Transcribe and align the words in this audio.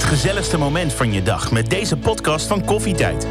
het 0.00 0.08
gezelligste 0.08 0.58
moment 0.58 0.92
van 0.92 1.12
je 1.12 1.22
dag 1.22 1.50
met 1.50 1.70
deze 1.70 1.96
podcast 1.96 2.46
van 2.46 2.64
Koffietijd. 2.64 3.26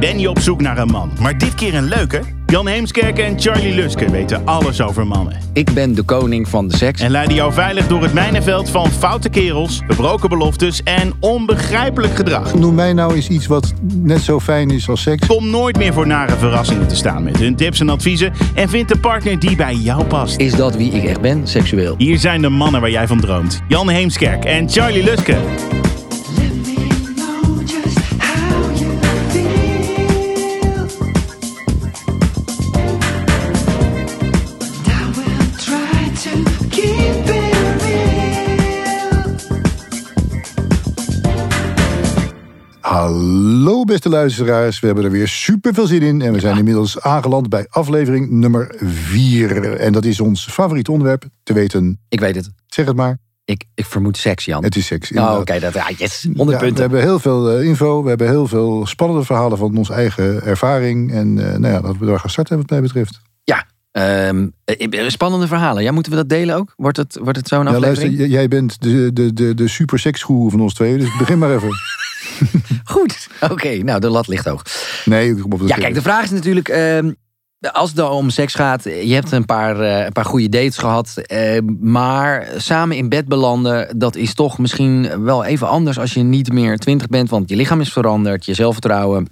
Ben 0.00 0.18
je 0.18 0.28
op 0.28 0.38
zoek 0.38 0.60
naar 0.60 0.78
een 0.78 0.88
man, 0.88 1.12
maar 1.20 1.38
dit 1.38 1.54
keer 1.54 1.74
een 1.74 1.88
leuke? 1.88 2.33
Jan 2.46 2.66
Heemskerk 2.66 3.18
en 3.18 3.40
Charlie 3.40 3.74
Luske 3.74 4.10
weten 4.10 4.46
alles 4.46 4.80
over 4.80 5.06
mannen. 5.06 5.36
Ik 5.52 5.74
ben 5.74 5.94
de 5.94 6.02
koning 6.02 6.48
van 6.48 6.68
de 6.68 6.76
seks. 6.76 7.00
En 7.00 7.10
leiden 7.10 7.34
jou 7.34 7.52
veilig 7.52 7.86
door 7.86 8.02
het 8.02 8.12
mijnenveld 8.12 8.70
van 8.70 8.90
foute 8.90 9.28
kerels, 9.28 9.80
gebroken 9.86 10.28
beloftes 10.28 10.82
en 10.82 11.12
onbegrijpelijk 11.20 12.16
gedrag. 12.16 12.54
Noem 12.54 12.74
mij 12.74 12.92
nou 12.92 13.14
eens 13.14 13.28
iets 13.28 13.46
wat 13.46 13.74
net 13.92 14.20
zo 14.20 14.40
fijn 14.40 14.70
is 14.70 14.88
als 14.88 15.02
seks. 15.02 15.26
Kom 15.26 15.50
nooit 15.50 15.76
meer 15.76 15.92
voor 15.92 16.06
nare 16.06 16.36
verrassingen 16.36 16.88
te 16.88 16.96
staan 16.96 17.22
met 17.22 17.38
hun 17.38 17.56
tips 17.56 17.80
en 17.80 17.88
adviezen 17.88 18.32
en 18.54 18.68
vind 18.68 18.88
de 18.88 18.98
partner 18.98 19.38
die 19.38 19.56
bij 19.56 19.74
jou 19.74 20.04
past. 20.04 20.36
Is 20.40 20.54
dat 20.54 20.76
wie 20.76 20.92
ik 20.92 21.04
echt 21.04 21.20
ben, 21.20 21.46
seksueel? 21.46 21.94
Hier 21.98 22.18
zijn 22.18 22.42
de 22.42 22.48
mannen 22.48 22.80
waar 22.80 22.90
jij 22.90 23.06
van 23.06 23.20
droomt. 23.20 23.62
Jan 23.68 23.88
Heemskerk 23.88 24.44
en 24.44 24.70
Charlie 24.70 25.04
Luske. 25.04 25.36
Beste 43.94 44.08
luisteraars, 44.08 44.80
we 44.80 44.86
hebben 44.86 45.04
er 45.04 45.10
weer 45.10 45.28
super 45.28 45.74
veel 45.74 45.86
zin 45.86 46.02
in. 46.02 46.22
En 46.22 46.32
we 46.32 46.40
zijn 46.40 46.58
inmiddels 46.58 47.00
aangeland 47.00 47.48
bij 47.48 47.66
aflevering 47.70 48.30
nummer 48.30 48.74
4. 48.78 49.76
En 49.76 49.92
dat 49.92 50.04
is 50.04 50.20
ons 50.20 50.46
favoriet 50.50 50.88
onderwerp, 50.88 51.24
te 51.42 51.52
weten, 51.52 51.98
Ik 52.08 52.20
weet 52.20 52.34
het. 52.34 52.50
zeg 52.66 52.86
het 52.86 52.96
maar, 52.96 53.18
Ik, 53.44 53.64
ik 53.74 53.84
vermoed 53.84 54.16
seks, 54.16 54.44
Jan. 54.44 54.64
het 54.64 54.76
is 54.76 54.86
seks. 54.86 55.12
Oh, 55.12 55.36
oké. 55.40 55.58
dat 55.60 55.74
ja, 55.74 55.90
yes. 55.96 56.22
100 56.22 56.48
Ja, 56.48 56.54
we 56.54 56.58
punten. 56.64 56.80
hebben 56.80 57.00
heel 57.00 57.18
veel 57.18 57.50
eh, 57.50 57.66
info, 57.66 58.02
we 58.02 58.08
hebben 58.08 58.28
heel 58.28 58.46
veel 58.46 58.86
spannende 58.86 59.24
verhalen 59.24 59.58
van 59.58 59.76
onze 59.76 59.92
eigen 59.92 60.42
ervaring. 60.42 61.12
En 61.12 61.38
eh, 61.52 61.58
nou 61.58 61.72
ja, 61.74 61.80
laten 61.80 61.98
we 62.00 62.06
daar 62.06 62.20
gaan 62.20 62.30
starten 62.30 62.56
wat 62.56 62.70
mij 62.70 62.80
betreft. 62.80 63.20
Ja. 63.44 63.66
Ehm, 63.90 64.48
eh, 64.64 65.08
spannende 65.08 65.46
verhalen. 65.46 65.82
Ja, 65.82 65.92
moeten 65.92 66.12
we 66.12 66.18
dat 66.18 66.28
delen 66.28 66.56
ook? 66.56 66.72
Wordt 66.76 66.96
het, 66.96 67.18
wordt 67.22 67.38
het 67.38 67.48
zo'n 67.48 67.64
Ja, 67.64 67.70
aflevering? 67.74 68.30
jij 68.30 68.48
bent 68.48 68.82
de, 68.82 69.12
de, 69.12 69.32
de, 69.32 69.54
de 69.54 69.68
super 69.68 69.98
seksgoeroe 69.98 70.50
van 70.50 70.60
ons 70.60 70.74
twee, 70.74 70.98
dus 70.98 71.16
begin 71.18 71.38
maar 71.38 71.54
even. 71.54 71.68
Goed. 72.84 73.28
Oké, 73.40 73.76
nou, 73.76 74.00
de 74.00 74.08
lat 74.08 74.28
ligt 74.28 74.44
hoog. 74.44 74.62
Nee, 75.04 75.44
op. 75.44 75.62
Ja, 75.66 75.76
kijk, 75.76 75.94
de 75.94 76.02
vraag 76.02 76.24
is 76.24 76.30
natuurlijk... 76.30 76.68
ehm, 76.68 77.12
als 77.72 77.88
het 77.88 77.96
dan 77.96 78.10
om 78.10 78.30
seks 78.30 78.54
gaat, 78.54 78.84
je 78.84 79.14
hebt 79.14 79.32
een 79.32 79.44
paar, 79.44 79.80
eh, 79.80 80.04
een 80.04 80.12
paar 80.12 80.24
goede 80.24 80.48
dates 80.48 80.78
gehad. 80.78 81.16
eh, 81.16 81.60
maar 81.80 82.48
samen 82.56 82.96
in 82.96 83.08
bed 83.08 83.28
belanden, 83.28 83.98
dat 83.98 84.16
is 84.16 84.34
toch 84.34 84.58
misschien 84.58 85.24
wel 85.24 85.44
even 85.44 85.68
anders 85.68 85.98
als 85.98 86.14
je 86.14 86.22
niet 86.22 86.52
meer 86.52 86.78
twintig 86.78 87.06
bent. 87.06 87.30
Want 87.30 87.48
je 87.48 87.56
lichaam 87.56 87.80
is 87.80 87.92
veranderd, 87.92 88.44
je 88.44 88.54
zelfvertrouwen 88.54 89.28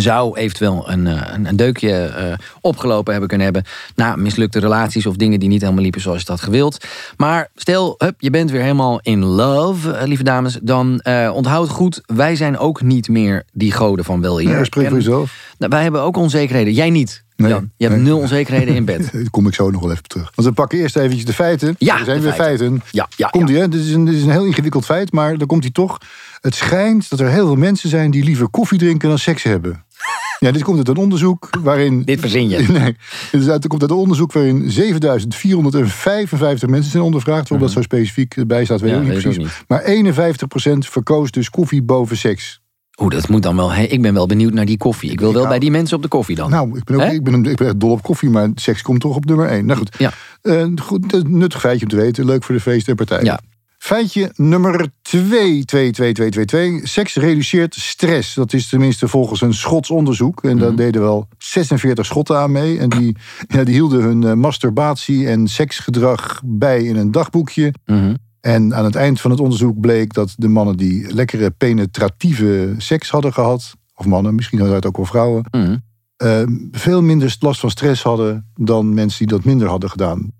zou 0.00 0.36
eventueel 0.38 0.90
een, 0.90 1.06
eh, 1.06 1.22
een, 1.32 1.46
een 1.46 1.56
deukje 1.56 1.92
eh, 1.92 2.32
opgelopen 2.60 3.10
hebben 3.10 3.28
kunnen 3.28 3.46
hebben. 3.46 3.64
Na 3.94 4.16
mislukte 4.16 4.58
relaties 4.58 5.06
of 5.06 5.16
dingen 5.16 5.40
die 5.40 5.48
niet 5.48 5.60
helemaal 5.60 5.82
liepen 5.82 6.00
zoals 6.00 6.18
je 6.20 6.26
dat 6.26 6.40
gewild. 6.40 6.84
Maar 7.16 7.48
stel, 7.54 7.94
hup, 7.98 8.14
je 8.18 8.30
bent 8.30 8.50
weer 8.50 8.62
helemaal 8.62 9.00
in 9.02 9.24
love, 9.24 9.92
eh, 9.92 10.06
lieve 10.06 10.22
dames. 10.22 10.58
Dan 10.62 11.04
onthoud 11.32 11.68
goed, 11.68 12.02
wij 12.06 12.36
zijn 12.36 12.58
ook 12.58 12.82
niet 12.82 13.08
meer 13.08 13.42
die 13.52 13.72
goden 13.72 14.04
van 14.04 14.20
wel 14.20 14.38
hier. 14.38 14.50
Ja, 14.50 14.64
spreek 14.64 14.86
voor 14.86 14.96
En- 14.96 15.02
jezelf. 15.02 15.54
nou, 15.58 15.70
wij 15.72 15.82
hebben 15.82 16.00
ook 16.00 16.16
onzekerheden. 16.16 16.72
Jij 16.72 16.90
niet. 16.90 17.26
Nee, 17.36 17.50
Jan. 17.50 17.70
Je 17.76 17.84
hebt 17.86 17.96
nee. 17.96 18.06
nul 18.06 18.18
onzekerheden 18.18 18.74
in 18.74 18.84
bed. 18.84 19.08
Daar 19.12 19.30
kom 19.30 19.46
ik 19.46 19.54
zo 19.54 19.70
nog 19.70 19.80
wel 19.80 19.90
even 19.90 20.02
op 20.02 20.08
terug. 20.08 20.32
Want 20.34 20.48
we 20.48 20.54
pakken 20.54 20.78
eerst 20.78 20.96
eventjes 20.96 21.24
de 21.24 21.32
feiten. 21.32 21.74
Ja, 21.78 21.98
er 21.98 22.04
zijn 22.04 22.20
weer 22.20 22.32
feiten. 22.32 22.66
feiten. 22.66 22.82
Ja, 22.90 23.08
ja, 23.16 23.28
Komt 23.28 23.48
ja. 23.48 23.54
ie, 23.54 23.60
hè? 23.60 23.68
Dit 23.68 23.80
is, 23.80 23.92
een, 23.92 24.04
dit 24.04 24.14
is 24.14 24.22
een 24.22 24.30
heel 24.30 24.44
ingewikkeld 24.44 24.84
feit, 24.84 25.12
maar 25.12 25.38
dan 25.38 25.46
komt 25.46 25.62
hij 25.62 25.72
toch. 25.72 25.98
Het 26.40 26.54
schijnt 26.54 27.10
dat 27.10 27.20
er 27.20 27.28
heel 27.28 27.46
veel 27.46 27.56
mensen 27.56 27.88
zijn 27.88 28.10
die 28.10 28.24
liever 28.24 28.48
koffie 28.48 28.78
drinken 28.78 29.08
dan 29.08 29.18
seks 29.18 29.42
hebben. 29.42 29.84
Ja, 30.38 30.50
dit 30.50 30.62
komt 30.62 30.78
uit 30.78 30.88
een 30.88 30.96
onderzoek 30.96 31.48
waarin. 31.62 32.02
Dit 32.04 32.20
verzin 32.20 32.48
je. 32.48 32.56
Nee, 33.32 33.44
dit 33.58 33.66
komt 33.66 33.82
uit 33.82 33.90
een 33.90 33.96
onderzoek 33.96 34.32
waarin 34.32 34.70
7455 34.70 36.68
mensen 36.68 36.90
zijn 36.90 37.02
ondervraagd. 37.02 37.48
Waarom 37.48 37.66
dat 37.66 37.76
zo 37.76 37.82
specifiek 37.82 38.46
bij 38.46 38.64
staat, 38.64 38.80
weet 38.80 38.92
ik 38.92 38.96
Ja, 38.96 39.12
niet 39.12 39.22
precies. 39.22 39.62
Maar 39.68 39.82
51% 39.82 40.78
verkoos 40.78 41.30
dus 41.30 41.50
koffie 41.50 41.82
boven 41.82 42.16
seks. 42.16 42.60
Oeh, 43.00 43.10
dat 43.10 43.28
moet 43.28 43.42
dan 43.42 43.56
wel. 43.56 43.72
Hè? 43.72 43.82
Ik 43.82 44.02
ben 44.02 44.14
wel 44.14 44.26
benieuwd 44.26 44.52
naar 44.52 44.64
die 44.64 44.76
koffie. 44.76 45.10
Ik 45.10 45.20
wil 45.20 45.28
wel 45.28 45.36
Nou, 45.36 45.48
bij 45.48 45.58
die 45.58 45.70
mensen 45.70 45.96
op 45.96 46.02
de 46.02 46.08
koffie 46.08 46.36
dan. 46.36 46.50
Nou, 46.50 46.78
ik 46.78 46.84
ben, 46.84 46.96
ook, 46.96 47.12
ik, 47.12 47.22
ben, 47.22 47.44
ik 47.44 47.56
ben 47.56 47.66
echt 47.66 47.80
dol 47.80 47.90
op 47.90 48.02
koffie, 48.02 48.30
maar 48.30 48.48
seks 48.54 48.82
komt 48.82 49.00
toch 49.00 49.16
op 49.16 49.24
nummer 49.24 49.46
1. 49.46 49.66
Nou 49.66 49.78
goed, 49.78 49.96
Ja. 49.98 50.12
Eh, 50.42 50.66
goed, 50.82 51.28
nuttig 51.28 51.60
feitje 51.60 51.84
om 51.84 51.90
te 51.90 51.96
weten. 51.96 52.24
Leuk 52.24 52.44
voor 52.44 52.54
de 52.54 52.60
feesten 52.60 52.90
en 52.90 52.96
partijen. 52.96 53.24
Ja. 53.24 53.40
Feitje 53.88 54.32
nummer 54.36 54.88
2, 55.02 55.64
2, 55.64 55.90
2, 55.90 56.12
2, 56.12 56.30
2, 56.30 56.44
2. 56.44 56.80
Seks 56.86 57.14
reduceert 57.14 57.74
stress. 57.74 58.34
Dat 58.34 58.52
is 58.52 58.68
tenminste 58.68 59.08
volgens 59.08 59.40
een 59.40 59.54
Schots 59.54 59.90
onderzoek. 59.90 60.42
En 60.44 60.50
Mhm. 60.50 60.58
daar 60.58 60.74
deden 60.76 61.00
wel 61.00 61.28
46 61.38 62.06
Schotten 62.06 62.38
aan 62.38 62.52
mee. 62.52 62.78
En 62.78 62.88
die, 62.88 63.16
ja, 63.54 63.64
die 63.64 63.74
hielden 63.74 64.02
hun 64.02 64.22
eh, 64.22 64.32
masturbatie 64.32 65.28
en 65.28 65.46
seksgedrag 65.48 66.40
bij 66.44 66.82
in 66.82 66.96
een 66.96 67.10
dagboekje. 67.10 67.74
Mhm. 67.86 68.14
En 68.40 68.74
aan 68.74 68.84
het 68.84 68.94
eind 68.94 69.20
van 69.20 69.30
het 69.30 69.40
onderzoek 69.40 69.80
bleek 69.80 70.12
dat 70.12 70.34
de 70.36 70.48
mannen 70.48 70.76
die 70.76 71.14
lekkere 71.14 71.50
penetratieve 71.50 72.74
seks 72.78 73.10
hadden 73.10 73.32
gehad... 73.32 73.74
of 73.94 74.06
mannen, 74.06 74.34
misschien 74.34 74.58
hadden 74.58 74.76
het 74.76 74.86
ook 74.86 74.96
wel 74.96 75.06
vrouwen... 75.06 75.44
Mhm. 75.50 75.76
eh, 76.16 76.42
veel 76.72 77.02
minder 77.02 77.36
last 77.40 77.60
van 77.60 77.70
stress 77.70 78.02
hadden 78.02 78.50
dan 78.54 78.94
mensen 78.94 79.18
die 79.18 79.36
dat 79.36 79.44
minder 79.44 79.68
hadden 79.68 79.90
gedaan. 79.90 80.32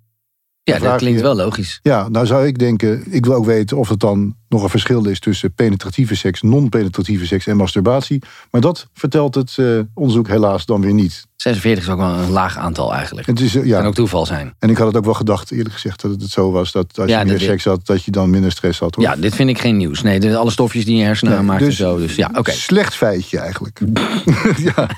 Ja, 0.68 0.78
dat 0.78 0.96
klinkt 0.96 1.20
wel 1.20 1.34
logisch. 1.34 1.80
Ja, 1.82 2.08
nou 2.08 2.26
zou 2.26 2.46
ik 2.46 2.58
denken, 2.58 3.02
ik 3.10 3.26
wil 3.26 3.34
ook 3.34 3.44
weten 3.44 3.76
of 3.76 3.88
het 3.88 4.00
dan 4.00 4.34
nog 4.48 4.62
een 4.62 4.69
verschil 4.69 5.06
is 5.06 5.20
tussen 5.20 5.53
penetratieve 5.54 6.16
seks, 6.16 6.42
non-penetratieve 6.42 7.26
seks 7.26 7.47
en 7.47 7.56
masturbatie. 7.56 8.22
Maar 8.50 8.60
dat 8.60 8.86
vertelt 8.92 9.34
het 9.34 9.54
eh, 9.59 9.78
onderzoek 9.94 10.28
helaas 10.28 10.66
dan 10.66 10.81
weer 10.81 10.94
niet. 10.94 11.26
46 11.36 11.84
is 11.84 11.91
ook 11.91 11.98
wel 11.98 12.09
een 12.14 12.31
laag 12.31 12.56
aantal 12.56 12.94
eigenlijk. 12.94 13.26
Het 13.26 13.41
is, 13.41 13.54
eh, 13.54 13.60
Kan 13.60 13.69
ja, 13.69 13.84
ook 13.84 13.94
toeval 13.94 14.26
zijn. 14.26 14.54
en 14.59 14.70
ik 14.70 14.76
had 14.76 14.86
het 14.86 14.97
ook 14.97 15.04
wel 15.04 15.14
gedacht, 15.14 15.50
eerlijk 15.50 15.72
gezegd, 15.75 16.00
dat 16.00 16.10
het 16.10 16.31
zo 16.31 16.50
was 16.50 16.72
dat 16.72 16.98
als 16.98 17.10
Ja, 17.10 17.19
je 17.20 17.26
meer 17.26 17.41
seks 17.41 17.64
had, 17.64 17.86
dat 17.86 18.04
je 18.04 18.10
dan 18.10 18.31
minder 18.31 18.50
stress 18.53 18.78
had. 18.78 18.94
Hoor. 18.94 19.04
Ja, 19.04 19.16
dit 19.16 19.34
vind 19.34 19.50
ik 19.50 19.59
geen 19.59 19.76
nieuws. 19.76 20.03
Nee, 20.03 20.20
de- 20.20 20.36
alle 20.36 20.50
stofjes 20.50 20.84
die 20.84 20.97
je 20.97 21.04
hersenen 21.04 21.32
Nee, 21.32 21.41
aanmaken 21.41 21.62
en 21.62 21.69
dus- 21.69 21.78
zo. 21.78 21.97
Dus 21.98 22.15
ja, 22.15 22.30
oké. 22.34 22.50
Slecht 22.50 22.94
feitje 22.94 23.38
eigenlijk. 23.38 23.80
ja. 24.75 24.88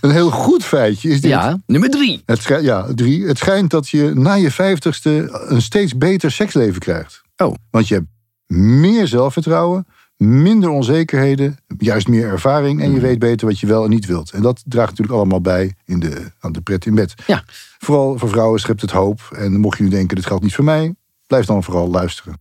Een 0.00 0.10
heel 0.10 0.30
goed 0.30 0.64
feitje 0.64 1.08
is 1.08 1.20
dit. 1.20 1.30
Ja, 1.30 1.58
nummer 1.66 1.90
drie. 1.90 2.22
Het 2.26 2.42
schijnt, 2.42 2.64
ja, 2.64 2.86
drie. 2.94 3.26
Het 3.26 3.38
schijnt 3.38 3.70
dat 3.70 3.88
je 3.88 4.12
na 4.14 4.34
je 4.34 4.50
vijftigste 4.50 5.28
een 5.48 5.62
steeds 5.62 5.96
beter 5.98 6.30
seksleven 6.30 6.80
krijgt. 6.80 7.22
Oh. 7.36 7.54
Want 7.70 7.88
je 7.88 7.94
hebt 7.94 8.06
meer 8.56 9.06
zelfvertrouwen, 9.06 9.86
minder 10.16 10.70
onzekerheden, 10.70 11.58
juist 11.78 12.08
meer 12.08 12.26
ervaring 12.28 12.82
en 12.82 12.92
je 12.92 13.00
weet 13.00 13.18
beter 13.18 13.46
wat 13.46 13.58
je 13.60 13.66
wel 13.66 13.84
en 13.84 13.90
niet 13.90 14.06
wilt. 14.06 14.30
En 14.30 14.42
dat 14.42 14.62
draagt 14.66 14.90
natuurlijk 14.90 15.16
allemaal 15.18 15.40
bij 15.40 15.74
in 15.84 16.00
de, 16.00 16.30
aan 16.40 16.52
de 16.52 16.60
pret 16.60 16.86
in 16.86 16.94
bed. 16.94 17.14
Ja. 17.26 17.44
Vooral 17.78 18.18
voor 18.18 18.28
vrouwen 18.28 18.60
schept 18.60 18.80
het 18.80 18.90
hoop. 18.90 19.20
En 19.36 19.60
mocht 19.60 19.78
je 19.78 19.84
nu 19.84 19.90
denken, 19.90 20.16
dit 20.16 20.26
geldt 20.26 20.42
niet 20.42 20.54
voor 20.54 20.64
mij, 20.64 20.94
blijf 21.26 21.46
dan 21.46 21.62
vooral 21.64 21.90
luisteren. 21.90 22.40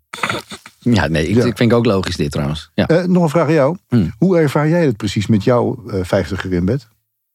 Ja, 0.79 1.07
nee, 1.07 1.27
ik, 1.27 1.35
Ja. 1.35 1.45
ik 1.45 1.57
vind 1.57 1.73
ook 1.73 1.85
logisch 1.85 2.15
dit 2.15 2.31
trouwens. 2.31 2.71
Ja. 2.73 2.87
Eh, 2.87 3.03
nog 3.03 3.23
een 3.23 3.29
vraag 3.29 3.47
aan 3.47 3.53
jou. 3.53 3.77
Hmm. 3.87 4.11
Hoe 4.17 4.37
ervaar 4.37 4.69
jij 4.69 4.85
het 4.85 4.97
precies 4.97 5.27
met 5.27 5.43
jouw 5.43 5.83
eh, 5.87 5.99
vijftiger 6.03 6.53
in 6.53 6.65
bed? 6.65 6.87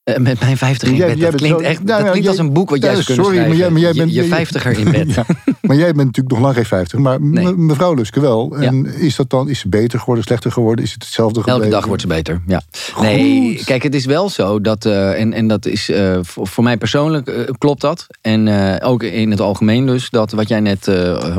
Eh, 0.04 0.16
met 0.16 0.40
mijn 0.40 0.56
50 0.56 0.88
in 0.88 0.96
Jij- 0.96 1.06
bed. 1.08 1.18
jij 1.18 1.30
Dat 1.30 1.40
klinkt, 1.40 1.60
zo- 1.60 1.64
echt, 1.66 1.78
Nou, 1.84 1.96
dat 1.96 2.04
ja, 2.06 2.10
klinkt 2.10 2.28
als 2.28 2.38
een 2.38 2.52
boek 2.52 2.70
wat 2.70 2.82
jij 2.82 2.92
zou 2.92 3.04
kunnen 3.04 3.24
sorry, 3.24 3.40
maar 3.40 3.56
jij- 3.56 3.70
maar 3.70 3.80
jij 3.80 3.92
bent- 3.92 4.14
je, 4.14 4.24
50er 4.24 4.78
in 4.78 4.90
bed. 4.90 5.14
Ja, 5.14 5.24
maar 5.62 5.76
jij 5.76 5.84
bent 5.92 5.96
natuurlijk 6.06 6.34
nog 6.34 6.40
lang 6.40 6.54
geen 6.54 6.64
50, 6.64 6.98
maar 6.98 7.20
Nee. 7.20 7.52
mevrouw 7.56 7.94
Luske 7.94 8.20
wel. 8.20 8.56
En 8.56 8.86
is 8.98 9.16
dat 9.16 9.30
dan 9.30 9.48
is 9.48 9.58
ze 9.58 9.68
beter 9.68 9.98
geworden, 9.98 10.24
slechter 10.24 10.52
geworden? 10.52 10.84
Is 10.84 10.92
het 10.92 11.02
hetzelfde 11.02 11.38
gebleven? 11.38 11.62
Elke 11.62 11.74
dag 11.76 11.86
wordt 11.86 12.02
ze 12.02 12.08
beter. 12.08 12.40
Ja. 12.46 12.62
Nee, 13.00 13.62
kijk, 13.64 13.82
het 13.82 13.94
is 13.94 14.04
wel 14.04 14.28
zo 14.28 14.60
dat, 14.60 14.84
eh, 14.84 15.20
en, 15.20 15.32
en 15.32 15.48
dat 15.48 15.66
is 15.66 15.90
eh, 15.90 16.18
voor, 16.22 16.46
voor 16.46 16.64
mij 16.64 16.76
persoonlijk 16.76 17.52
klopt 17.58 17.80
dat. 17.80 18.06
En 18.20 18.48
ook 18.82 19.02
in 19.02 19.30
het 19.30 19.40
algemeen 19.40 19.86
dus, 19.86 20.10
dat 20.10 20.32
wat 20.32 20.48
jij 20.48 20.60
net 20.60 20.88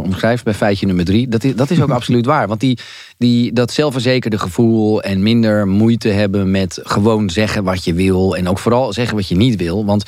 omschrijft 0.03 0.43
bij 0.43 0.53
feitje 0.53 0.85
nummer 0.85 1.05
drie, 1.05 1.27
dat 1.27 1.43
is, 1.43 1.55
dat 1.55 1.69
is 1.69 1.81
ook 1.81 1.89
absoluut 1.99 2.25
waar. 2.25 2.47
Want 2.47 2.59
die, 2.59 2.77
die, 3.17 3.53
dat 3.53 3.71
zelfverzekerde 3.71 4.37
gevoel 4.39 5.01
en 5.01 5.23
minder 5.23 5.67
moeite 5.67 6.09
hebben 6.09 6.51
met 6.51 6.79
gewoon 6.83 7.29
zeggen 7.29 7.63
wat 7.63 7.83
je 7.83 7.93
wil. 7.93 8.35
En 8.35 8.47
ook 8.47 8.54
vooral 8.59 8.93
zeggen 8.93 9.15
wat 9.15 9.27
je 9.27 9.35
niet 9.35 9.55
wil. 9.55 9.85
Want 9.85 10.03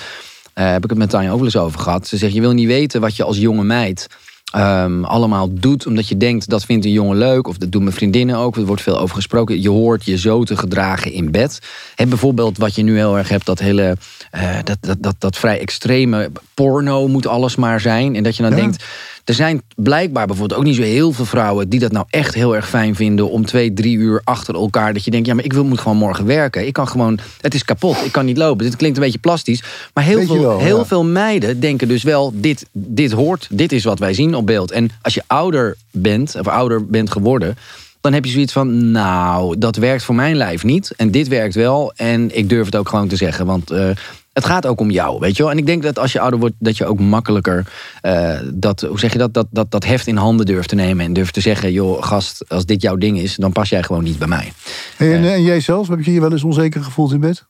eh, 0.53 0.71
heb 0.71 0.83
ik 0.83 0.89
het 0.89 0.99
met 0.99 1.09
Tanja 1.09 1.31
ook 1.31 1.43
eens 1.43 1.57
over 1.57 1.79
gehad. 1.79 2.07
Ze 2.07 2.17
zegt, 2.17 2.33
je 2.33 2.41
wil 2.41 2.51
niet 2.51 2.67
weten 2.67 3.01
wat 3.01 3.15
je 3.15 3.23
als 3.23 3.37
jonge 3.37 3.63
meid 3.63 4.07
ehm, 4.53 5.03
allemaal 5.03 5.53
doet. 5.53 5.87
Omdat 5.87 6.07
je 6.07 6.17
denkt, 6.17 6.49
dat 6.49 6.65
vindt 6.65 6.85
een 6.85 6.91
jongen 6.91 7.17
leuk. 7.17 7.47
Of 7.47 7.57
dat 7.57 7.71
doen 7.71 7.83
mijn 7.83 7.95
vriendinnen 7.95 8.35
ook. 8.37 8.55
Er 8.55 8.65
wordt 8.65 8.81
veel 8.81 8.99
over 8.99 9.15
gesproken. 9.15 9.61
Je 9.61 9.69
hoort 9.69 10.05
je 10.05 10.17
zo 10.17 10.43
te 10.43 10.57
gedragen 10.57 11.11
in 11.11 11.31
bed. 11.31 11.59
En 11.95 12.09
bijvoorbeeld 12.09 12.57
wat 12.57 12.75
je 12.75 12.83
nu 12.83 12.95
heel 12.97 13.17
erg 13.17 13.29
hebt. 13.29 13.45
Dat 13.45 13.59
hele, 13.59 13.97
eh, 14.31 14.55
dat, 14.63 14.77
dat, 14.81 14.97
dat, 14.99 15.15
dat 15.19 15.37
vrij 15.37 15.59
extreme 15.59 16.31
porno 16.53 17.07
moet 17.07 17.27
alles 17.27 17.55
maar 17.55 17.79
zijn. 17.79 18.15
En 18.15 18.23
dat 18.23 18.35
je 18.35 18.41
dan 18.43 18.51
Ja. 18.51 18.57
denkt... 18.57 18.83
er 19.25 19.33
zijn 19.33 19.61
blijkbaar 19.75 20.27
bijvoorbeeld 20.27 20.59
ook 20.59 20.65
niet 20.65 20.75
zo 20.75 20.81
heel 20.81 21.11
veel 21.11 21.25
vrouwen 21.25 21.69
die 21.69 21.79
dat 21.79 21.91
nou 21.91 22.05
echt 22.09 22.33
heel 22.33 22.55
erg 22.55 22.69
fijn 22.69 22.95
vinden 22.95 23.29
om 23.29 23.45
twee, 23.45 23.73
drie 23.73 23.97
uur 23.97 24.21
achter 24.23 24.55
elkaar. 24.55 24.93
Dat 24.93 25.03
je 25.05 25.11
denkt, 25.11 25.27
ja, 25.27 25.33
maar 25.33 25.43
ik 25.43 25.53
wil, 25.53 25.63
moet 25.65 25.79
gewoon 25.79 25.97
morgen 25.97 26.25
werken. 26.25 26.67
Ik 26.67 26.73
kan 26.73 26.87
gewoon, 26.87 27.19
het 27.41 27.53
is 27.53 27.65
kapot, 27.65 28.05
ik 28.05 28.11
kan 28.11 28.25
niet 28.25 28.37
lopen. 28.37 28.65
Dit 28.65 28.75
klinkt 28.75 28.97
een 28.97 29.03
beetje 29.03 29.19
plastisch. 29.19 29.63
Maar 29.93 30.03
heel, 30.03 30.17
Weet 30.17 30.27
veel, 30.27 30.41
wel, 30.41 30.59
heel 30.59 30.77
ja. 30.77 30.85
veel 30.85 31.03
meiden 31.05 31.59
denken 31.59 31.87
dus 31.87 32.03
wel, 32.03 32.31
dit, 32.35 32.65
dit 32.71 33.11
hoort, 33.11 33.47
dit 33.51 33.71
is 33.71 33.83
wat 33.83 33.99
wij 33.99 34.13
zien 34.13 34.35
op 34.37 34.45
beeld. 34.45 34.71
En 34.71 34.89
als 35.01 35.13
je 35.13 35.23
ouder 35.27 35.77
bent, 35.91 36.35
of 36.39 36.47
ouder 36.47 36.85
bent 36.85 37.11
geworden. 37.11 37.55
Dan 38.01 38.13
heb 38.13 38.25
je 38.25 38.31
zoiets 38.31 38.53
van, 38.53 38.91
nou, 38.91 39.57
dat 39.57 39.75
werkt 39.75 40.03
voor 40.03 40.15
mijn 40.15 40.35
lijf 40.35 40.63
niet. 40.63 40.93
En 40.95 41.11
dit 41.11 41.27
werkt 41.27 41.55
wel. 41.55 41.93
En 41.95 42.37
ik 42.37 42.49
durf 42.49 42.65
het 42.65 42.75
ook 42.75 42.89
gewoon 42.89 43.07
te 43.07 43.15
zeggen. 43.15 43.45
Want 43.45 43.71
eh, 43.71 43.89
het 44.33 44.45
gaat 44.45 44.65
ook 44.65 44.79
om 44.79 44.91
jou, 44.91 45.19
weet 45.19 45.37
je 45.37 45.43
wel. 45.43 45.51
En 45.51 45.57
ik 45.57 45.65
denk 45.65 45.83
dat 45.83 45.99
als 45.99 46.11
je 46.11 46.19
ouder 46.19 46.39
wordt, 46.39 46.55
dat 46.59 46.77
je 46.77 46.85
ook 46.85 46.99
makkelijker 46.99 47.65
eh, 48.01 48.39
dat, 48.53 48.81
hoe 48.81 48.99
zeg 48.99 49.11
je 49.11 49.17
dat, 49.17 49.33
dat, 49.33 49.47
dat, 49.49 49.71
dat 49.71 49.85
heft 49.85 50.07
in 50.07 50.15
handen 50.15 50.45
durft 50.45 50.69
te 50.69 50.75
nemen. 50.75 51.05
En 51.05 51.13
durft 51.13 51.33
te 51.33 51.41
zeggen, 51.41 51.71
joh, 51.71 52.03
gast, 52.03 52.43
als 52.47 52.65
dit 52.65 52.81
jouw 52.81 52.95
ding 52.95 53.19
is, 53.19 53.35
dan 53.35 53.51
pas 53.51 53.69
jij 53.69 53.83
gewoon 53.83 54.03
niet 54.03 54.17
bij 54.17 54.27
mij. 54.27 54.53
En, 54.97 55.23
en 55.23 55.43
jij 55.43 55.59
zelf, 55.59 55.87
heb 55.87 56.03
je 56.03 56.13
je 56.13 56.19
wel 56.19 56.31
eens 56.31 56.43
onzeker 56.43 56.83
gevoeld 56.83 57.11
in 57.11 57.19
bed? 57.19 57.45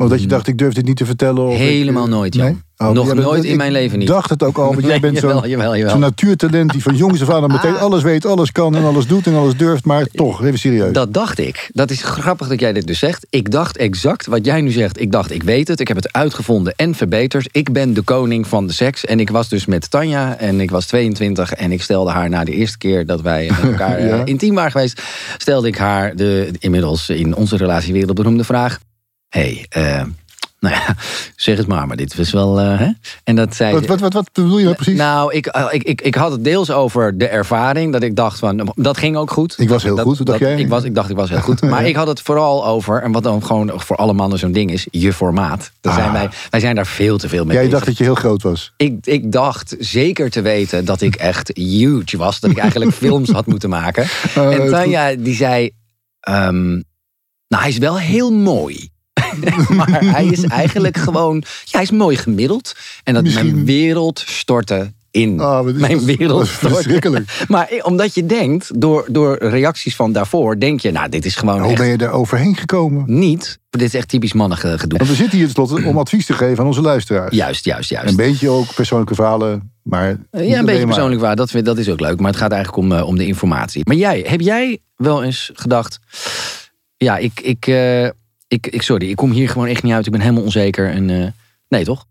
Of 0.00 0.08
dat 0.08 0.20
je 0.20 0.26
dacht, 0.26 0.46
ik 0.46 0.58
durf 0.58 0.74
dit 0.74 0.84
niet 0.84 0.96
te 0.96 1.04
vertellen? 1.06 1.42
Of 1.46 1.52
ik, 1.52 1.58
Mm. 1.58 1.64
Helemaal 1.66 2.06
nooit, 2.08 2.34
Jan. 2.34 2.62
Oh, 2.76 2.90
Nog 2.90 3.06
bent- 3.06 3.20
nooit 3.20 3.44
in 3.44 3.50
ik 3.50 3.56
mijn 3.56 3.72
leven 3.72 3.98
niet. 3.98 4.08
dacht 4.08 4.30
het 4.30 4.42
ook 4.42 4.58
al, 4.58 4.74
want 4.74 4.86
jij 4.86 5.00
bent 5.06 5.18
zo'n 5.18 5.42
zo'n 5.88 6.00
natuurtalent 6.00 6.70
die 6.72 6.82
van 6.82 6.96
jongs 6.96 7.22
af 7.22 7.30
aan 7.30 7.50
meteen 7.50 7.76
alles 7.76 8.02
weet, 8.02 8.26
alles 8.26 8.52
kan 8.52 8.76
en 8.76 8.84
alles 8.84 9.06
doet 9.06 9.26
en 9.26 9.34
alles 9.34 9.56
durft. 9.56 9.84
Maar 9.84 10.06
toch, 10.06 10.44
even 10.44 10.58
serieus. 10.58 10.92
Dat 10.92 11.14
dacht 11.14 11.38
ik. 11.38 11.70
Dat 11.72 11.90
is 11.90 12.02
grappig 12.02 12.48
dat 12.48 12.60
jij 12.60 12.72
dit 12.72 12.86
dus 12.86 12.98
zegt. 12.98 13.26
Ik 13.30 13.50
dacht 13.50 13.76
exact 13.76 14.26
wat 14.26 14.44
jij 14.44 14.60
nu 14.60 14.70
zegt. 14.70 15.00
Ik 15.00 15.12
dacht, 15.12 15.30
ik 15.30 15.42
weet 15.42 15.68
het. 15.68 15.80
Ik 15.80 15.88
heb 15.88 15.96
het 15.96 16.12
uitgevonden 16.12 16.72
en 16.76 16.94
verbeterd. 16.94 17.48
Ik 17.52 17.72
ben 17.72 17.94
de 17.94 18.02
koning 18.02 18.46
van 18.46 18.66
de 18.66 18.72
seks. 18.72 19.04
En 19.04 19.20
ik 19.20 19.30
was 19.30 19.48
dus 19.48 19.66
met 19.66 19.90
Tanja 19.90 20.36
en 20.36 20.60
ik 20.60 20.70
was 20.70 20.86
22. 20.86 21.52
En 21.52 21.72
ik 21.72 21.82
stelde 21.82 22.10
haar 22.10 22.28
na 22.28 22.44
de 22.44 22.52
eerste 22.52 22.78
keer 22.78 23.06
dat 23.06 23.20
wij 23.20 23.50
met 23.62 23.70
elkaar 23.72 24.04
Ja. 24.06 24.16
eh, 24.18 24.20
intiem 24.24 24.54
waren 24.54 24.70
geweest... 24.72 25.02
stelde 25.38 25.68
ik 25.68 25.76
haar 25.78 26.16
de 26.16 26.50
inmiddels 26.58 27.08
in 27.08 27.34
onze 27.36 27.56
relatie 27.56 27.92
wereldberoemde 27.92 28.44
vraag... 28.44 28.78
hey, 29.28 29.66
eh, 29.68 30.02
nou 30.60 30.74
ja, 30.74 30.96
zeg 31.36 31.56
het 31.56 31.66
maar, 31.66 31.86
maar 31.86 31.96
dit 31.96 32.16
was 32.16 32.30
wel... 32.32 32.60
eh, 32.60 32.78
hè? 32.78 32.88
En 33.24 33.36
dat 33.36 33.54
zei 33.54 33.72
Wat, 33.74 33.86
wat, 33.86 34.00
wat, 34.00 34.12
wat 34.12 34.28
bedoel 34.32 34.58
je 34.58 34.64
nou 34.64 34.76
precies? 34.76 34.96
Nou, 34.98 35.34
ik, 35.34 35.46
eh, 35.46 35.66
ik, 35.70 35.82
ik, 35.82 36.00
ik 36.00 36.14
had 36.14 36.30
het 36.30 36.44
deels 36.44 36.70
over 36.70 37.18
de 37.18 37.28
ervaring. 37.28 37.92
Dat 37.92 38.02
ik 38.02 38.16
dacht 38.16 38.38
van, 38.38 38.72
dat 38.74 38.96
ging 38.98 39.16
ook 39.16 39.30
goed. 39.30 39.54
Ik 39.58 39.68
was 39.68 39.82
heel 39.82 39.96
Dat- 39.96 40.04
goed, 40.04 40.26
dacht 40.26 40.38
jij? 40.38 40.56
Ik, 40.58 40.68
was, 40.68 40.84
ik 40.84 40.94
dacht 40.94 41.10
ik 41.10 41.16
was 41.16 41.28
heel 41.28 41.40
goed. 41.40 41.60
Maar 41.70 41.86
ik 41.86 41.96
had 41.96 42.06
het 42.06 42.20
vooral 42.20 42.66
over, 42.66 43.02
en 43.02 43.12
wat 43.12 43.22
dan 43.22 43.44
gewoon 43.44 43.72
voor 43.80 43.96
alle 43.96 44.12
mannen 44.12 44.38
zo'n 44.38 44.52
ding 44.52 44.70
is, 44.72 44.86
je 44.90 45.12
formaat. 45.12 45.70
Daar 45.80 45.94
zijn 45.94 46.06
Ah. 46.06 46.12
wij, 46.12 46.28
wij 46.50 46.60
zijn 46.60 46.74
daar 46.74 46.86
veel 46.86 47.18
te 47.18 47.28
veel 47.28 47.44
mee 47.44 47.52
jij 47.54 47.62
bezig. 47.64 47.72
dacht 47.78 47.86
dat 47.86 47.98
je 47.98 48.04
heel 48.04 48.14
groot 48.14 48.42
was. 48.42 48.72
ik, 48.76 48.94
ik 49.06 49.32
dacht 49.32 49.74
zeker 49.78 50.30
te 50.30 50.40
weten 50.40 50.84
dat 50.84 51.00
ik 51.00 51.14
echt 51.16 51.50
huge 51.54 52.16
was. 52.16 52.40
Dat 52.40 52.50
ik 52.50 52.58
eigenlijk 52.58 52.92
films 53.04 53.30
had 53.30 53.46
moeten 53.46 53.68
maken. 53.68 54.06
Uh, 54.38 54.58
en 54.58 54.70
Tanja 54.70 55.14
die 55.14 55.34
zei, 55.34 55.70
ehm, 56.20 56.70
nou 57.48 57.62
hij 57.62 57.68
is 57.68 57.78
wel 57.78 57.98
heel 57.98 58.30
mooi. 58.32 58.88
maar 59.76 60.04
hij 60.04 60.26
is 60.26 60.42
eigenlijk 60.42 60.96
gewoon, 60.96 61.36
ja, 61.64 61.70
hij 61.70 61.82
is 61.82 61.90
mooi 61.90 62.16
gemiddeld. 62.16 62.74
En 63.04 63.14
dat 63.14 63.22
Misschien- 63.22 63.52
mijn 63.54 63.64
wereld 63.64 64.22
stortte 64.26 64.92
in. 65.10 65.40
Ah, 65.40 65.64
mijn 65.64 66.04
wereld 66.04 66.48
verschrikkelijk. 66.68 67.26
Maar 67.48 67.68
omdat 67.82 68.14
je 68.14 68.26
denkt, 68.26 68.80
door, 68.80 69.06
door 69.10 69.36
reacties 69.38 69.96
van 69.96 70.12
daarvoor, 70.12 70.58
denk 70.58 70.80
je, 70.80 70.90
nou, 70.90 71.08
dit 71.08 71.24
is 71.24 71.34
gewoon 71.36 71.62
Hoe 71.62 71.76
ben 71.76 71.86
je 71.86 71.96
daar 71.98 72.12
overheen 72.12 72.56
gekomen? 72.56 73.04
niet. 73.06 73.58
Dit 73.70 73.82
is 73.82 73.94
echt 73.94 74.08
typisch 74.08 74.32
mannige 74.32 74.78
gedoe. 74.78 74.98
Want 74.98 75.10
we 75.10 75.16
zitten 75.16 75.38
hier 75.38 75.46
tenslotte 75.46 75.86
om 75.86 75.98
advies 75.98 76.26
te 76.26 76.32
geven 76.32 76.58
aan 76.58 76.66
onze 76.66 76.80
luisteraars. 76.80 77.34
Juist, 77.34 77.64
juist, 77.64 77.90
juist. 77.90 78.10
Een 78.10 78.16
beetje 78.16 78.48
ook 78.48 78.74
persoonlijke 78.74 79.14
verhalen, 79.14 79.72
maar... 79.82 80.16
Ja, 80.30 80.58
een 80.58 80.64
beetje 80.64 80.86
persoonlijk 80.86 81.20
waar. 81.20 81.36
Dat, 81.36 81.52
dat 81.62 81.78
is 81.78 81.88
ook 81.88 82.00
leuk. 82.00 82.20
Maar 82.20 82.30
het 82.30 82.40
gaat 82.40 82.52
eigenlijk 82.52 82.82
om, 82.84 82.92
eh, 82.92 83.06
om 83.06 83.16
de 83.16 83.26
informatie. 83.26 83.82
Maar 83.84 83.96
jij, 83.96 84.24
heb 84.28 84.40
jij 84.40 84.78
wel 84.96 85.22
eens 85.24 85.50
gedacht... 85.54 85.98
Ja, 86.96 87.16
ik, 87.16 87.40
ik, 87.40 87.66
eh, 87.66 88.08
ik, 88.48 88.66
ik... 88.66 88.82
Sorry, 88.82 89.08
ik 89.10 89.16
kom 89.16 89.30
hier 89.30 89.48
gewoon 89.48 89.68
echt 89.68 89.82
niet 89.82 89.92
uit. 89.92 90.06
Ik 90.06 90.12
ben 90.12 90.20
helemaal 90.20 90.42
onzeker. 90.42 90.90
En, 90.90 91.10
eh, 91.10 91.26
nee, 91.68 91.84
toch? 91.84 92.06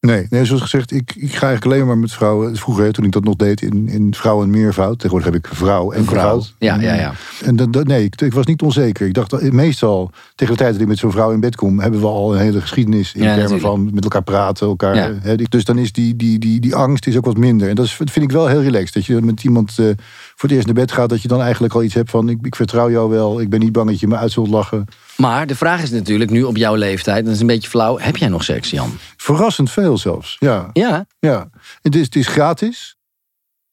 Nee, 0.00 0.26
nee, 0.30 0.44
zoals 0.44 0.62
gezegd, 0.62 0.90
ik, 0.92 1.12
ik 1.16 1.34
ga 1.34 1.46
eigenlijk 1.46 1.64
alleen 1.64 1.86
maar 1.86 1.98
met 1.98 2.12
vrouwen. 2.12 2.56
Vroeger, 2.56 2.92
toen 2.92 3.04
ik 3.04 3.12
dat 3.12 3.24
nog 3.24 3.36
deed 3.36 3.62
in, 3.62 3.88
in 3.88 4.14
vrouw 4.14 4.42
en 4.42 4.50
meervoud. 4.50 4.98
Tegenwoordig 4.98 5.32
heb 5.32 5.44
ik 5.44 5.54
vrouw 5.54 5.92
en 5.92 6.04
Vrouw. 6.04 6.42
Ja, 6.58 6.80
ja, 6.80 6.94
ja. 6.94 7.12
En 7.44 7.56
dat, 7.56 7.72
dat- 7.72 7.86
nee, 7.86 8.04
ik, 8.04 8.20
ik 8.20 8.32
was 8.32 8.46
niet 8.46 8.62
onzeker. 8.62 9.06
Ik 9.06 9.14
dacht, 9.14 9.30
dat- 9.30 9.42
meestal, 9.42 10.10
tegen 10.34 10.54
de 10.54 10.60
tijd 10.60 10.72
dat 10.72 10.80
ik 10.82 10.88
met 10.88 10.98
zo'n 10.98 11.10
vrouw 11.10 11.30
in 11.32 11.40
bed 11.40 11.56
kom... 11.56 11.80
hebben 11.80 12.00
we 12.00 12.06
al 12.06 12.34
een 12.34 12.40
hele 12.40 12.60
geschiedenis 12.60 13.14
in 13.14 13.22
Ja, 13.22 13.34
termen 13.34 13.60
van 13.60 13.90
met 13.94 14.04
elkaar 14.04 14.22
praten. 14.22 14.66
Elkaar, 14.66 14.94
Ja. 14.96 15.12
hè, 15.20 15.36
dus 15.36 15.64
dan 15.64 15.78
is 15.78 15.92
die, 15.92 16.16
die, 16.16 16.38
die, 16.38 16.60
die 16.60 16.74
angst 16.74 17.06
is 17.06 17.16
ook 17.16 17.24
wat 17.26 17.36
minder. 17.36 17.68
En 17.68 17.74
dat, 17.74 17.84
is, 17.84 17.96
dat 17.96 18.10
vind 18.10 18.24
ik 18.24 18.32
wel 18.32 18.46
heel 18.46 18.62
relaxed. 18.62 18.94
Dat 18.94 19.06
je 19.06 19.20
met 19.20 19.44
iemand 19.44 19.68
eh, 19.78 19.86
voor 20.34 20.48
het 20.48 20.50
eerst 20.52 20.66
naar 20.66 20.74
bed 20.74 20.92
gaat... 20.92 21.08
dat 21.08 21.22
je 21.22 21.28
dan 21.28 21.40
eigenlijk 21.40 21.74
al 21.74 21.82
iets 21.82 21.94
hebt 21.94 22.10
van... 22.10 22.28
ik, 22.28 22.38
ik 22.42 22.54
vertrouw 22.56 22.90
jou 22.90 23.10
wel, 23.10 23.40
ik 23.40 23.48
ben 23.50 23.60
niet 23.60 23.72
bang 23.72 23.90
dat 23.90 24.00
je 24.00 24.06
me 24.08 24.16
uit 24.16 24.32
zult 24.32 24.48
lachen. 24.48 24.84
Maar 25.16 25.46
de 25.46 25.54
vraag 25.56 25.82
is 25.82 25.90
natuurlijk 25.90 26.30
nu 26.30 26.42
op 26.42 26.56
jouw 26.56 26.74
leeftijd... 26.74 27.24
dat 27.24 27.34
is 27.34 27.40
een 27.40 27.46
beetje 27.46 27.68
flauw. 27.68 27.98
Heb 27.98 28.16
jij 28.16 28.28
nog 28.28 28.44
seks, 28.44 28.70
Jan? 28.70 28.92
Verrassend 29.16 29.70
veel 29.70 29.98
zelfs, 29.98 30.36
ja. 30.40 30.70
Ja, 30.72 31.06
ja. 31.18 31.50
Het, 31.82 31.94
is, 31.96 32.04
het 32.04 32.16
is 32.16 32.26
gratis. 32.26 32.96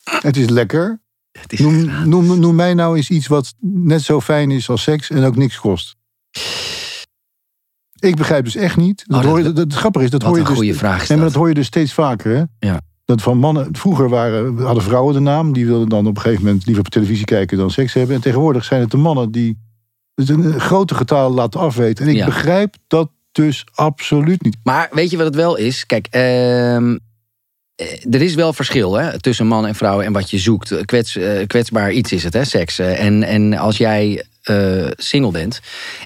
Het 0.04 0.38
is 0.38 0.50
lekker. 0.50 1.02
het 1.32 1.54
is 1.54 1.60
Noem, 1.60 2.10
noem, 2.10 2.40
noem 2.40 2.56
mij 2.56 2.74
nou 2.74 2.98
eens 2.98 3.10
iets 3.10 3.28
wat 3.28 3.54
net 3.60 4.02
zo 4.02 4.22
fijn 4.22 4.52
is 4.52 4.70
als 4.70 4.82
seks 4.84 5.10
en 5.10 5.24
ook 5.24 5.36
niks 5.36 5.60
kost. 5.60 5.96
Ik 8.00 8.16
begrijp 8.16 8.44
dus 8.44 8.56
echt 8.56 8.78
niet. 8.78 9.04
Dat 9.08 9.20
Oh, 9.20 9.26
hoor 9.30 9.38
je, 9.38 9.44
dat- 9.44 9.56
dat, 9.56 9.64
het 9.66 9.74
grappige 9.74 10.06
is, 10.06 10.12
dat 10.12 10.22
hoor 10.22 10.34
je 10.34 10.40
een 10.42 10.46
dus. 10.48 10.56
goede 10.56 10.74
vraag 10.74 10.98
nee, 11.00 11.08
maar 11.08 11.18
dat. 11.18 11.28
dat 11.28 11.36
hoor 11.36 11.48
je 11.48 11.54
dus 11.54 11.66
steeds 11.68 11.94
vaker. 11.94 12.36
Hè? 12.36 12.68
Ja. 12.68 12.82
Dat 13.06 13.22
van 13.22 13.38
mannen, 13.38 13.68
vroeger 13.72 14.10
waren, 14.10 14.58
hadden 14.58 14.84
vrouwen 14.84 15.14
de 15.14 15.20
naam, 15.20 15.54
die 15.54 15.66
wilden 15.66 15.90
dan 15.90 16.08
op 16.08 16.16
een 16.16 16.22
gegeven 16.22 16.46
moment 16.46 16.66
liever 16.66 16.84
op 16.84 16.90
televisie 16.92 17.26
kijken 17.26 17.58
dan 17.58 17.72
seks 17.72 17.94
hebben. 17.94 18.16
En 18.16 18.22
tegenwoordig 18.22 18.64
zijn 18.64 18.82
het 18.82 18.92
de 18.92 18.98
mannen 18.98 19.32
die 19.32 19.58
het 20.28 20.30
een 20.46 20.60
grote 20.60 20.96
getal 20.96 21.32
laten 21.34 21.60
afweten. 21.60 22.06
En 22.06 22.12
ik 22.12 22.18
Ja. 22.18 22.26
begrijp 22.26 22.76
dat 22.88 23.10
dus 23.32 23.66
absoluut 23.74 24.42
niet. 24.44 24.58
Maar 24.64 24.90
weet 24.92 25.10
je 25.10 25.18
wat 25.18 25.26
het 25.26 25.36
wel 25.36 25.56
is? 25.56 25.86
Kijk, 25.86 26.08
ehm, 26.10 26.98
eh, 27.76 27.88
er 28.12 28.22
is 28.22 28.36
wel 28.36 28.54
verschil 28.54 28.94
hè, 28.94 29.20
tussen 29.20 29.48
man 29.48 29.66
en 29.68 29.76
vrouw 29.76 30.02
en 30.02 30.14
wat 30.14 30.30
je 30.30 30.40
zoekt. 30.40 30.86
Kwets, 30.86 31.16
eh, 31.16 31.48
kwetsbaar 31.48 31.92
iets 31.92 32.12
is 32.12 32.24
het, 32.24 32.34
hè, 32.34 32.44
seks. 32.46 32.80
Eh, 32.80 33.06
En, 33.06 33.24
en 33.24 33.54
als 33.54 33.78
jij 33.78 34.24
eh, 34.42 34.88
single 34.98 35.32
bent 35.32 35.60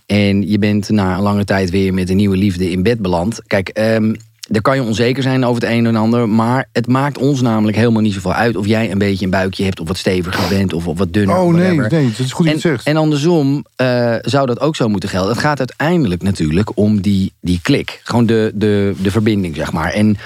en 0.06 0.48
je 0.50 0.60
bent 0.60 0.90
na 0.90 1.16
een 1.16 1.22
lange 1.22 1.44
tijd 1.44 1.70
weer 1.70 1.94
met 1.94 2.10
een 2.10 2.16
nieuwe 2.16 2.38
liefde 2.38 2.72
in 2.72 2.84
bed 2.84 3.00
beland. 3.00 3.42
Kijk, 3.48 3.70
ehm 3.70 4.14
daar 4.48 4.62
kan 4.62 4.76
je 4.76 4.84
onzeker 4.84 5.24
zijn 5.24 5.46
over 5.46 5.62
het 5.62 5.72
een 5.72 5.86
en 5.86 5.96
ander. 5.96 6.30
Maar 6.30 6.68
het 6.72 6.88
maakt 6.88 7.18
ons 7.18 7.42
namelijk 7.42 7.78
helemaal 7.78 8.02
niet 8.02 8.14
zoveel 8.14 8.34
uit 8.34 8.56
of 8.56 8.66
jij 8.66 8.92
een 8.92 8.98
beetje 8.98 9.26
een 9.26 9.32
buikje 9.32 9.64
hebt 9.64 9.80
of 9.80 9.88
wat 9.88 9.98
steviger 9.98 10.50
bent 10.50 10.74
of, 10.74 10.88
of 10.88 10.98
wat 10.98 11.14
dunner. 11.14 11.38
Oh 11.38 11.54
nee, 11.54 11.80
nee, 11.80 12.06
het 12.08 12.20
is 12.20 12.32
goed 12.32 12.46
dat 12.46 12.62
je 12.62 12.68
En, 12.68 12.74
het 12.74 12.82
zegt. 12.82 12.86
en 12.88 12.98
andersom 12.98 13.66
eh, 13.76 14.16
zou 14.22 14.46
dat 14.48 14.60
ook 14.60 14.76
zo 14.76 14.90
moeten 14.90 15.10
gelden. 15.10 15.30
Het 15.32 15.40
gaat 15.42 15.60
uiteindelijk 15.60 16.22
natuurlijk 16.24 16.72
om 16.78 17.02
die, 17.02 17.34
die 17.42 17.60
klik. 17.64 18.00
Gewoon 18.04 18.26
de, 18.26 18.52
de, 18.56 18.94
de 19.02 19.12
verbinding, 19.12 19.56
zeg 19.56 19.72
maar. 19.72 19.92
En 19.92 20.18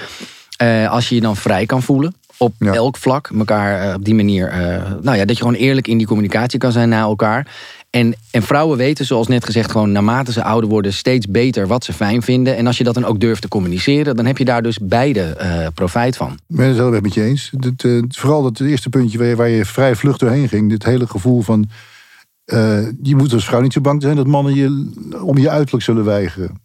eh, 0.56 0.90
als 0.90 1.08
je 1.08 1.14
je 1.14 1.20
dan 1.20 1.36
vrij 1.36 1.66
kan 1.66 1.82
voelen 1.82 2.14
op 2.36 2.54
Ja. 2.58 2.72
elk 2.72 2.96
vlak, 2.96 3.30
elkaar 3.38 3.88
eh, 3.88 3.94
op 3.94 4.04
die 4.04 4.14
manier, 4.14 4.52
nou 5.02 5.16
ja, 5.16 5.24
dat 5.24 5.36
je 5.36 5.42
gewoon 5.42 5.58
eerlijk 5.58 5.88
in 5.88 5.98
die 5.98 6.06
communicatie 6.06 6.58
kan 6.58 6.72
zijn 6.72 6.88
naar 6.88 7.02
elkaar. 7.02 7.46
En, 7.90 8.14
en 8.30 8.42
vrouwen 8.42 8.78
weten, 8.78 9.04
zoals 9.06 9.28
net 9.28 9.44
gezegd, 9.44 9.70
gewoon 9.70 9.92
naarmate 9.92 10.32
ze 10.32 10.42
ouder 10.42 10.70
worden, 10.70 10.92
steeds 10.92 11.26
beter 11.26 11.66
wat 11.66 11.84
ze 11.84 11.92
fijn 11.92 12.22
vinden. 12.22 12.56
En 12.56 12.66
als 12.66 12.78
je 12.78 12.84
dat 12.84 12.94
dan 12.94 13.04
ook 13.04 13.20
durft 13.20 13.42
te 13.42 13.48
communiceren, 13.48 14.16
dan 14.16 14.26
heb 14.26 14.38
je 14.38 14.44
daar 14.44 14.62
dus 14.62 14.78
beide 14.78 15.20
eh, 15.20 15.66
profijt 15.74 16.16
van. 16.16 16.32
Ik 16.32 16.56
ben 16.56 16.68
het 16.68 16.76
wel 16.76 16.90
met 16.90 17.14
je 17.14 17.22
eens. 17.22 17.52
Het, 17.60 17.84
eh, 17.84 18.02
vooral 18.08 18.42
dat 18.42 18.60
eerste 18.60 18.88
puntje 18.88 19.18
waar 19.18 19.26
je, 19.26 19.36
waar 19.36 19.48
je 19.48 19.64
vrij 19.64 19.96
vlug 19.96 20.18
doorheen 20.18 20.48
ging. 20.48 20.70
Dit 20.70 20.84
hele 20.84 21.06
gevoel 21.06 21.42
van... 21.42 21.68
eh, 22.44 22.86
je 23.02 23.16
moet 23.16 23.32
als 23.32 23.44
vrouw 23.44 23.60
niet 23.60 23.72
zo 23.72 23.80
bang 23.80 24.02
zijn 24.02 24.16
dat 24.16 24.26
mannen 24.26 24.54
je 24.54 24.90
om 25.22 25.38
je 25.38 25.50
uiterlijk 25.50 25.84
zullen 25.84 26.04
weigeren. 26.04 26.60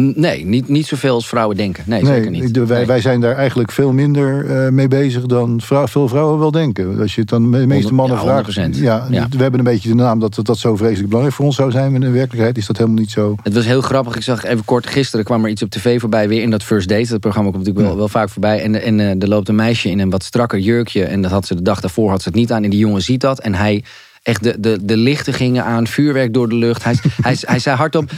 Nee, 0.00 0.44
niet, 0.46 0.68
niet 0.68 0.86
zoveel 0.86 1.14
als 1.14 1.28
vrouwen 1.28 1.56
denken. 1.56 1.84
Nee, 1.86 2.04
zeker 2.06 2.30
niet. 2.30 2.56
wij, 2.56 2.76
Nee. 2.76 2.86
wij 2.86 3.00
zijn 3.00 3.20
daar 3.20 3.34
eigenlijk 3.34 3.72
veel 3.72 3.92
minder 3.92 4.46
eh, 4.64 4.70
mee 4.70 4.88
bezig 4.88 5.26
dan 5.26 5.60
vrou- 5.60 5.88
veel 5.88 6.08
vrouwen 6.08 6.38
wel 6.38 6.50
denken. 6.50 7.00
Als 7.00 7.14
je 7.14 7.20
het 7.20 7.30
dan 7.30 7.50
de 7.50 7.66
meeste 7.66 7.94
mannen 7.94 8.16
ja, 8.16 8.22
vraagt. 8.22 8.76
100%. 8.76 8.80
Ja, 8.80 9.06
Ja. 9.10 9.26
We 9.30 9.42
hebben 9.42 9.58
een 9.58 9.64
beetje 9.64 9.88
de 9.88 9.94
naam 9.94 10.18
dat 10.18 10.34
dat, 10.34 10.46
dat 10.46 10.58
zo 10.58 10.76
vreselijk 10.76 11.06
belangrijk 11.06 11.36
voor 11.36 11.44
ons 11.46 11.56
zou 11.56 11.70
zijn. 11.70 11.92
Maar 11.92 12.02
in 12.02 12.12
werkelijkheid 12.12 12.56
is 12.56 12.66
dat 12.66 12.76
helemaal 12.76 12.98
niet 12.98 13.10
zo. 13.10 13.34
Het 13.42 13.54
was 13.54 13.64
heel 13.64 13.80
grappig. 13.80 14.16
Ik 14.16 14.22
zag 14.22 14.44
even 14.44 14.64
kort, 14.64 14.86
gisteren 14.86 15.24
kwam 15.24 15.44
er 15.44 15.50
iets 15.50 15.62
op 15.62 15.70
tv 15.70 16.00
voorbij. 16.00 16.28
Weer 16.28 16.42
in 16.42 16.50
dat 16.50 16.62
First 16.62 16.88
Date. 16.88 17.08
Dat 17.08 17.20
programma 17.20 17.50
komt 17.50 17.64
natuurlijk 17.64 17.86
wel, 17.86 17.96
wel 17.96 18.08
vaak 18.08 18.28
voorbij. 18.28 18.62
En, 18.62 18.82
en 18.82 19.00
eh, 19.00 19.22
er 19.22 19.28
loopt 19.28 19.48
een 19.48 19.54
meisje 19.54 19.90
in 19.90 19.98
een 19.98 20.10
wat 20.10 20.24
strakker 20.24 20.58
jurkje. 20.58 21.04
En 21.04 21.22
dat 21.22 21.30
had 21.30 21.46
ze 21.46 21.54
de 21.54 21.62
dag 21.62 21.80
daarvoor 21.80 22.10
had 22.10 22.22
ze 22.22 22.28
het 22.28 22.36
niet 22.38 22.52
aan. 22.52 22.64
En 22.64 22.70
die 22.70 22.78
jongen 22.78 23.02
ziet 23.02 23.20
dat. 23.20 23.40
En 23.40 23.54
hij... 23.54 23.84
Echt, 24.28 24.42
de, 24.42 24.60
de, 24.60 24.78
de 24.82 24.96
lichten 24.96 25.34
gingen 25.34 25.64
aan, 25.64 25.86
vuurwerk 25.86 26.34
door 26.34 26.48
de 26.48 26.54
lucht. 26.54 26.84
Hij, 26.84 26.96
hij, 27.20 27.36
hij 27.40 27.58
zei 27.58 27.76
hardop: 27.76 28.10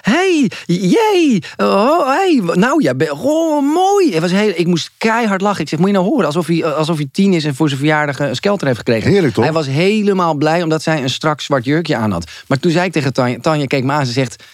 Hey, 0.00 0.50
jee, 0.66 1.42
oh, 1.56 2.06
hey, 2.06 2.40
nou 2.52 2.82
ja, 2.82 2.92
oh, 3.10 3.74
mooi. 3.74 4.12
Het 4.12 4.20
was 4.20 4.30
heel, 4.30 4.52
ik 4.54 4.66
moest 4.66 4.90
keihard 4.98 5.40
lachen. 5.40 5.62
Ik 5.62 5.68
zeg: 5.68 5.78
Moet 5.78 5.88
je 5.88 5.94
nou 5.94 6.06
horen? 6.06 6.26
Alsof 6.26 6.46
hij, 6.46 6.64
alsof 6.64 6.96
hij 6.96 7.08
tien 7.12 7.32
is 7.32 7.44
en 7.44 7.54
voor 7.54 7.68
zijn 7.68 7.80
verjaardag 7.80 8.18
een 8.18 8.34
skelter 8.34 8.66
heeft 8.66 8.78
gekregen. 8.78 9.10
Heerlijk, 9.10 9.34
toch? 9.34 9.44
Hij 9.44 9.52
was 9.52 9.66
helemaal 9.66 10.34
blij 10.34 10.62
omdat 10.62 10.82
zij 10.82 11.02
een 11.02 11.10
strak 11.10 11.40
zwart 11.40 11.64
jurkje 11.64 11.96
aan 11.96 12.10
had. 12.10 12.30
Maar 12.46 12.58
toen 12.58 12.70
zei 12.70 12.86
ik 12.86 12.92
tegen 12.92 13.12
Tanja: 13.12 13.38
Tanja 13.40 13.66
keek 13.66 13.84
me 13.84 13.92
aan, 13.92 14.06
ze 14.06 14.12
zegt. 14.12 14.44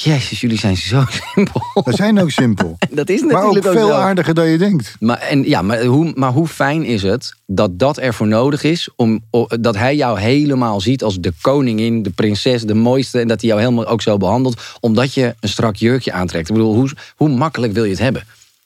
Jezus, 0.00 0.40
jullie 0.40 0.58
zijn 0.58 0.76
zo 0.76 1.04
simpel. 1.34 1.62
We 1.84 1.92
zijn 1.92 2.20
ook 2.20 2.30
simpel. 2.30 2.76
Dat 2.90 3.08
is 3.08 3.22
maar 3.22 3.30
ook 3.30 3.54
natuurlijk 3.54 3.66
ook, 3.66 3.72
veel 3.72 3.94
aardiger 3.94 4.34
dan 4.34 4.48
je 4.48 4.58
denkt. 4.58 4.96
Maar, 5.00 5.18
en, 5.18 5.48
ja, 5.48 5.62
maar, 5.62 5.84
hoe, 5.84 6.12
maar 6.14 6.32
hoe 6.32 6.46
fijn 6.46 6.84
is 6.84 7.02
het 7.02 7.34
dat 7.46 7.78
dat 7.78 7.98
ervoor 7.98 8.26
nodig 8.26 8.62
is... 8.62 8.88
Om, 8.96 9.20
dat 9.60 9.76
hij 9.76 9.96
jou 9.96 10.20
helemaal 10.20 10.80
ziet 10.80 11.02
als 11.02 11.20
de 11.20 11.32
koningin, 11.40 12.02
de 12.02 12.10
prinses, 12.10 12.62
de 12.62 12.74
mooiste... 12.74 13.20
en 13.20 13.28
dat 13.28 13.40
hij 13.40 13.50
jou 13.50 13.62
helemaal 13.62 13.86
ook 13.86 14.02
zo 14.02 14.16
behandelt... 14.16 14.60
omdat 14.80 15.14
je 15.14 15.34
een 15.40 15.48
strak 15.48 15.76
jurkje 15.76 16.12
aantrekt. 16.12 16.48
Ik 16.48 16.54
bedoel, 16.54 16.74
hoe, 16.74 16.90
hoe 17.16 17.28
makkelijk 17.28 17.72
wil 17.72 17.84
je 17.84 17.90
het 17.90 17.98
hebben? 17.98 18.24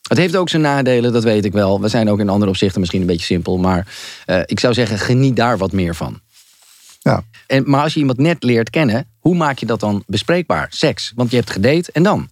Het 0.09 0.19
heeft 0.19 0.37
ook 0.37 0.49
zijn 0.49 0.63
nadelen, 0.63 1.13
dat 1.13 1.25
weet 1.25 1.45
ik 1.45 1.53
wel. 1.53 1.81
We 1.81 1.89
zijn 1.89 2.11
ook 2.11 2.21
in 2.21 2.29
andere 2.29 2.51
opzichten 2.51 2.81
misschien 2.81 3.01
een 3.01 3.07
beetje 3.07 3.27
simpel. 3.27 3.59
Maar 3.59 3.87
eh, 4.27 4.41
ik 4.45 4.61
zou 4.61 4.75
zeggen, 4.75 4.99
geniet 4.99 5.37
daar 5.37 5.59
wat 5.59 5.73
meer 5.73 5.95
van. 5.95 6.21
Ja. 6.99 7.25
En, 7.47 7.63
maar 7.67 7.83
als 7.83 7.95
je 7.95 8.01
iemand 8.01 8.19
net 8.19 8.43
leert 8.43 8.71
kennen, 8.71 9.07
hoe 9.23 9.35
maak 9.35 9.59
je 9.59 9.67
dat 9.67 9.81
dan 9.81 10.03
bespreekbaar? 10.07 10.67
Seks. 10.71 11.13
Want 11.17 11.31
je 11.31 11.37
hebt 11.37 11.51
gedate 11.51 11.93
en 11.93 12.03
dan? 12.03 12.29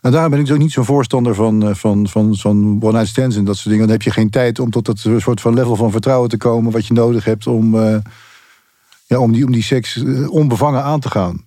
Nou, 0.00 0.14
daarom 0.14 0.30
ben 0.30 0.40
ik 0.40 0.46
dus 0.46 0.54
ook 0.54 0.60
niet 0.60 0.72
zo'n 0.72 0.84
voorstander 0.84 1.34
van, 1.34 1.68
eh, 1.68 1.74
van, 1.74 2.08
van, 2.08 2.36
van 2.36 2.78
one-night 2.80 3.08
stands 3.08 3.36
en 3.36 3.44
dat 3.44 3.56
soort 3.56 3.68
dingen. 3.68 3.86
Dan 3.86 3.96
heb 3.96 4.02
je 4.02 4.10
geen 4.10 4.30
tijd 4.30 4.58
om 4.58 4.70
tot 4.70 4.86
dat 4.86 4.98
soort 4.98 5.40
van 5.40 5.54
level 5.54 5.76
van 5.76 5.90
vertrouwen 5.90 6.28
te 6.28 6.36
komen... 6.36 6.72
wat 6.72 6.86
je 6.86 6.94
nodig 6.94 7.24
hebt 7.24 7.46
om, 7.46 7.74
eh, 7.74 7.96
ja, 9.06 9.18
om, 9.18 9.32
die, 9.32 9.44
om 9.44 9.52
die 9.52 9.62
seks 9.62 9.96
eh, 9.96 10.30
onbevangen 10.30 10.82
aan 10.82 11.00
te 11.00 11.10
gaan. 11.10 11.44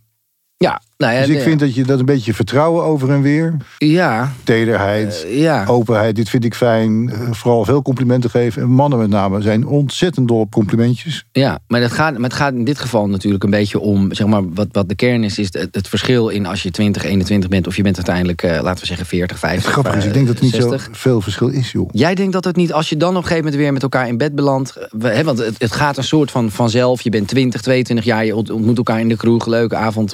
Ja, 0.58 0.82
nou 1.01 1.13
ja, 1.13 1.20
Dus 1.25 1.36
ik 1.36 1.41
vind 1.41 1.60
dat 1.60 1.75
je 1.75 1.84
dat 1.84 2.00
een 2.00 2.05
beetje 2.05 2.34
vertrouwen 2.34 2.84
over 2.84 3.10
en 3.10 3.22
weer... 3.22 3.55
Ja, 3.77 4.31
tederheid, 4.43 5.25
eh, 5.25 5.39
ja. 5.39 5.65
openheid, 5.67 6.15
dit 6.15 6.29
vind 6.29 6.46
ik 6.46 6.55
fijn. 6.55 7.10
eh, 7.10 7.20
vooral 7.31 7.65
veel 7.65 7.81
complimenten 7.81 8.29
geven. 8.29 8.62
En 8.62 8.70
mannen 8.70 9.00
met 9.00 9.10
name 9.10 9.41
zijn 9.41 9.67
ontzettend 9.67 10.27
dol 10.27 10.39
op 10.39 10.51
complimentjes. 10.51 11.25
Ja, 11.31 11.60
maar 11.67 11.81
het, 11.81 11.91
gaat, 11.91 12.13
maar 12.13 12.29
het 12.29 12.34
gaat 12.34 12.53
in 12.53 12.63
dit 12.63 12.79
geval 12.79 13.08
natuurlijk 13.08 13.43
een 13.43 13.50
beetje 13.50 13.79
om, 13.79 14.13
zeg 14.13 14.27
maar, 14.27 14.50
wat, 14.53 14.67
wat 14.72 14.89
de 14.89 14.96
kern 14.96 15.24
is, 15.24 15.39
is 15.39 15.48
het, 15.51 15.67
het 15.75 15.88
verschil 15.88 16.29
in 16.29 16.46
als 16.46 16.63
je 16.63 16.72
20, 16.72 17.03
21 17.03 17.50
bent 17.50 17.67
of 17.67 17.75
je 17.75 17.84
bent 17.84 17.96
uiteindelijk, 17.96 18.43
eh, 18.43 18.62
laten 18.62 18.79
we 18.79 18.86
zeggen, 18.86 19.05
40, 19.05 19.39
50. 19.39 19.63
Het 19.63 19.72
grappige 19.72 19.98
is, 19.98 20.05
ik 20.05 20.13
denk 20.13 20.27
dat 20.27 20.38
er 20.38 20.43
niet 20.43 20.53
60. 20.53 20.81
zo 20.84 20.89
veel 20.91 21.22
verschil 21.22 21.48
is, 21.48 21.72
joh. 21.72 21.89
Jij 21.91 22.15
denkt 22.15 22.34
dat 22.34 22.43
het 22.46 22.55
niet, 22.55 22.74
als 22.74 22.89
je 22.89 22.98
dan 22.98 23.10
op 23.10 23.15
een 23.15 23.22
gegeven 23.22 23.43
moment 23.43 23.62
weer 23.62 23.74
met 23.74 23.84
elkaar 23.84 24.08
in 24.08 24.17
bed 24.17 24.36
belandt, 24.36 24.74
we- 24.91 25.08
hè, 25.08 25.24
want 25.24 25.38
het, 25.39 25.55
het 25.58 25.72
gaat 25.72 25.98
een 25.98 26.03
soort 26.03 26.31
van 26.31 26.51
vanzelf. 26.51 27.01
Je 27.01 27.10
bent 27.10 27.27
20, 27.27 27.62
22 27.62 28.05
jaar, 28.05 28.25
je 28.25 28.36
ont- 28.36 28.50
ontmoet 28.51 28.77
elkaar 28.77 29.00
in 29.00 29.10
de 29.10 29.15
kroeg, 29.15 29.46
leuke 29.46 29.75
avond, 29.75 30.13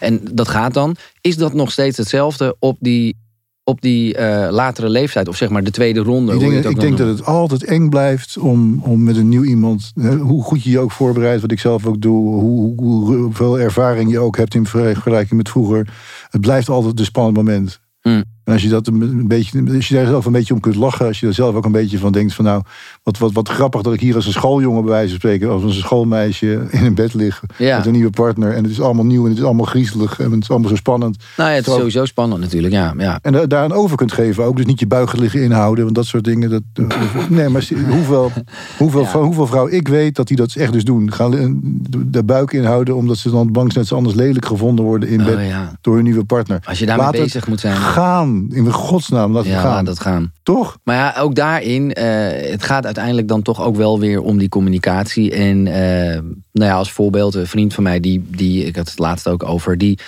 en 0.00 0.15
dat 0.22 0.48
gaat 0.48 0.74
dan. 0.74 0.96
Is 1.20 1.36
dat 1.36 1.52
nog 1.52 1.70
steeds 1.70 1.96
hetzelfde 1.96 2.56
op 2.58 2.76
die, 2.80 3.16
op 3.64 3.80
die 3.80 4.14
eh, 4.14 4.52
latere 4.52 4.88
leeftijd, 4.88 5.28
of 5.28 5.36
zeg 5.36 5.48
maar 5.48 5.64
de 5.64 5.70
tweede 5.70 6.00
ronde? 6.00 6.32
Ik 6.32 6.40
denk, 6.40 6.64
ik 6.64 6.80
denk 6.80 6.98
dat 6.98 7.08
het 7.08 7.24
altijd 7.24 7.64
eng 7.64 7.88
blijft 7.88 8.38
om, 8.38 8.82
om 8.82 9.02
met 9.02 9.16
een 9.16 9.28
nieuw 9.28 9.44
iemand... 9.44 9.92
hoe 10.20 10.42
goed 10.42 10.62
je 10.62 10.70
je 10.70 10.78
ook 10.78 10.92
voorbereidt, 10.92 11.40
wat 11.40 11.52
ik 11.52 11.60
zelf 11.60 11.86
ook 11.86 12.00
doe... 12.00 12.34
hoe, 12.34 12.74
hoe, 12.76 13.14
hoeveel 13.14 13.58
ervaring 13.58 14.10
je 14.10 14.18
ook 14.18 14.36
hebt 14.36 14.54
in 14.54 14.66
vergelijking 14.66 15.36
met 15.36 15.48
vroeger... 15.48 15.88
het 16.30 16.40
blijft 16.40 16.68
altijd 16.68 16.98
een 16.98 17.04
spannend 17.04 17.36
moment. 17.36 17.80
Mm. 18.02 18.24
En 18.46 18.52
als 18.52 18.62
je, 18.62 18.68
dat 18.68 18.86
een, 18.86 19.28
beetje, 19.28 19.62
als 19.74 19.88
je 19.88 19.94
daar 19.94 20.06
zelf 20.06 20.24
een 20.24 20.32
beetje 20.32 20.54
om 20.54 20.60
kunt 20.60 20.74
lachen... 20.76 21.06
als 21.06 21.20
je 21.20 21.26
er 21.26 21.34
zelf 21.34 21.54
ook 21.54 21.64
een 21.64 21.72
beetje 21.72 21.98
van 21.98 22.12
denkt 22.12 22.34
van... 22.34 22.44
nou, 22.44 22.62
wat, 23.02 23.18
wat, 23.18 23.32
wat 23.32 23.48
grappig 23.48 23.82
dat 23.82 23.92
ik 23.94 24.00
hier 24.00 24.14
als 24.14 24.26
een 24.26 24.32
schooljongen 24.32 24.82
bij 24.82 24.90
wijze 24.90 25.08
van 25.08 25.16
spreken... 25.18 25.50
als 25.50 25.62
een 25.62 25.72
schoolmeisje 25.72 26.66
in 26.70 26.84
een 26.84 26.94
bed 26.94 27.14
lig 27.14 27.42
Ja. 27.58 27.76
met 27.76 27.86
een 27.86 27.92
nieuwe 27.92 28.10
partner... 28.10 28.52
en 28.54 28.62
het 28.62 28.72
is 28.72 28.80
allemaal 28.80 29.04
nieuw 29.04 29.22
en 29.24 29.28
het 29.30 29.38
is 29.38 29.44
allemaal 29.44 29.64
griezelig... 29.66 30.20
en 30.20 30.30
het 30.32 30.42
is 30.42 30.50
allemaal 30.50 30.68
zo 30.68 30.76
spannend... 30.76 31.16
Nou 31.36 31.48
ja, 31.50 31.56
het 31.56 31.66
is 31.66 31.72
Terwijl- 31.72 31.90
sowieso 31.90 32.04
spannend 32.12 32.40
natuurlijk, 32.40 32.72
ja. 32.74 32.94
ja. 32.98 33.18
En 33.22 33.32
da- 33.32 33.46
daaraan 33.46 33.72
over 33.72 33.96
kunt 33.96 34.12
geven 34.12 34.44
ook. 34.44 34.56
Dus 34.56 34.66
niet 34.66 34.80
je 34.80 34.86
buigen 34.86 35.18
liggen 35.18 35.42
inhouden. 35.42 35.84
Want 35.84 35.96
dat 35.96 36.06
soort 36.06 36.24
dingen. 36.24 36.50
Dat, 36.50 36.62
nee, 37.28 37.48
maar 37.48 37.68
hoeveel, 37.88 38.32
hoeveel, 38.78 39.02
Ja. 39.02 39.18
hoeveel 39.22 39.46
vrouwen 39.46 39.72
ik 39.74 39.88
weet 39.88 40.14
dat 40.16 40.26
die 40.28 40.36
dat 40.36 40.54
echt 40.54 40.72
dus 40.72 40.84
doen. 40.84 41.12
Gaan 41.12 41.60
de- 42.10 42.24
buik 42.24 42.52
inhouden. 42.52 42.96
Omdat 42.96 43.16
ze 43.16 43.30
dan 43.30 43.52
bang 43.52 43.72
zijn 43.72 43.78
dat 43.84 43.86
ze 43.86 43.94
anders 43.94 44.14
lelijk 44.14 44.46
gevonden 44.46 44.84
worden 44.84 45.08
in 45.08 45.24
bed. 45.24 45.36
Oh, 45.36 45.46
ja. 45.46 45.72
Door 45.80 45.94
hun 45.94 46.04
nieuwe 46.04 46.24
partner. 46.24 46.60
Als 46.64 46.78
je 46.78 46.86
daarmee 46.86 47.06
het 47.06 47.16
bezig 47.16 47.48
moet 47.48 47.60
zijn. 47.60 47.76
Gaan. 47.76 48.34
In 48.50 48.72
godsnaam. 48.72 49.32
Laat 49.32 49.44
het 49.44 49.54
gaan. 49.54 49.84
laat 49.84 50.00
gaan. 50.00 50.32
Toch? 50.42 50.78
Maar 50.84 50.96
ja, 50.96 51.14
ook 51.20 51.34
daarin, 51.34 51.92
eh, 51.92 52.50
het 52.50 52.62
gaat 52.62 52.84
uiteindelijk 52.84 53.28
dan 53.28 53.42
toch 53.42 53.62
ook 53.62 53.76
wel 53.76 54.00
weer 54.00 54.20
om 54.20 54.38
die 54.38 54.48
communicatie. 54.48 55.32
En 55.32 55.66
eh, 55.66 56.20
nou 56.52 56.70
ja, 56.70 56.74
als 56.74 56.92
voorbeeld, 56.92 57.34
een 57.34 57.46
vriend 57.46 57.74
van 57.74 57.82
mij, 57.82 58.00
die, 58.00 58.24
die 58.28 58.64
ik 58.64 58.76
had 58.76 58.88
het 58.88 58.98
laatst 58.98 59.28
ook 59.28 59.42
over, 59.42 59.78
die, 59.78 59.98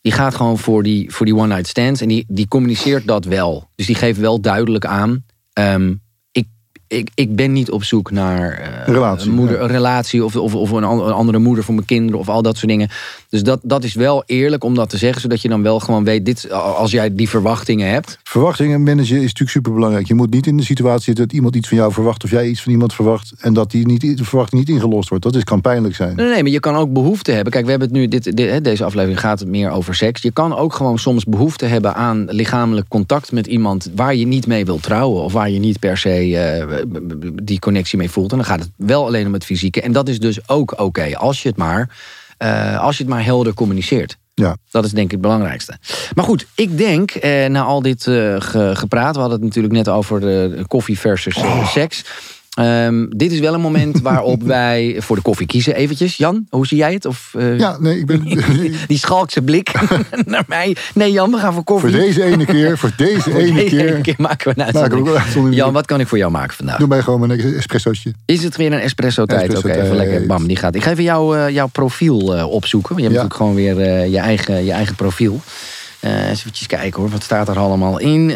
die 0.00 0.12
gaat 0.12 0.34
gewoon 0.34 0.58
voor 0.58 0.82
die, 0.82 1.12
voor 1.12 1.26
die 1.26 1.36
one-night 1.36 1.66
stands 1.66 2.00
en 2.00 2.08
die, 2.08 2.24
die 2.28 2.48
communiceert 2.48 3.06
dat 3.06 3.24
wel. 3.24 3.68
Dus 3.74 3.86
die 3.86 3.96
geeft 3.96 4.18
wel 4.18 4.40
duidelijk 4.40 4.86
aan, 4.86 5.24
ehm, 5.52 5.94
ik, 6.32 6.46
ik, 6.86 7.10
ik 7.14 7.36
ben 7.36 7.52
niet 7.52 7.70
op 7.70 7.84
zoek 7.84 8.10
naar 8.10 8.52
eh, 8.52 8.86
Een 8.86 8.94
relatie, 8.94 9.30
een, 9.30 9.36
moeder, 9.36 9.56
ja. 9.56 9.62
een 9.62 9.68
relatie 9.68 10.24
of, 10.24 10.36
of, 10.36 10.54
of 10.54 10.70
een 10.70 10.84
andere 10.84 11.38
moeder 11.38 11.64
voor 11.64 11.74
mijn 11.74 11.86
kinderen 11.86 12.20
of 12.20 12.28
al 12.28 12.42
dat 12.42 12.56
soort 12.56 12.70
dingen. 12.70 12.88
Dus 13.32 13.42
dat, 13.42 13.60
dat 13.62 13.84
is 13.84 13.94
wel 13.94 14.22
eerlijk 14.26 14.64
om 14.64 14.74
dat 14.74 14.90
te 14.90 14.96
zeggen, 14.96 15.20
zodat 15.20 15.42
je 15.42 15.48
dan 15.48 15.62
wel 15.62 15.80
gewoon 15.80 16.04
weet, 16.04 16.24
dit, 16.24 16.50
als 16.52 16.90
jij 16.90 17.14
die 17.14 17.28
verwachtingen 17.28 17.88
hebt, 17.88 18.18
Verwachtingen 18.32 18.82
managen 18.82 19.16
is 19.16 19.22
natuurlijk 19.22 19.50
superbelangrijk. 19.50 20.06
Je 20.06 20.14
moet 20.14 20.30
niet 20.30 20.46
in 20.46 20.56
de 20.56 20.62
situatie 20.62 21.04
zitten 21.04 21.24
dat 21.24 21.34
iemand 21.34 21.56
iets 21.56 21.68
van 21.68 21.76
jou 21.76 21.92
verwacht. 21.92 22.24
Of 22.24 22.30
jij 22.30 22.48
iets 22.48 22.62
van 22.62 22.72
iemand 22.72 22.94
verwacht. 22.94 23.32
En 23.38 23.52
dat 23.54 23.70
die 23.70 23.86
niet, 23.86 24.00
de 24.00 24.24
verwachting 24.24 24.60
niet 24.60 24.70
ingelost 24.70 25.08
wordt. 25.08 25.24
Dat 25.24 25.34
is, 25.34 25.44
kan 25.44 25.60
pijnlijk 25.60 25.94
zijn. 25.94 26.16
Nee, 26.16 26.26
nee, 26.26 26.42
maar 26.42 26.52
je 26.52 26.60
kan 26.60 26.74
ook 26.74 26.92
behoefte 26.92 27.32
hebben. 27.32 27.52
Kijk, 27.52 27.64
we 27.64 27.70
hebben 27.70 27.88
het 27.88 27.96
nu, 27.96 28.08
dit, 28.08 28.64
deze 28.64 28.84
aflevering 28.84 29.20
gaat 29.20 29.38
het 29.38 29.48
meer 29.48 29.70
over 29.70 29.94
seks. 29.94 30.22
Je 30.22 30.32
kan 30.32 30.56
ook 30.56 30.74
gewoon 30.74 30.98
soms 30.98 31.24
behoefte 31.24 31.64
hebben 31.64 31.94
aan 31.94 32.26
lichamelijk 32.30 32.88
contact 32.88 33.32
met 33.32 33.46
iemand 33.46 33.90
waar 33.94 34.14
je 34.14 34.26
niet 34.26 34.46
mee 34.46 34.64
wilt 34.64 34.82
trouwen. 34.82 35.22
Of 35.22 35.32
waar 35.32 35.50
je 35.50 35.58
niet 35.58 35.78
per 35.78 35.98
se 35.98 36.36
eh, 36.36 36.76
die 37.42 37.58
connectie 37.58 37.98
mee 37.98 38.10
voelt. 38.10 38.30
En 38.30 38.36
dan 38.36 38.46
gaat 38.46 38.60
het 38.60 38.70
wel 38.76 39.06
alleen 39.06 39.26
om 39.26 39.32
het 39.32 39.44
fysieke. 39.44 39.80
En 39.80 39.92
dat 39.92 40.08
is 40.08 40.18
dus 40.18 40.48
ook 40.48 40.80
oké, 40.80 41.16
als 41.16 41.42
je 41.42 41.48
het 41.48 41.58
maar, 41.58 41.88
eh, 42.42 42.80
als 42.80 42.96
je 42.96 43.02
het 43.04 43.12
maar 43.12 43.24
helder 43.24 43.54
communiceert. 43.54 44.16
Ja. 44.34 44.56
Dat 44.70 44.84
is 44.84 44.90
denk 44.90 45.04
ik 45.06 45.10
het 45.12 45.20
belangrijkste. 45.20 45.78
Maar 46.14 46.24
goed, 46.24 46.46
ik 46.54 46.78
denk, 46.78 47.10
eh, 47.10 47.46
na 47.48 47.62
al 47.62 47.82
dit 47.82 48.06
eh, 48.06 48.14
ge- 48.38 48.70
gepraat... 48.74 49.14
we 49.14 49.20
hadden 49.20 49.38
het 49.38 49.46
natuurlijk 49.46 49.74
net 49.74 49.88
over 49.88 50.20
de 50.20 50.64
koffie 50.66 50.98
versus 50.98 51.36
eh, 51.36 51.68
seks... 51.68 52.04
Ehm, 52.52 53.06
dit 53.08 53.32
is 53.32 53.40
wel 53.40 53.54
een 53.54 53.60
moment 53.60 54.00
waarop 54.10 54.42
wij 54.42 54.96
voor 54.98 55.16
de 55.16 55.22
koffie 55.22 55.46
kiezen. 55.46 55.74
Eventjes, 55.74 56.16
Jan, 56.16 56.46
hoe 56.50 56.66
zie 56.66 56.76
jij 56.76 56.92
het? 56.92 57.04
Of, 57.06 57.30
eh, 57.38 57.58
Ja, 57.58 57.76
nee, 57.80 57.98
ik 57.98 58.06
ben. 58.06 58.22
Die 58.86 58.98
schalkse 58.98 59.42
blik 59.42 59.72
naar 60.24 60.44
mij. 60.46 60.76
Nee, 60.94 61.12
Jan, 61.12 61.30
we 61.30 61.36
gaan 61.38 61.52
voor 61.52 61.64
koffie. 61.64 61.90
voor 61.90 61.98
deze 62.00 62.22
ene 62.22 62.44
keer. 62.44 62.78
Voor 62.78 62.92
deze 62.96 63.20
Voor 63.20 63.40
ene 63.40 63.54
deze 63.54 63.76
keer. 63.76 63.92
ene 63.92 64.00
keer 64.00 64.14
maken 64.18 64.54
we 64.54 64.60
een 64.60 64.66
uitzondering. 64.74 65.54
Jan, 65.54 65.72
wat 65.72 65.86
kan 65.86 66.00
ik 66.00 66.08
voor 66.08 66.18
jou 66.18 66.30
maken 66.30 66.56
vandaag? 66.56 66.78
Doe 66.78 66.88
mij 66.88 67.02
gewoon 67.02 67.26
mijn 67.26 67.40
espressootje. 67.40 68.12
Is 68.24 68.42
het 68.42 68.56
weer 68.56 68.72
een 68.72 68.80
espresso-tijd? 68.80 69.40
Oké, 69.42 69.52
Espresso-tijd. 69.52 69.84
even 69.92 69.96
lekker. 69.96 70.26
Bam, 70.26 70.46
die 70.46 70.56
gaat. 70.56 70.74
Ik 70.74 70.82
ga 70.82 70.90
even 70.90 71.04
jou, 71.04 71.38
eh, 71.38 71.48
jouw 71.48 71.66
profiel 71.68 72.36
eh, 72.36 72.50
opzoeken. 72.50 72.96
Je 72.96 73.02
hebt 73.02 73.14
Ja. 73.14 73.22
natuurlijk 73.22 73.56
gewoon 73.66 73.76
weer 73.78 74.08
je, 74.10 74.18
eigen, 74.18 74.64
je 74.64 74.72
eigen 74.72 74.94
profiel. 74.94 75.40
Eens 76.00 76.38
eventjes 76.40 76.66
kijken 76.66 77.00
hoor. 77.00 77.10
Wat 77.10 77.22
staat 77.22 77.48
er 77.48 77.58
allemaal 77.58 77.98
in? 77.98 78.30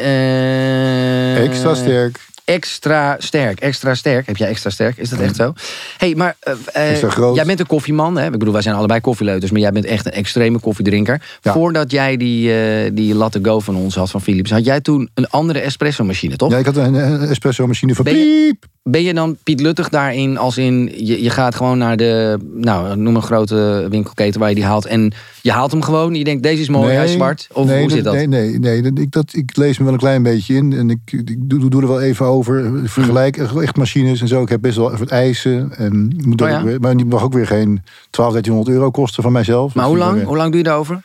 Extra 1.36 1.74
sterk. 1.74 2.18
Extra 2.46 3.16
sterk, 3.18 3.60
extra 3.60 3.94
sterk. 3.94 4.26
Heb 4.26 4.36
jij 4.36 4.48
extra 4.48 4.70
sterk? 4.70 4.96
Is 4.96 5.08
dat 5.08 5.18
echt 5.18 5.36
zo? 5.36 5.52
hey, 5.98 6.14
maar 6.14 6.36
eh, 6.40 6.92
eh, 6.92 7.34
jij 7.34 7.44
bent 7.44 7.60
een 7.60 7.66
koffieman. 7.66 8.16
Hè? 8.18 8.24
Ik 8.24 8.30
bedoel, 8.30 8.52
wij 8.52 8.62
zijn 8.62 8.74
allebei 8.74 9.00
koffieleuters, 9.00 9.50
maar 9.50 9.60
jij 9.60 9.72
bent 9.72 9.84
echt 9.84 10.06
een 10.06 10.12
extreme 10.12 10.60
koffiedrinker. 10.60 11.22
Ja. 11.40 11.52
Voordat 11.52 11.90
jij 11.90 12.16
die, 12.16 12.52
eh, 12.52 12.90
die 12.92 13.14
latte 13.14 13.38
go 13.42 13.60
van 13.60 13.76
ons 13.76 13.94
had, 13.94 14.10
van 14.10 14.20
Philips, 14.22 14.50
had 14.50 14.64
jij 14.64 14.80
toen 14.80 15.08
een 15.14 15.28
andere 15.28 15.58
espresso-machine, 15.58 16.36
toch? 16.36 16.50
Ja, 16.50 16.58
ik 16.58 16.66
had 16.66 16.76
een, 16.76 16.94
een 16.94 17.28
espresso 17.28 17.66
machine 17.66 17.94
van 17.94 18.04
Ben 18.04 18.16
je- 18.16 18.46
piep. 18.46 18.64
Ben 18.88 19.02
je 19.02 19.14
dan 19.14 19.36
Piet 19.42 19.60
Luttig 19.60 19.88
daarin, 19.88 20.38
als 20.38 20.58
in 20.58 20.92
je, 20.96 21.22
je 21.22 21.30
gaat 21.30 21.54
gewoon 21.54 21.78
naar 21.78 21.96
de, 21.96 22.38
nou, 22.54 22.96
noem 22.96 23.16
een 23.16 23.22
grote 23.22 23.86
winkelketen 23.90 24.40
waar 24.40 24.48
je 24.48 24.54
die 24.54 24.64
haalt 24.64 24.86
en 24.86 25.12
je 25.42 25.52
haalt 25.52 25.70
hem 25.70 25.82
gewoon. 25.82 26.14
Je 26.14 26.24
denkt, 26.24 26.42
deze 26.42 26.62
is 26.62 26.68
mooi, 26.68 26.94
hij 26.94 27.04
is 27.04 27.12
zwart. 27.12 27.48
Of 27.52 27.66
nee, 27.66 27.80
hoe 27.80 27.90
zit 27.90 28.04
dat? 28.04 28.14
Nee, 28.14 28.26
nee, 28.26 28.58
nee. 28.58 28.92
Ik, 28.94 29.10
dat, 29.10 29.30
ik 29.32 29.56
lees 29.56 29.78
me 29.78 29.84
wel 29.84 29.92
een 29.92 29.98
klein 29.98 30.22
beetje 30.22 30.54
in. 30.54 30.72
En 30.72 30.90
ik, 30.90 30.98
ik 31.12 31.36
doe, 31.38 31.68
doe 31.68 31.82
er 31.82 31.88
wel 31.88 32.00
even 32.00 32.26
over. 32.26 32.35
Ik 32.40 32.88
Vergelijk 32.88 33.36
echt 33.36 33.76
machines 33.76 34.20
en 34.20 34.28
zo. 34.28 34.42
Ik 34.42 34.48
heb 34.48 34.60
best 34.60 34.76
wel 34.76 34.96
wat 34.96 35.08
eisen. 35.10 35.72
En 35.76 36.14
moet 36.24 36.42
Oh 36.42 36.48
ja? 36.48 36.62
weer- 36.62 36.80
maar 36.80 36.96
die 36.96 37.06
mag 37.06 37.22
ook 37.22 37.32
weer 37.32 37.46
geen 37.46 37.82
12, 38.10 38.30
1300 38.32 38.76
euro 38.76 38.90
kosten 38.90 39.22
van 39.22 39.32
mijzelf. 39.32 39.74
maar 39.74 39.86
hoe 39.86 39.96
lang, 39.96 40.24
hoe 40.24 40.36
lang 40.36 40.48
doe 40.48 40.58
je 40.58 40.64
daarover? 40.64 41.02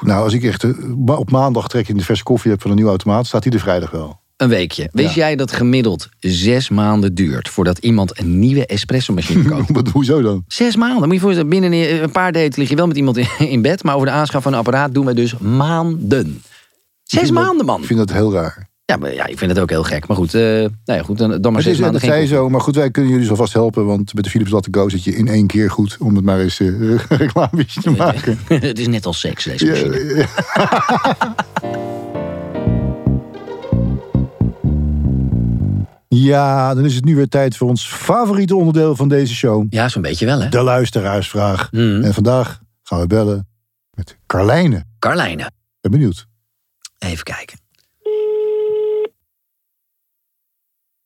Nou, 0.00 0.22
als 0.24 0.32
ik 0.32 0.42
echt 0.44 0.64
eh, 0.64 1.18
op 1.18 1.30
maandag 1.30 1.68
trek 1.68 1.88
in 1.88 1.96
de 1.96 2.04
verse 2.04 2.22
koffie 2.22 2.50
heb 2.50 2.60
van 2.60 2.70
een 2.70 2.76
nieuwe 2.76 2.90
automaat, 2.90 3.26
staat 3.26 3.42
die 3.42 3.52
er 3.52 3.60
vrijdag 3.60 3.90
wel. 3.90 4.20
Een 4.36 4.48
weekje. 4.48 4.88
Wist 4.92 5.14
jij 5.14 5.36
dat 5.36 5.52
gemiddeld 5.52 6.08
zes 6.18 6.68
maanden 6.68 7.14
duurt 7.14 7.48
voordat 7.48 7.78
iemand 7.78 8.18
een 8.20 8.38
nieuwe 8.38 8.66
espresso-machine 8.66 9.42
koopt? 9.48 9.70
Wat, 9.76 9.88
hoezo 9.88 10.22
dan? 10.22 10.44
Zes 10.48 10.76
maanden. 10.76 11.02
Moet 11.06 11.14
je 11.16 11.20
voorstellen, 11.20 11.48
binnen 11.50 12.02
een 12.02 12.10
paar 12.10 12.32
dates 12.32 12.56
lig 12.56 12.68
je 12.68 12.76
wel 12.76 12.86
met 12.86 12.96
iemand 12.96 13.16
in, 13.38 13.62
bed, 13.62 13.82
maar 13.82 13.94
over 13.94 14.06
de 14.06 14.12
aanschaf 14.12 14.42
van 14.42 14.52
een 14.52 14.58
apparaat 14.58 14.94
doen 14.94 15.06
we 15.06 15.14
dus 15.14 15.38
maanden. 15.38 16.42
Zes 17.02 17.30
maanden, 17.30 17.66
man. 17.66 17.80
Ik 17.80 17.86
vind 17.86 17.98
dat 17.98 18.12
heel 18.12 18.32
raar. 18.32 18.67
Ja, 18.90 18.96
maar 18.96 19.14
ja, 19.14 19.26
ik 19.26 19.38
vind 19.38 19.50
het 19.50 19.60
ook 19.60 19.70
heel 19.70 19.82
gek. 19.82 20.06
Maar 20.06 20.16
goed, 20.16 20.34
eh, 20.34 20.42
nou 20.42 20.70
ja, 20.84 21.02
goed 21.02 21.18
dan, 21.18 21.30
dan 21.30 21.40
maar 21.40 21.52
Het 21.52 21.62
zes 21.62 21.72
is, 21.72 21.78
maanden 21.80 22.00
dat 22.00 22.10
geen 22.10 22.26
zei 22.26 22.38
zo, 22.38 22.48
maar 22.48 22.60
goed, 22.60 22.76
wij 22.76 22.90
kunnen 22.90 23.12
jullie 23.12 23.26
zo 23.26 23.34
vast 23.34 23.52
helpen. 23.52 23.86
Want 23.86 24.14
met 24.14 24.24
de 24.24 24.30
Philips 24.30 24.50
Latte 24.50 24.68
Go 24.70 24.88
zit 24.88 25.04
je 25.04 25.16
in 25.16 25.28
één 25.28 25.46
keer 25.46 25.70
goed. 25.70 25.96
Om 26.00 26.14
het 26.14 26.24
maar 26.24 26.40
eens 26.40 26.60
eh 26.60 26.98
reclame 27.08 27.64
te 27.64 27.90
maken. 27.90 28.38
het 28.48 28.78
is 28.78 28.86
net 28.88 29.06
als 29.06 29.20
seks, 29.20 29.44
deze 29.44 29.66
machine. 29.66 30.26
Ja, 36.08 36.74
dan 36.74 36.84
is 36.84 36.94
het 36.94 37.04
nu 37.04 37.16
weer 37.16 37.28
tijd 37.28 37.56
voor 37.56 37.68
ons 37.68 37.86
favoriete 37.86 38.56
onderdeel 38.56 38.96
van 38.96 39.08
deze 39.08 39.34
show. 39.34 39.66
Ja, 39.70 39.88
zo'n 39.88 40.02
beetje 40.02 40.26
wel, 40.26 40.40
hè? 40.40 40.48
De 40.48 40.62
luisteraarsvraag. 40.62 41.68
Hmm. 41.70 42.02
En 42.02 42.14
vandaag 42.14 42.60
gaan 42.82 43.00
we 43.00 43.06
bellen 43.06 43.48
Met 43.94 44.18
Carlijne. 44.26 44.84
Carlijne. 44.98 45.50
Ben 45.80 45.90
benieuwd. 45.90 46.26
Even 46.98 47.24
kijken. 47.24 47.58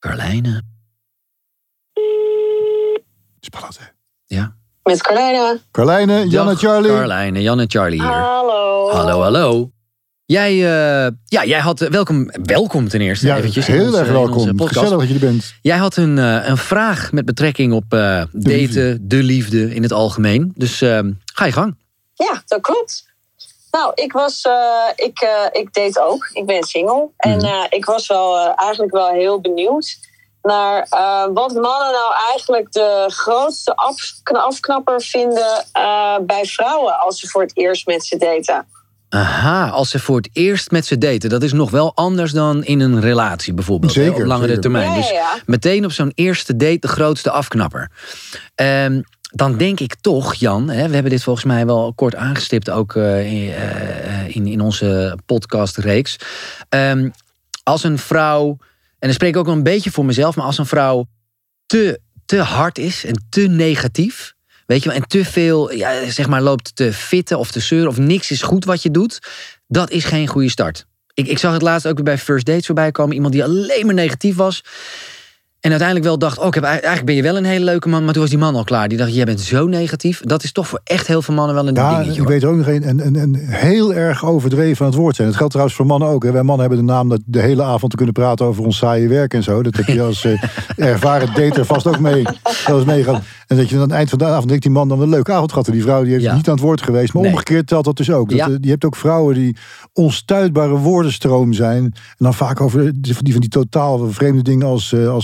Carlijne. 0.02 0.62
Spannend, 3.40 3.78
hè? 3.78 3.84
Ja. 4.24 4.54
Met 4.82 5.02
Carlijne. 5.02 5.60
Carlijne, 5.70 6.28
Jan 6.28 6.48
en 6.48 6.52
Dag, 6.52 6.60
Charlie. 6.62 6.90
Carlijne, 6.90 7.42
Jan 7.42 7.60
en 7.60 7.70
Charlie 7.70 8.00
hier. 8.00 8.10
Hallo. 8.10 8.90
Hallo, 8.90 9.20
hallo. 9.20 9.70
Jij, 10.24 10.50
eh, 10.50 11.12
ja, 11.24 11.44
jij 11.44 11.60
had, 11.60 11.78
welkom, 11.78 12.30
welkom 12.42 12.88
ten 12.88 13.00
eerste 13.00 13.26
Ja, 13.26 13.36
eventjes. 13.36 13.66
heel 13.66 13.98
erg 13.98 14.08
welkom. 14.08 14.60
Gezellig 14.60 14.98
dat 14.98 15.08
je 15.08 15.14
er 15.14 15.20
bent. 15.20 15.54
Jij 15.60 15.76
had 15.76 15.96
een, 15.96 16.18
eh, 16.18 16.48
een 16.48 16.56
vraag 16.56 17.12
met 17.12 17.24
betrekking 17.24 17.72
op 17.72 17.84
eh, 17.88 17.98
daten, 17.98 18.30
liefde. 18.32 18.98
de 19.00 19.22
liefde 19.22 19.74
in 19.74 19.82
het 19.82 19.92
algemeen. 19.92 20.52
Dus 20.56 20.80
eh, 20.80 21.00
ga 21.34 21.44
je 21.44 21.52
gang. 21.52 21.76
Ja, 22.14 22.42
dat 22.46 22.60
klopt. 22.60 23.11
Nou, 23.72 23.92
ik 23.94 24.12
was, 24.12 24.42
eh, 24.42 25.06
ik, 25.06 25.20
eh, 25.20 25.60
ik 25.60 25.72
date 25.74 26.00
ook. 26.00 26.28
Ik 26.32 26.46
ben 26.46 26.62
single. 26.62 27.08
En 27.16 27.36
Mhm. 27.36 27.44
eh, 27.44 27.64
ik 27.68 27.84
was 27.84 28.06
wel 28.06 28.54
eigenlijk 28.54 28.92
wel 28.92 29.08
heel 29.10 29.40
benieuwd 29.40 29.96
naar 30.42 30.86
eh, 30.90 31.24
wat 31.34 31.52
mannen 31.52 31.92
nou 31.92 32.14
eigenlijk 32.30 32.72
de 32.72 33.04
grootste 33.08 33.76
afkna- 33.76 34.38
afknapper 34.38 35.00
vinden 35.02 35.64
eh, 35.72 36.16
bij 36.22 36.44
vrouwen 36.44 36.98
als 36.98 37.20
ze 37.20 37.28
voor 37.28 37.42
het 37.42 37.56
eerst 37.56 37.86
met 37.86 38.04
ze 38.04 38.16
daten. 38.16 38.66
Aha, 39.08 39.68
als 39.68 39.90
ze 39.90 39.98
voor 39.98 40.16
het 40.16 40.28
eerst 40.32 40.70
met 40.70 40.86
ze 40.86 40.98
daten. 40.98 41.28
Dat 41.30 41.42
is 41.42 41.52
nog 41.52 41.70
wel 41.70 41.92
anders 41.94 42.32
dan 42.32 42.64
in 42.64 42.80
een 42.80 43.00
relatie 43.00 43.54
bijvoorbeeld. 43.54 43.94
hè, 43.94 44.02
Zeker, 44.04 44.20
op 44.20 44.26
langere 44.26 44.46
zeker. 44.46 44.62
termijn. 44.62 44.90
Ja, 44.90 44.96
Dus 44.96 45.10
ja, 45.10 45.34
meteen 45.46 45.84
op 45.84 45.92
zo'n 45.92 46.12
eerste 46.14 46.56
date 46.56 46.78
de 46.78 46.88
grootste 46.88 47.30
afknapper. 47.30 47.90
Ehm, 48.54 49.00
dan 49.32 49.56
denk 49.56 49.80
ik 49.80 49.94
toch, 50.00 50.34
Jan, 50.34 50.68
hè, 50.68 50.86
we 50.88 50.94
hebben 50.94 51.10
dit 51.10 51.22
volgens 51.22 51.44
mij 51.44 51.66
wel 51.66 51.92
kort 51.94 52.14
aangestipt 52.14 52.70
ook 52.70 52.96
eh, 52.96 53.32
in, 53.32 53.54
eh, 53.54 54.36
in, 54.36 54.46
in 54.46 54.60
onze 54.60 55.18
podcastreeks. 55.26 56.16
Ehm, 56.68 57.08
als 57.62 57.84
een 57.84 57.98
vrouw, 57.98 58.48
en 58.48 58.58
dan 58.98 59.12
spreek 59.12 59.34
ik 59.34 59.36
ook 59.36 59.46
een 59.46 59.62
beetje 59.62 59.90
voor 59.90 60.04
mezelf, 60.04 60.36
maar 60.36 60.44
als 60.44 60.58
een 60.58 60.66
vrouw 60.66 61.06
te, 61.66 62.00
te 62.26 62.38
hard 62.38 62.78
is 62.78 63.04
en 63.04 63.24
te 63.28 63.40
negatief. 63.40 64.34
Weet 64.66 64.82
je 64.82 64.88
wel, 64.88 64.98
en 64.98 65.08
te 65.08 65.24
veel, 65.24 65.72
ja, 65.72 66.10
zeg 66.10 66.28
maar, 66.28 66.42
loopt 66.42 66.76
te 66.76 66.92
fitten 66.92 67.38
of 67.38 67.50
te 67.50 67.60
zeuren 67.60 67.88
of 67.88 67.98
niks 67.98 68.30
is 68.30 68.42
goed 68.42 68.64
wat 68.64 68.82
je 68.82 68.90
doet. 68.90 69.18
Dat 69.66 69.90
is 69.90 70.04
geen 70.04 70.26
goede 70.26 70.50
start. 70.50 70.86
Ik, 71.14 71.26
ik 71.26 71.38
zag 71.38 71.52
het 71.52 71.62
laatst 71.62 71.86
ook 71.86 71.94
weer 71.94 72.04
bij 72.04 72.18
First 72.18 72.46
Dates 72.46 72.66
voorbij 72.66 72.90
komen. 72.90 73.14
Iemand 73.14 73.32
die 73.32 73.44
alleen 73.44 73.86
maar 73.86 73.94
negatief 73.94 74.36
was. 74.36 74.64
En 75.62 75.70
uiteindelijk 75.70 76.08
wel 76.08 76.18
dacht, 76.18 76.38
oh, 76.38 76.46
ik 76.46 76.54
heb, 76.54 76.64
eigenlijk 76.64 77.04
ben 77.04 77.14
je 77.14 77.22
wel 77.22 77.36
een 77.36 77.44
hele 77.44 77.64
leuke 77.64 77.88
man. 77.88 78.04
Maar 78.04 78.12
toen 78.12 78.22
was 78.22 78.30
die 78.30 78.38
man 78.38 78.54
al 78.54 78.64
klaar. 78.64 78.88
Die 78.88 78.98
dacht, 78.98 79.14
jij 79.14 79.24
bent 79.24 79.40
zo 79.40 79.66
negatief. 79.66 80.20
Dat 80.20 80.42
is 80.42 80.52
toch 80.52 80.68
voor 80.68 80.80
echt 80.84 81.06
heel 81.06 81.22
veel 81.22 81.34
mannen 81.34 81.54
wel 81.54 81.68
een 81.68 81.74
Ja, 81.74 81.90
dingetje. 81.90 82.12
ik 82.12 82.18
hoor. 82.18 82.26
weet 82.26 82.42
er 82.42 82.48
ook 82.48 82.56
nog 82.56 82.66
een, 82.66 82.88
een, 82.88 83.06
een, 83.06 83.14
een 83.16 83.36
heel 83.38 83.94
erg 83.94 84.24
overdreven 84.26 84.84
aan 84.84 84.90
het 84.90 85.00
woord 85.00 85.16
zijn. 85.16 85.26
Dat 85.28 85.36
geldt 85.36 85.52
trouwens 85.52 85.78
voor 85.78 85.86
mannen 85.86 86.08
ook. 86.08 86.22
Hè. 86.24 86.32
Wij 86.32 86.42
mannen 86.42 86.66
hebben 86.68 86.86
de 86.86 86.92
naam 86.92 87.08
dat 87.08 87.20
de 87.26 87.40
hele 87.40 87.62
avond 87.62 87.90
te 87.90 87.96
kunnen 87.96 88.14
praten 88.14 88.46
over 88.46 88.64
ons 88.64 88.76
saaie 88.76 89.08
werk 89.08 89.34
en 89.34 89.42
zo. 89.42 89.62
Dat 89.62 89.76
heb 89.76 89.86
je 89.86 90.02
als 90.12 90.24
eh, 90.24 90.42
ervaren 90.76 91.34
dater 91.34 91.64
vast 91.64 91.86
ook 91.86 91.98
mee, 92.00 92.22
wel 92.66 92.76
eens 92.76 92.84
meegehad. 92.86 93.22
En 93.46 93.56
dat 93.56 93.68
je 93.68 93.74
dan 93.74 93.82
aan 93.82 93.88
het 93.88 93.96
eind 93.96 94.08
van 94.10 94.18
de 94.18 94.24
avond 94.24 94.48
denkt 94.48 94.62
die 94.62 94.72
man 94.72 94.88
dan 94.88 95.00
een 95.00 95.08
leuke 95.08 95.32
avond 95.32 95.50
gehad. 95.50 95.66
En 95.66 95.72
die 95.72 95.82
vrouw 95.82 96.02
die 96.02 96.12
heeft 96.12 96.24
Ja. 96.24 96.34
niet 96.34 96.48
aan 96.48 96.54
het 96.54 96.62
woord 96.62 96.82
geweest. 96.82 97.12
Maar 97.12 97.22
Nee. 97.22 97.32
omgekeerd 97.32 97.66
telt 97.66 97.84
dat 97.84 97.96
dus 97.96 98.10
ook. 98.10 98.28
Dat, 98.28 98.38
Ja. 98.38 98.46
eh, 98.48 98.54
je 98.60 98.70
hebt 98.70 98.84
ook 98.84 98.96
vrouwen 98.96 99.34
die 99.34 99.56
onstuitbare 99.92 100.76
woordenstroom 100.76 101.52
zijn. 101.52 101.82
En 101.84 101.92
dan 102.18 102.34
vaak 102.34 102.60
over 102.60 102.92
die, 102.94 103.14
van 103.14 103.24
die 103.40 103.48
totaal 103.48 104.10
vreemde 104.10 104.42
dingen 104.42 104.66
als, 104.66 104.92
eh, 104.92 105.14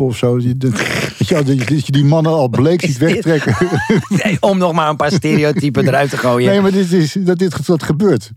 of 0.00 0.16
zo. 0.16 0.36
Dat, 0.56 0.70
weet 1.18 1.28
je, 1.28 1.34
wel, 1.34 1.44
dat, 1.44 1.58
je, 1.58 1.64
dat 1.74 1.86
je 1.86 1.92
die 1.92 2.04
mannen 2.04 2.32
al 2.32 2.48
bleek 2.48 2.80
ziet 2.84 2.98
wegtrekken. 2.98 3.56
Nee, 4.24 4.36
om 4.40 4.58
nog 4.58 4.72
maar 4.72 4.88
een 4.88 4.96
paar 4.96 5.12
stereotypen 5.12 5.86
eruit 5.86 6.10
te 6.10 6.16
gooien. 6.16 6.50
Nee, 6.50 6.60
maar 6.60 6.72
dit 6.72 6.92
is, 6.92 7.16
dat 7.20 7.38
dit 7.38 7.66
dat 7.66 7.82
gebeurt. 7.82 8.30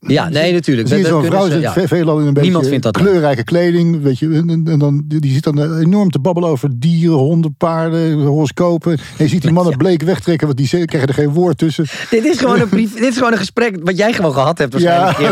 ja, 0.00 0.28
nee, 0.28 0.52
natuurlijk. 0.52 0.88
Zie 0.88 1.04
zo'n 1.06 1.20
kunnen 1.20 1.38
vrouw 1.38 1.50
zit 1.50 1.60
ja. 1.60 1.72
ve- 1.72 1.88
veelal 1.88 2.20
in 2.20 2.26
een 2.26 2.32
beetje 2.34 2.64
vindt 2.64 2.82
dat 2.82 2.96
kleurrijke 2.96 3.44
kleding. 3.44 4.02
Weet 4.02 4.18
je, 4.18 4.44
en, 4.46 4.78
dan, 4.78 5.04
die 5.06 5.32
zit 5.32 5.42
dan 5.42 5.62
eh, 5.62 5.78
enorm 5.80 6.10
te 6.10 6.18
babbelen 6.18 6.48
over 6.50 6.68
dieren, 6.78 7.16
honden, 7.16 7.54
paarden, 7.58 8.12
horoscopen. 8.12 8.92
En 8.92 8.98
je 9.16 9.28
ziet 9.28 9.42
die 9.42 9.52
mannen 9.52 9.76
bleek 9.76 10.02
wegtrekken, 10.02 10.46
want 10.46 10.58
die 10.58 10.66
ze- 10.66 10.84
krijgen 10.84 11.08
er 11.08 11.14
geen 11.14 11.32
woord 11.32 11.58
tussen. 11.58 11.84
Dit 12.10 12.24
is, 12.24 12.38
gewoon 12.38 12.60
een 12.60 12.68
brief, 12.68 12.94
dit 12.94 13.02
is 13.08 13.16
gewoon 13.16 13.32
een 13.32 13.38
gesprek 13.38 13.76
wat 13.82 13.96
jij 13.96 14.12
gewoon 14.12 14.32
gehad 14.32 14.58
hebt 14.58 14.72
waarschijnlijk. 14.72 15.18
Ja, 15.18 15.24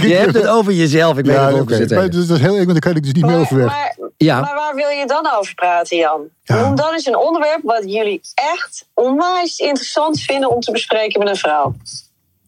Je 0.08 0.14
hebt 0.14 0.34
het 0.34 0.46
over 0.48 0.72
jezelf. 0.72 1.18
Ik 1.18 1.24
weet 1.24 1.34
ja, 1.34 1.64
het. 1.66 1.90
Maar 1.90 2.10
dus 2.10 2.26
dat 2.26 2.36
is 2.36 2.42
heel 2.42 2.56
erg, 2.56 2.64
want 2.66 2.82
daar 2.82 2.92
kan 2.92 2.96
ik 2.96 3.02
dus 3.02 3.12
niet 3.12 3.22
meer 3.24 3.32
Maar, 3.32 3.40
over 3.40 3.56
weg. 3.56 3.66
maar, 3.66 3.96
Ja. 4.16 4.40
maar 4.40 4.54
waar 4.54 4.74
wil 4.74 4.88
je 4.88 5.06
dan 5.06 5.30
over 5.38 5.54
praten, 5.54 5.96
Jan? 5.96 6.20
Ja. 6.42 6.60
Noem 6.60 6.74
dan 6.76 6.92
eens 6.92 7.06
een 7.06 7.16
onderwerp 7.18 7.60
wat 7.62 7.82
jullie 7.86 8.20
echt 8.34 8.84
onwijs 8.94 9.58
interessant 9.58 10.20
vinden 10.20 10.50
om 10.50 10.60
te 10.60 10.70
bespreken 10.72 11.18
met 11.18 11.28
een 11.28 11.36
vrouw. 11.36 11.74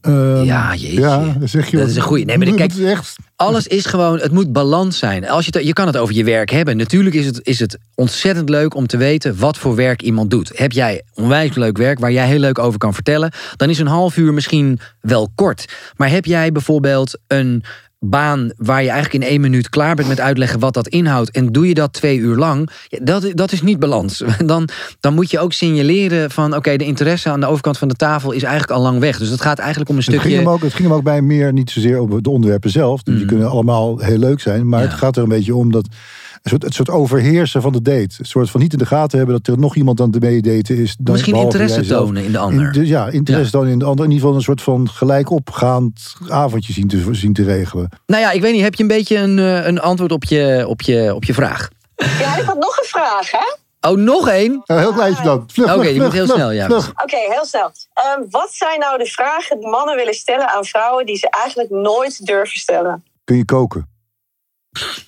Ehm, 0.00 0.42
Ja, 0.44 0.74
jeetje. 0.74 1.00
Ja, 1.00 1.34
zeg 1.44 1.64
je 1.66 1.70
Dat 1.70 1.80
wat. 1.80 1.90
is 1.90 1.96
een 1.96 2.02
goeie. 2.02 2.24
Nee, 2.24 2.38
maar 2.38 2.46
kijk- 2.54 2.72
is 2.72 2.84
echt... 2.84 3.16
Alles 3.36 3.66
is 3.66 3.86
gewoon, 3.86 4.18
het 4.20 4.32
moet 4.32 4.52
balans 4.52 4.98
zijn. 4.98 5.28
Als 5.28 5.46
je, 5.46 5.66
je 5.66 5.72
kan 5.72 5.86
het 5.86 5.96
over 5.96 6.14
je 6.14 6.24
werk 6.24 6.50
hebben. 6.50 6.76
Natuurlijk 6.76 7.14
is 7.14 7.26
het, 7.26 7.40
is 7.42 7.58
het 7.60 7.78
ontzettend 7.94 8.48
leuk 8.48 8.74
om 8.74 8.86
te 8.86 8.96
weten 8.96 9.38
wat 9.38 9.58
voor 9.58 9.74
werk 9.74 10.02
iemand 10.02 10.30
doet. 10.30 10.50
Heb 10.58 10.72
jij 10.72 11.02
onwijs 11.14 11.54
leuk 11.54 11.76
werk 11.76 11.98
waar 11.98 12.12
jij 12.12 12.26
heel 12.26 12.38
leuk 12.38 12.58
over 12.58 12.78
kan 12.78 12.94
vertellen, 12.94 13.32
dan 13.56 13.70
is 13.70 13.78
een 13.78 13.86
half 13.86 14.16
uur 14.16 14.32
misschien 14.32 14.80
wel 15.00 15.28
kort. 15.34 15.64
Maar 15.96 16.10
heb 16.10 16.24
jij 16.24 16.52
bijvoorbeeld 16.52 17.18
een 17.26 17.64
baan 18.10 18.50
waar 18.56 18.82
je 18.82 18.90
eigenlijk 18.90 19.24
in 19.24 19.30
één 19.30 19.40
minuut 19.40 19.68
klaar 19.68 19.94
bent 19.94 20.08
met 20.08 20.20
uitleggen 20.20 20.60
wat 20.60 20.74
dat 20.74 20.88
inhoudt 20.88 21.30
en 21.30 21.46
doe 21.46 21.68
je 21.68 21.74
dat 21.74 21.92
twee 21.92 22.18
uur 22.18 22.36
lang, 22.36 22.70
dat, 22.88 23.30
dat 23.34 23.52
is 23.52 23.62
niet 23.62 23.78
balans. 23.78 24.22
Dan, 24.44 24.68
dan 25.00 25.14
moet 25.14 25.30
je 25.30 25.38
ook 25.38 25.52
signaleren 25.52 26.30
van 26.30 26.56
oké, 26.56 26.76
de 26.76 26.84
interesse 26.84 27.30
aan 27.30 27.40
de 27.40 27.46
overkant 27.46 27.78
van 27.78 27.88
de 27.88 27.94
tafel 27.94 28.32
is 28.32 28.42
eigenlijk 28.42 28.72
al 28.72 28.82
lang 28.82 28.98
weg. 28.98 29.18
Dus 29.18 29.28
het 29.28 29.40
gaat 29.40 29.58
eigenlijk 29.58 29.90
om 29.90 29.96
een 29.96 30.02
Het 30.02 30.10
ging, 30.10 30.22
stukje... 30.22 30.38
hem 30.38 30.48
ook, 30.54 30.62
het 30.62 30.74
ging 30.74 30.88
hem 30.88 30.96
ook 30.96 31.04
bij 31.04 31.22
meer 31.22 31.52
niet 31.52 31.70
zozeer 31.70 32.00
om 32.00 32.22
de 32.22 32.30
onderwerpen 32.30 32.70
zelf. 32.70 33.02
Dus 33.02 33.16
die 33.16 33.26
kunnen 33.26 33.50
allemaal 33.50 33.98
heel 33.98 34.18
leuk 34.18 34.40
zijn. 34.40 34.68
Maar 34.68 34.78
Mm. 34.78 34.84
Ja. 34.84 34.90
het 34.90 34.98
gaat 34.98 35.16
er 35.16 35.22
een 35.22 35.28
beetje 35.28 35.54
om 35.54 35.72
dat. 35.72 35.86
Een 36.44 36.50
soort, 36.50 36.62
het 36.62 36.74
soort 36.74 36.90
overheersen 36.90 37.62
van 37.62 37.72
de 37.72 37.82
date. 37.82 38.14
Een 38.18 38.24
soort 38.24 38.50
van 38.50 38.60
niet 38.60 38.72
in 38.72 38.78
de 38.78 38.86
gaten 38.86 39.18
hebben 39.18 39.36
dat 39.42 39.54
er 39.54 39.60
nog 39.60 39.76
iemand 39.76 40.00
aan 40.00 40.10
het 40.10 40.20
meedaten 40.22 40.76
is. 40.76 40.96
dan- 40.98 41.12
Misschien 41.14 41.34
interesse 41.36 41.76
jijzelf. 41.76 42.04
tonen 42.04 42.24
in 42.24 42.32
de 42.32 42.38
ander. 42.38 42.66
In, 42.66 42.72
dus 42.72 42.88
ja, 42.88 43.08
interesse 43.08 43.50
tonen 43.50 43.72
in 43.72 43.78
de 43.78 43.84
ander. 43.84 44.04
In 44.04 44.10
ieder 44.10 44.24
geval 44.24 44.36
een 44.38 44.44
soort 44.44 44.62
van 44.62 44.88
gelijk 44.90 45.30
opgaand 45.30 46.14
avondje 46.28 46.72
zien 46.72 46.88
te, 46.88 47.08
zien 47.14 47.32
te 47.32 47.44
regelen. 47.44 47.88
Nou 48.06 48.22
ja, 48.22 48.30
ik 48.30 48.40
weet 48.40 48.52
niet, 48.52 48.62
heb 48.62 48.74
je 48.74 48.82
een 48.82 48.88
beetje 48.88 49.16
een, 49.16 49.38
eh, 49.38 49.66
een 49.66 49.80
antwoord 49.80 50.12
op 50.12 50.24
je, 50.24 50.64
op, 50.68 50.82
je, 50.82 51.14
op 51.14 51.24
je 51.24 51.34
vraag? 51.34 51.68
Ja, 51.96 52.36
ik 52.38 52.44
had 52.44 52.58
nog 52.58 52.76
een 52.78 52.88
vraag, 52.88 53.30
hè? 53.30 53.56
Oh, 53.90 53.96
nog 53.98 54.28
één? 54.28 54.62
Nou, 54.64 54.80
heel 54.80 54.92
kleintje 54.92 55.24
dan. 55.24 55.44
Vlug, 55.52 55.66
Oké, 55.74 55.80
vlug, 55.82 55.94
je 55.94 56.00
moet 56.00 56.12
heel 56.12 56.24
vlug, 56.24 56.36
snel, 56.36 56.50
ja. 56.50 56.66
Oké, 56.66 57.16
heel 57.28 57.44
snel. 57.44 57.70
Ehm, 57.94 58.20
wat 58.30 58.48
zijn 58.52 58.78
nou 58.78 58.98
de 58.98 59.06
vragen 59.06 59.58
die 59.60 59.68
mannen 59.68 59.96
willen 59.96 60.14
stellen 60.14 60.48
aan 60.54 60.64
vrouwen 60.64 61.06
die 61.06 61.16
ze 61.16 61.30
eigenlijk 61.30 61.70
nooit 61.70 62.26
durven 62.26 62.58
stellen? 62.58 63.04
Kun 63.24 63.36
je 63.36 63.44
koken? 63.44 63.88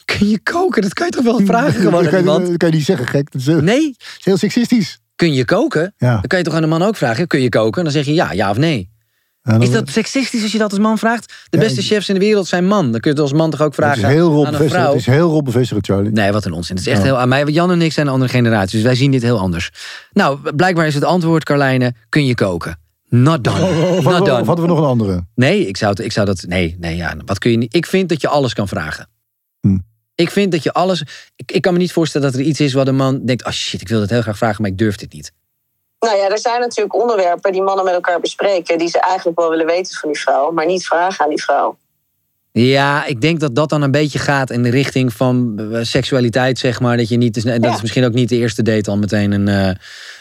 Kun 0.05 0.29
je 0.29 0.38
koken? 0.42 0.83
Dat 0.83 0.94
kan 0.94 1.07
je 1.07 1.12
toch 1.12 1.24
wel 1.24 1.40
vragen 1.44 1.72
gewoon 1.72 1.92
dat, 1.92 2.02
kan 2.02 2.12
je, 2.12 2.24
iemand? 2.24 2.46
dat 2.46 2.57
kan 2.57 2.70
je 2.70 2.74
niet 2.74 2.85
zeggen, 2.85 3.07
gek. 3.07 3.33
Dat 3.33 3.40
is, 3.40 3.46
eh, 3.46 3.57
Nee, 3.57 3.94
is 3.98 4.24
heel 4.24 4.37
seksistisch. 4.37 4.98
kun 5.16 5.33
je 5.33 5.44
koken? 5.44 5.94
Ja. 5.96 6.12
Dan 6.12 6.22
kan 6.26 6.38
je 6.38 6.44
toch 6.44 6.55
aan 6.55 6.61
de 6.62 6.66
man 6.66 6.83
ook 6.83 6.96
vragen, 6.96 7.26
kun 7.26 7.40
je 7.40 7.48
koken? 7.48 7.85
Dan 7.85 7.92
zeg 7.92 8.05
je 8.05 8.14
ja, 8.14 8.33
ja 8.33 8.50
of 8.50 8.57
nee. 8.57 8.94
En 9.42 9.62
Is 9.62 9.70
dat 9.70 9.88
seksistisch 9.88 10.42
als 10.42 10.52
je 10.52 10.59
dat 10.59 10.70
als 10.70 10.81
man 10.81 10.98
vraagt? 10.98 11.33
De 11.50 11.59
beste 11.59 11.83
chefs 11.83 12.09
in 12.09 12.14
de 12.14 12.20
wereld 12.20 12.46
zijn 12.46 12.66
man. 12.66 12.92
Dan 12.92 13.00
kun 13.00 13.11
je 13.11 13.16
het 13.16 13.20
als 13.20 13.33
man 13.33 13.50
toch 13.50 13.61
ook 13.61 13.76
het 13.76 13.85
is 13.85 13.85
vragen 13.85 14.09
heel 14.09 14.31
rol 14.31 14.46
aan 14.46 14.55
een 14.55 14.68
vrouw? 14.68 14.88
Het 14.88 14.96
is 15.00 15.07
heel 15.07 15.42
Charlie. 15.81 16.12
Nee, 16.12 16.33
wat 16.33 16.44
een 16.44 16.52
onzin. 16.52 16.76
Het 16.76 16.87
is 16.87 16.92
echt 16.92 17.02
heel 17.02 17.18
aan 17.18 17.29
mij. 17.29 17.44
Jan 17.44 17.70
en 17.70 17.83
ik 17.83 17.92
zijn 17.92 18.07
een 18.07 18.12
andere 18.12 18.31
generatie, 18.31 18.76
dus 18.76 18.87
wij 18.87 18.94
zien 18.94 19.11
dit 19.11 19.22
heel 19.22 19.38
anders. 19.38 19.70
Nou, 20.12 20.52
blijkbaar 20.52 20.87
is 20.87 20.94
het 20.94 21.05
antwoord, 21.05 21.44
Carlijne, 21.44 21.94
kun 22.09 22.26
je 22.26 22.35
koken? 22.35 22.79
Not 23.09 23.44
done. 23.44 23.61
Of, 23.61 23.70
Not 23.70 24.05
hadden 24.05 24.22
we, 24.22 24.29
done. 24.29 24.40
of 24.40 24.46
hadden 24.46 24.64
we 24.64 24.70
nog 24.70 24.81
een 24.81 24.88
andere? 24.88 25.26
Nee, 25.35 25.66
ik 25.68 25.76
zou, 25.76 25.90
het, 25.90 26.00
ik 26.00 26.12
zou 26.12 26.26
dat. 26.26 26.44
Nee, 26.46 26.76
nee, 26.81 26.96
ja. 26.96 27.14
Wat 27.24 27.38
kun 27.38 27.50
je 27.50 27.57
niet? 27.57 27.74
Ik 27.74 27.87
vind 27.87 28.09
dat 28.09 28.20
je 28.20 28.29
alles 28.29 28.55
kan 28.55 28.68
vragen. 28.68 29.09
Hm. 29.68 29.79
Ik 30.14 30.31
vind 30.31 30.52
dat 30.52 30.62
je 30.62 30.72
alles. 30.72 31.00
Ik, 31.37 31.52
ik 31.52 31.62
kan 31.62 31.72
me 31.72 31.79
niet 31.79 31.92
voorstellen 31.92 32.31
dat 32.31 32.40
er 32.40 32.46
iets 32.46 32.61
is 32.61 32.72
wat 32.72 32.87
een 32.87 32.96
man 32.96 33.24
denkt: 33.24 33.44
oh 33.46 33.52
shit, 33.52 33.81
ik 33.81 33.88
wil 33.88 34.00
dat 34.00 34.11
heel 34.11 34.22
graag 34.22 34.37
vragen, 34.37 34.62
maar 34.62 34.70
ik 34.70 34.79
durf 34.79 34.96
dit 34.96 35.12
niet. 35.12 35.33
Nou 36.00 36.16
ja, 36.16 36.29
er 36.29 36.38
zijn 36.38 36.61
natuurlijk 36.61 36.94
onderwerpen 37.00 37.52
die 37.52 37.62
mannen 37.62 37.85
met 37.85 37.94
elkaar 37.94 38.20
bespreken... 38.20 38.79
die 38.79 38.88
ze 38.88 39.00
eigenlijk 39.00 39.38
wel 39.38 39.50
willen 39.50 39.66
weten 39.66 39.94
van 39.96 40.12
die 40.12 40.20
vrouw, 40.20 40.50
maar 40.50 40.66
niet 40.66 40.87
vragen 40.87 41.24
aan 41.24 41.31
die 41.31 41.42
vrouw. 41.42 41.76
Ja, 42.52 43.05
ik 43.07 43.20
denk 43.20 43.40
dat 43.40 43.55
dat 43.55 43.68
dan 43.68 43.83
een 43.83 43.90
beetje 43.90 44.18
gaat 44.18 44.50
in 44.50 44.62
de 44.62 44.68
richting 44.70 45.12
van 45.12 45.59
eh, 45.72 45.79
seksualiteit, 45.83 46.59
zeg 46.59 46.81
maar. 46.81 46.96
Dat 46.96 47.09
je 47.09 47.16
niet. 47.16 47.35
Dat 47.44 47.64
Ja. 47.64 47.74
is 47.74 47.81
misschien 47.83 48.05
ook 48.05 48.12
niet 48.12 48.29
de 48.29 48.37
eerste 48.37 48.62
date 48.62 48.90
al 48.90 48.96
meteen 48.98 49.33
een. 49.33 49.48
eh, 49.48 49.70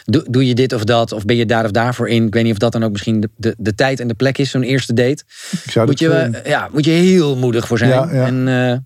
doe, 0.04 0.24
doe 0.28 0.46
je 0.46 0.54
dit 0.54 0.72
of 0.72 0.84
dat? 0.84 1.12
Of 1.12 1.24
ben 1.24 1.36
je 1.36 1.46
daar 1.46 1.64
of 1.64 1.70
daarvoor 1.70 2.08
in? 2.08 2.26
Ik 2.26 2.34
weet 2.34 2.42
niet 2.42 2.52
of 2.52 2.58
dat 2.58 2.72
dan 2.72 2.84
ook 2.84 2.92
misschien 2.92 3.20
de, 3.20 3.28
de, 3.36 3.54
de 3.58 3.74
tijd 3.74 4.00
en 4.00 4.08
de 4.08 4.14
plek 4.14 4.38
is, 4.38 4.50
zo'n 4.50 4.62
eerste 4.62 4.92
date. 4.94 5.22
Ik 5.64 5.70
zou 5.70 5.86
Moet 5.86 5.98
je, 5.98 6.40
ja, 6.44 6.68
moet 6.72 6.84
je 6.84 6.90
heel 6.90 7.36
moedig 7.36 7.66
voor 7.66 7.78
zijn. 7.78 7.90
Ja, 7.90 8.08
ja. 8.12 8.26
En, 8.26 8.48
eh, 8.48 8.76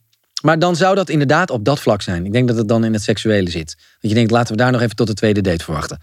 maar 0.41 0.59
dan 0.59 0.77
zou 0.77 0.95
dat 0.95 1.09
inderdaad 1.09 1.51
op 1.51 1.65
dat 1.65 1.81
vlak 1.81 2.03
zijn. 2.03 2.25
Ik 2.27 2.33
denk 2.33 2.49
dat 2.49 2.57
het 2.57 2.69
dan 2.69 2.85
in 2.85 2.93
het 2.93 3.03
seksuele 3.03 3.51
zit. 3.51 3.77
Dat 4.01 4.11
je 4.11 4.17
denkt, 4.17 4.31
laten 4.31 4.53
we 4.53 4.63
daar 4.63 4.73
nog 4.73 4.81
even 4.81 4.97
tot 4.97 5.07
de 5.07 5.15
tweede 5.15 5.41
date 5.41 5.65
verwachten. 5.65 5.99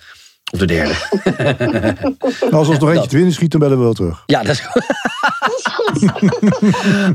Of 0.52 0.60
de 0.60 0.65
derde. 0.65 0.93
als 2.58 2.67
ons 2.67 2.80
nog 2.80 2.89
eentje 2.91 3.08
te 3.08 3.15
winnen 3.15 3.34
schiet, 3.34 3.52
dan 3.52 3.60
bellen 3.60 3.78
we 3.78 3.84
wel 3.84 3.93
terug. 3.93 4.23
ja, 4.26 4.43
dat 4.43 4.52
is 4.52 4.60
goed. 4.60 4.86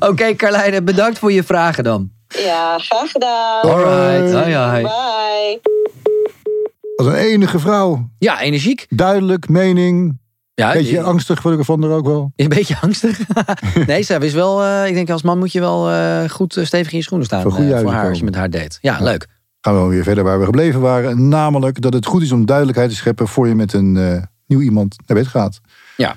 Oké, 0.10 0.34
Carlijne, 0.34 0.82
bedankt 0.82 1.18
voor 1.18 1.32
je 1.32 1.42
vragen 1.42 1.84
dan. 1.84 2.10
Ja, 2.28 2.78
graag 2.78 3.10
gedaan. 3.10 3.62
Alright, 3.62 4.32
hoi 4.32 4.54
hoi. 4.54 4.82
Bye. 4.82 5.60
Als 6.96 7.06
een 7.06 7.14
enige 7.14 7.58
vrouw. 7.58 8.08
Ja, 8.18 8.40
energiek. 8.40 8.86
Duidelijk, 8.88 9.48
mening. 9.48 10.20
Ja, 10.54 10.72
Beetje 10.72 10.92
je- 10.92 11.02
angstig 11.02 11.42
word 11.42 11.54
ik 11.54 11.60
ervan 11.60 11.82
er 11.82 11.90
ook 11.90 12.06
wel. 12.06 12.32
Een 12.36 12.48
beetje 12.48 12.76
angstig. 12.80 13.20
nee, 13.86 14.02
zij 14.02 14.20
wist 14.20 14.34
wel. 14.34 14.62
eh, 14.64 14.86
ik 14.88 14.94
denk 14.94 15.10
als 15.10 15.22
man 15.22 15.38
moet 15.38 15.52
je 15.52 15.60
wel 15.60 15.90
eh, 15.90 16.28
goed 16.30 16.56
eh, 16.56 16.64
stevig 16.64 16.92
in 16.92 16.98
je 16.98 17.04
schoenen 17.04 17.26
staan. 17.26 17.42
Voor 17.42 17.52
eh, 17.58 17.80
voor 17.80 17.92
haar 17.92 18.08
als 18.08 18.18
je 18.18 18.24
met 18.24 18.34
haar 18.34 18.50
date. 18.50 18.78
Ja, 18.80 18.98
leuk. 19.00 19.26
Gaan 19.60 19.82
we 19.82 19.88
weer 19.88 20.02
verder 20.02 20.24
waar 20.24 20.38
we 20.38 20.44
gebleven 20.44 20.80
waren. 20.80 21.28
Namelijk 21.28 21.80
dat 21.80 21.92
het 21.92 22.06
goed 22.06 22.22
is 22.22 22.32
om 22.32 22.46
duidelijkheid 22.46 22.90
te 22.90 22.96
scheppen 22.96 23.28
voor 23.28 23.48
je 23.48 23.54
met 23.54 23.72
een 23.72 23.92
nieuw 24.46 24.60
iemand 24.60 24.96
naar 25.06 25.16
bed 25.18 25.26
gaat. 25.26 25.60
Ja. 25.96 26.16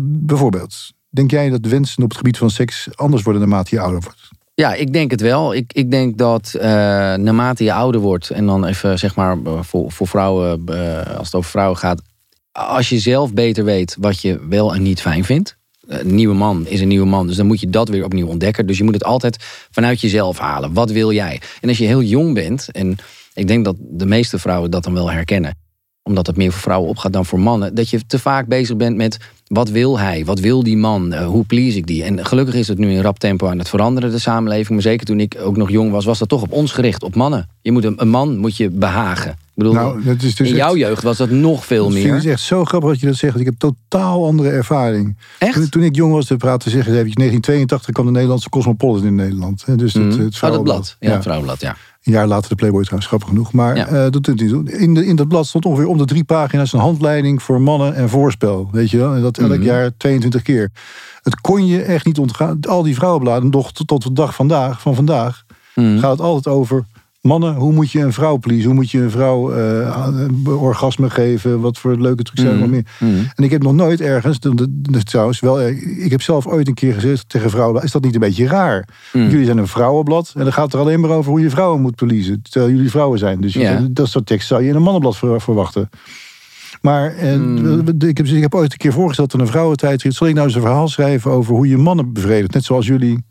Bijvoorbeeld, 0.00 0.90
denk 1.10 1.30
jij 1.30 1.50
dat 1.50 1.66
wensen 1.66 2.02
op 2.02 2.08
het 2.08 2.18
gebied 2.18 2.38
van 2.38 2.50
seks 2.50 2.88
anders 2.94 3.22
worden 3.22 3.40
naarmate 3.42 3.74
je 3.74 3.80
ouder 3.80 4.00
wordt? 4.00 4.28
Ja, 4.54 4.74
ik 4.74 4.92
denk 4.92 5.10
het 5.10 5.20
wel. 5.20 5.54
Ik, 5.54 5.72
ik 5.72 5.90
denk 5.90 6.18
dat 6.18 6.54
naarmate 6.60 7.64
je 7.64 7.72
ouder 7.72 8.00
wordt, 8.00 8.30
en 8.30 8.46
dan 8.46 8.64
even 8.64 8.98
zeg 8.98 9.14
maar 9.14 9.36
voor, 9.60 9.92
voor 9.92 10.06
vrouwen, 10.08 10.64
als 11.18 11.26
het 11.26 11.34
over 11.34 11.50
vrouwen 11.50 11.78
gaat, 11.78 12.02
als 12.56 12.88
je 12.88 12.98
zelf 12.98 13.32
beter 13.32 13.64
weet 13.64 13.96
wat 14.00 14.20
je 14.20 14.46
wel 14.48 14.74
en 14.74 14.82
niet 14.82 15.00
fijn 15.00 15.24
vindt. 15.24 15.56
eh, 15.88 15.98
Een 15.98 16.14
nieuwe 16.14 16.34
man 16.34 16.66
is 16.66 16.80
een 16.80 16.88
nieuwe 16.88 17.06
man, 17.06 17.26
dus 17.26 17.36
dan 17.36 17.46
moet 17.46 17.60
je 17.60 17.70
dat 17.70 17.88
weer 17.88 18.04
opnieuw 18.04 18.26
ontdekken. 18.26 18.66
Dus 18.66 18.78
je 18.78 18.84
moet 18.84 18.94
het 18.94 19.04
altijd 19.04 19.36
vanuit 19.70 20.00
jezelf 20.00 20.38
halen. 20.38 20.72
Wat 20.72 20.90
wil 20.90 21.12
jij? 21.12 21.40
En 21.60 21.68
als 21.68 21.78
je 21.78 21.86
heel 21.86 22.02
jong 22.02 22.34
bent, 22.34 22.68
en 22.72 22.96
ik 23.34 23.48
denk 23.48 23.64
dat 23.64 23.76
de 23.78 24.06
meeste 24.06 24.38
vrouwen 24.38 24.70
dat 24.70 24.84
dan 24.84 24.94
wel 24.94 25.10
herkennen, 25.10 25.54
omdat 26.02 26.26
het 26.26 26.36
meer 26.36 26.52
voor 26.52 26.60
vrouwen 26.60 26.88
opgaat 26.88 27.12
dan 27.12 27.26
voor 27.26 27.40
mannen, 27.40 27.74
dat 27.74 27.88
je 27.90 28.06
te 28.06 28.18
vaak 28.18 28.46
bezig 28.46 28.76
bent 28.76 28.96
met 28.96 29.18
wat 29.46 29.68
wil 29.68 29.98
hij? 29.98 30.24
Wat 30.24 30.40
wil 30.40 30.62
die 30.62 30.76
man? 30.76 31.12
Eh, 31.12 31.26
hoe 31.26 31.44
please 31.44 31.76
ik 31.76 31.86
die? 31.86 32.04
En 32.04 32.26
gelukkig 32.26 32.54
is 32.54 32.68
het 32.68 32.78
nu 32.78 32.90
in 32.90 33.00
rap 33.00 33.18
tempo 33.18 33.46
aan 33.48 33.58
het 33.58 33.68
veranderen, 33.68 34.10
de 34.10 34.18
samenleving. 34.18 34.68
Maar 34.70 34.82
zeker 34.82 35.06
toen 35.06 35.20
ik 35.20 35.36
ook 35.42 35.56
nog 35.56 35.70
jong 35.70 35.90
was, 35.90 36.04
was 36.04 36.18
dat 36.18 36.28
toch 36.28 36.42
op 36.42 36.52
ons 36.52 36.72
gericht, 36.72 37.02
op 37.02 37.14
mannen. 37.14 37.48
Je 37.62 37.72
moet 37.72 37.84
een, 37.84 37.94
een 38.02 38.08
man 38.08 38.36
moet 38.38 38.56
je 38.56 38.70
behagen. 38.70 39.30
Ik 39.30 39.62
bedoel, 39.62 39.72
Nou, 39.74 40.02
dat 40.04 40.22
is 40.22 40.34
dus 40.34 40.48
in 40.48 40.54
jouw 40.56 40.68
echt- 40.70 40.78
jeugd 40.78 41.02
was 41.02 41.16
dat 41.16 41.30
nog 41.30 41.64
veel 41.66 41.90
vind 41.90 42.10
het 42.14 42.22
meer. 42.22 42.32
echt 42.32 42.40
zo 42.40 42.64
grappig 42.64 42.90
dat 42.90 43.00
je 43.00 43.06
dat 43.06 43.14
zegt. 43.16 43.34
want 43.34 43.46
Ik 43.46 43.50
heb 43.60 43.72
totaal 43.72 44.24
andere 44.26 44.48
ervaring. 44.50 45.16
Echt? 45.38 45.54
Toen, 45.54 45.68
toen 45.68 45.82
ik 45.82 45.96
jong 45.96 46.12
was, 46.12 46.26
te 46.26 46.36
praten 46.36 46.70
zeggen 46.70 46.92
ze 46.92 46.98
eventjes, 46.98 47.16
1982 47.16 47.92
kwam 47.94 48.06
de 48.06 48.12
Nederlandse 48.12 48.48
Cosmopolitan 48.48 49.08
in 49.08 49.14
Nederland. 49.14 49.64
Dus 49.76 49.92
het, 49.94 50.02
Mhm. 50.04 50.20
het 50.24 50.42
Oh, 50.42 50.50
dat 50.50 50.62
blad. 50.62 50.96
Ja, 51.00 51.10
het 51.12 51.22
vrouwenblad, 51.22 51.60
ja. 51.60 51.76
Een 52.02 52.12
jaar 52.12 52.26
later 52.26 52.48
de 52.48 52.54
Playboy 52.54 52.80
trouwens, 52.82 53.08
grappig 53.08 53.28
genoeg. 53.28 53.52
Maar 53.52 53.76
Ja. 53.76 53.86
eh, 53.86 53.92
dat 53.92 54.12
doet 54.12 54.26
het 54.26 54.40
niet 54.40 54.50
toe. 54.50 54.72
In, 54.78 54.94
de, 54.94 55.06
in 55.06 55.16
dat 55.16 55.28
blad 55.28 55.46
stond 55.46 55.64
ongeveer 55.64 55.86
om 55.86 55.98
de 55.98 56.04
drie 56.04 56.24
pagina's 56.24 56.72
een 56.72 56.78
handleiding 56.80 57.42
voor 57.42 57.60
mannen 57.60 57.94
en 57.94 58.08
voorspel. 58.08 58.68
Weet 58.72 58.90
je 58.90 58.96
wel? 58.96 59.14
En 59.14 59.22
dat 59.22 59.35
elk 59.38 59.50
Mhm. 59.52 59.62
jaar 59.62 59.90
22 59.96 60.42
keer. 60.42 60.70
Het 61.22 61.40
kon 61.40 61.66
je 61.66 61.82
echt 61.82 62.06
niet 62.06 62.18
ontgaan. 62.18 62.58
Al 62.68 62.82
die 62.82 62.94
vrouwenbladen, 62.94 63.50
nog 63.50 63.72
tot, 63.72 64.02
de 64.02 64.12
dag 64.12 64.34
vandaag, 64.34 64.80
van 64.80 64.94
vandaag, 64.94 65.44
Mhm. 65.74 65.98
gaat 65.98 66.10
het 66.10 66.20
altijd 66.20 66.54
over. 66.54 66.84
Mannen, 67.20 67.54
hoe 67.54 67.72
moet 67.72 67.90
je 67.90 68.00
een 68.00 68.12
vrouw 68.12 68.36
pleasen? 68.36 68.64
Hoe 68.64 68.74
moet 68.74 68.90
je 68.90 69.00
een 69.00 69.10
vrouw 69.10 69.54
aan- 69.92 70.46
orgasme 70.46 71.10
geven? 71.10 71.60
Wat 71.60 71.78
voor 71.78 71.96
leuke 72.00 72.22
trucs 72.22 72.40
zijn 72.40 72.52
er 72.52 72.58
nog 72.60 72.70
meer? 72.70 72.84
Mhm. 72.98 73.12
En 73.34 73.44
ik 73.44 73.50
heb 73.50 73.62
nog 73.62 73.72
nooit 73.72 74.00
ergens, 74.00 74.38
trouwens 75.02 75.40
wel, 75.40 75.60
eh, 75.60 76.04
ik 76.04 76.10
heb 76.10 76.22
zelf 76.22 76.46
ooit 76.46 76.68
een 76.68 76.74
keer 76.74 76.94
gezegd 76.94 77.28
tegen 77.28 77.50
vrouwen, 77.50 77.82
is 77.82 77.92
dat 77.92 78.02
niet 78.02 78.14
een 78.14 78.20
beetje 78.20 78.46
raar? 78.46 78.88
Mm. 79.12 79.28
Jullie 79.28 79.44
zijn 79.44 79.58
een 79.58 79.66
vrouwenblad 79.68 80.32
en 80.36 80.42
dan 80.42 80.52
gaat 80.52 80.64
het 80.64 80.74
er 80.74 80.80
alleen 80.80 81.00
maar 81.00 81.10
over 81.10 81.30
hoe 81.30 81.40
je 81.40 81.50
vrouwen 81.50 81.80
moet 81.80 81.94
pleasen, 81.94 82.42
terwijl 82.50 82.72
jullie 82.72 82.90
vrouwen 82.90 83.18
zijn. 83.18 83.40
Dus 83.40 83.52
Ja. 83.54 83.86
dat 83.90 84.08
soort 84.08 84.26
tekst 84.26 84.48
zou 84.48 84.62
je 84.62 84.68
in 84.68 84.74
een 84.74 84.82
mannenblad 84.82 85.16
ver- 85.16 85.40
verwachten. 85.40 85.88
Maar 86.86 87.14
eh, 87.16 87.34
Mm. 87.36 87.88
ik, 87.98 88.16
heb, 88.16 88.26
ik 88.26 88.42
heb 88.42 88.54
ooit 88.54 88.72
een 88.72 88.78
keer 88.78 88.92
voorgesteld 88.92 89.34
aan 89.34 89.40
een 89.40 89.46
vrouwentijdschrift, 89.46 90.16
zal 90.16 90.26
ik 90.26 90.34
nou 90.34 90.46
eens 90.46 90.54
een 90.56 90.60
verhaal 90.62 90.88
schrijven 90.88 91.30
over 91.30 91.54
hoe 91.54 91.68
je 91.68 91.76
mannen 91.76 92.12
bevredigt, 92.12 92.52
net 92.54 92.64
zoals 92.64 92.86
jullie. 92.86 93.24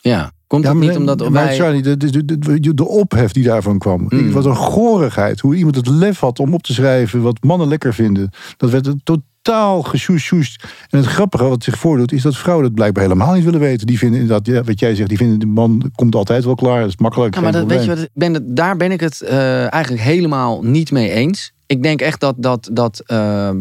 Ja. 0.00 0.32
Komt 0.46 0.64
dat 0.64 0.74
maar, 0.74 0.86
niet 0.86 0.96
omdat 0.96 1.18
maar 1.20 1.32
wij... 1.32 1.56
Charlie, 1.56 1.82
de, 1.82 1.96
de, 1.96 2.74
de, 2.74 2.86
ophef 2.88 3.32
die 3.32 3.44
daarvan 3.44 3.78
kwam. 3.78 4.06
Mm. 4.08 4.18
Ik- 4.18 4.32
Wat 4.32 4.44
een 4.44 4.56
gorigheid. 4.56 5.40
Hoe 5.40 5.54
iemand 5.56 5.76
het 5.76 5.86
lef 5.88 6.18
had 6.20 6.38
om 6.38 6.54
op 6.54 6.62
te 6.62 6.72
schrijven 6.72 7.22
wat 7.22 7.42
mannen 7.42 7.68
lekker 7.68 7.94
vinden. 7.94 8.30
Dat 8.56 8.70
werd 8.70 8.88
totaal 9.04 9.82
gesjoesjoest. 9.82 10.64
En 10.90 10.98
het 10.98 11.06
grappige 11.06 11.44
wat 11.44 11.64
zich 11.64 11.78
voordoet 11.78 12.12
is 12.12 12.22
dat 12.22 12.36
vrouwen 12.36 12.64
dat 12.66 12.74
blijkbaar 12.74 13.02
helemaal 13.02 13.34
niet 13.34 13.44
willen 13.44 13.60
weten. 13.60 13.86
Die 13.86 13.98
vinden 13.98 14.20
inderdaad, 14.20 14.46
ja, 14.46 14.62
wat 14.62 14.80
jij 14.80 14.94
zegt, 14.94 15.08
die 15.08 15.18
vinden 15.18 15.38
de 15.38 15.46
man 15.46 15.90
komt 15.94 16.14
altijd 16.14 16.44
wel 16.44 16.54
klaar. 16.54 16.80
Dat 16.80 16.88
is 16.88 16.96
makkelijk. 16.96 17.34
Ja, 17.34 17.40
maar 17.40 17.52
dat, 17.52 17.66
weet 17.66 17.84
je 17.84 17.94
wat, 17.94 18.08
ben 18.14 18.34
het, 18.34 18.56
daar 18.56 18.76
ben 18.76 18.90
ik 18.92 19.00
het 19.00 19.20
eh, 19.20 19.72
eigenlijk 19.72 20.02
helemaal 20.02 20.62
niet 20.62 20.90
mee 20.90 21.10
eens. 21.10 21.52
Ik 21.72 21.82
denk 21.82 22.00
echt 22.00 22.20
dat, 22.20 22.34
dat, 22.38 22.68
dat 22.72 23.02
ehm, 23.06 23.58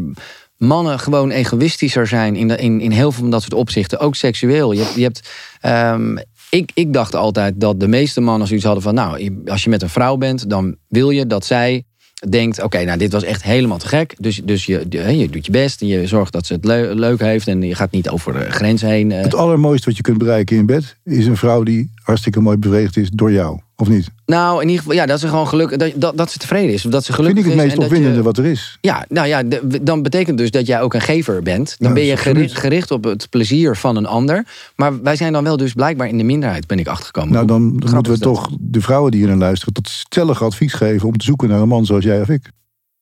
mannen 0.57 0.99
gewoon 0.99 1.31
egoïstischer 1.31 2.07
zijn 2.07 2.35
in, 2.35 2.47
de, 2.47 2.57
in, 2.57 2.81
in 2.81 2.91
heel 2.91 3.11
veel 3.11 3.21
van 3.21 3.31
dat 3.31 3.41
soort 3.41 3.53
opzichten. 3.53 3.99
Ook 3.99 4.15
seksueel. 4.15 4.71
Je 4.71 4.91
je 4.95 5.03
hebt, 5.03 5.29
ehm, 5.61 6.17
ik, 6.49 6.71
ik 6.73 6.93
dacht 6.93 7.15
altijd 7.15 7.53
dat 7.57 7.79
de 7.79 7.87
meeste 7.87 8.21
mannen 8.21 8.47
zoiets 8.47 8.65
hadden 8.65 8.83
van... 8.83 8.93
nou, 8.93 9.41
als 9.45 9.63
je 9.63 9.69
met 9.69 9.81
een 9.81 9.89
vrouw 9.89 10.17
bent, 10.17 10.49
dan 10.49 10.75
wil 10.87 11.09
je 11.09 11.27
dat 11.27 11.45
zij 11.45 11.83
denkt... 12.29 12.63
oké, 12.63 12.83
nou, 12.83 12.97
dit 12.97 13.11
was 13.11 13.23
echt 13.23 13.43
helemaal 13.43 13.77
te 13.77 13.87
gek. 13.87 14.15
Dus, 14.19 14.41
dus 14.43 14.65
je, 14.65 14.85
je, 14.89 15.17
je 15.17 15.29
doet 15.29 15.45
je 15.45 15.51
best 15.51 15.81
en 15.81 15.87
je 15.87 16.07
zorgt 16.07 16.33
dat 16.33 16.45
ze 16.45 16.53
het 16.53 16.65
leu- 16.65 16.93
leuk 16.93 17.19
heeft... 17.19 17.47
en 17.47 17.61
je 17.61 17.75
gaat 17.75 17.91
niet 17.91 18.09
over 18.09 18.51
grens 18.51 18.81
heen. 18.81 19.11
eh. 19.11 19.21
Het 19.21 19.35
allermooiste 19.35 19.87
wat 19.87 19.97
je 19.97 20.03
kunt 20.03 20.17
bereiken 20.17 20.57
in 20.57 20.65
bed 20.65 20.97
is 21.03 21.25
een 21.25 21.37
vrouw 21.37 21.63
die 21.63 21.91
hartstikke 22.11 22.39
mooi 22.41 22.57
bevredigd 22.57 22.97
is 22.97 23.09
door 23.09 23.31
jou. 23.31 23.59
Of 23.75 23.87
niet? 23.89 24.07
Nou, 24.25 24.55
in 24.61 24.67
ieder 24.67 24.81
geval, 24.81 24.95
ja, 24.97 25.05
dat 25.05 25.19
ze 25.19 25.27
gewoon 25.27 25.47
gelukkig... 25.47 25.77
dat, 25.77 25.91
dat, 25.95 26.17
dat 26.17 26.31
ze 26.31 26.37
tevreden 26.37 26.73
is. 26.73 26.85
of 26.85 26.91
Dat 26.91 27.03
ze 27.05 27.13
Vind 27.13 27.27
gelukkig 27.27 27.51
ik 27.53 27.57
het 27.59 27.67
meest 27.67 27.77
je- 27.77 27.83
opwindende 27.83 28.21
wat 28.21 28.37
er 28.37 28.45
is. 28.45 28.77
Ja, 28.81 29.05
nou 29.09 29.27
ja, 29.27 29.43
dan 29.81 30.01
betekent 30.01 30.37
dus 30.37 30.51
dat 30.51 30.65
jij 30.67 30.81
ook 30.81 30.93
een 30.93 31.01
gever 31.01 31.41
bent. 31.43 31.75
Dan 31.77 31.87
Ja, 31.87 31.93
ben 31.93 32.03
je 32.03 32.17
gericht, 32.17 32.57
gericht 32.57 32.91
op 32.91 33.03
het 33.03 33.29
plezier 33.29 33.75
van 33.75 33.95
een 33.95 34.05
ander. 34.05 34.45
Maar 34.75 35.01
wij 35.01 35.15
zijn 35.15 35.33
dan 35.33 35.43
wel 35.43 35.57
dus 35.57 35.73
blijkbaar 35.73 36.07
in 36.07 36.17
de 36.17 36.23
minderheid, 36.23 36.67
ben 36.67 36.79
ik 36.79 36.87
achtergekomen. 36.87 37.33
Nou, 37.33 37.45
dan, 37.45 37.61
moeten 37.63 38.11
we 38.11 38.17
toch 38.17 38.49
de 38.59 38.81
vrouwen 38.81 39.11
die 39.11 39.19
hier 39.19 39.29
naar 39.29 39.37
luisteren... 39.39 39.73
tot 39.73 39.89
stellig 39.89 40.43
advies 40.43 40.73
geven 40.73 41.07
om 41.07 41.17
te 41.17 41.25
zoeken 41.25 41.49
naar 41.49 41.61
een 41.61 41.67
man 41.67 41.85
zoals 41.85 42.03
jij 42.03 42.21
of 42.21 42.29
ik. 42.29 42.49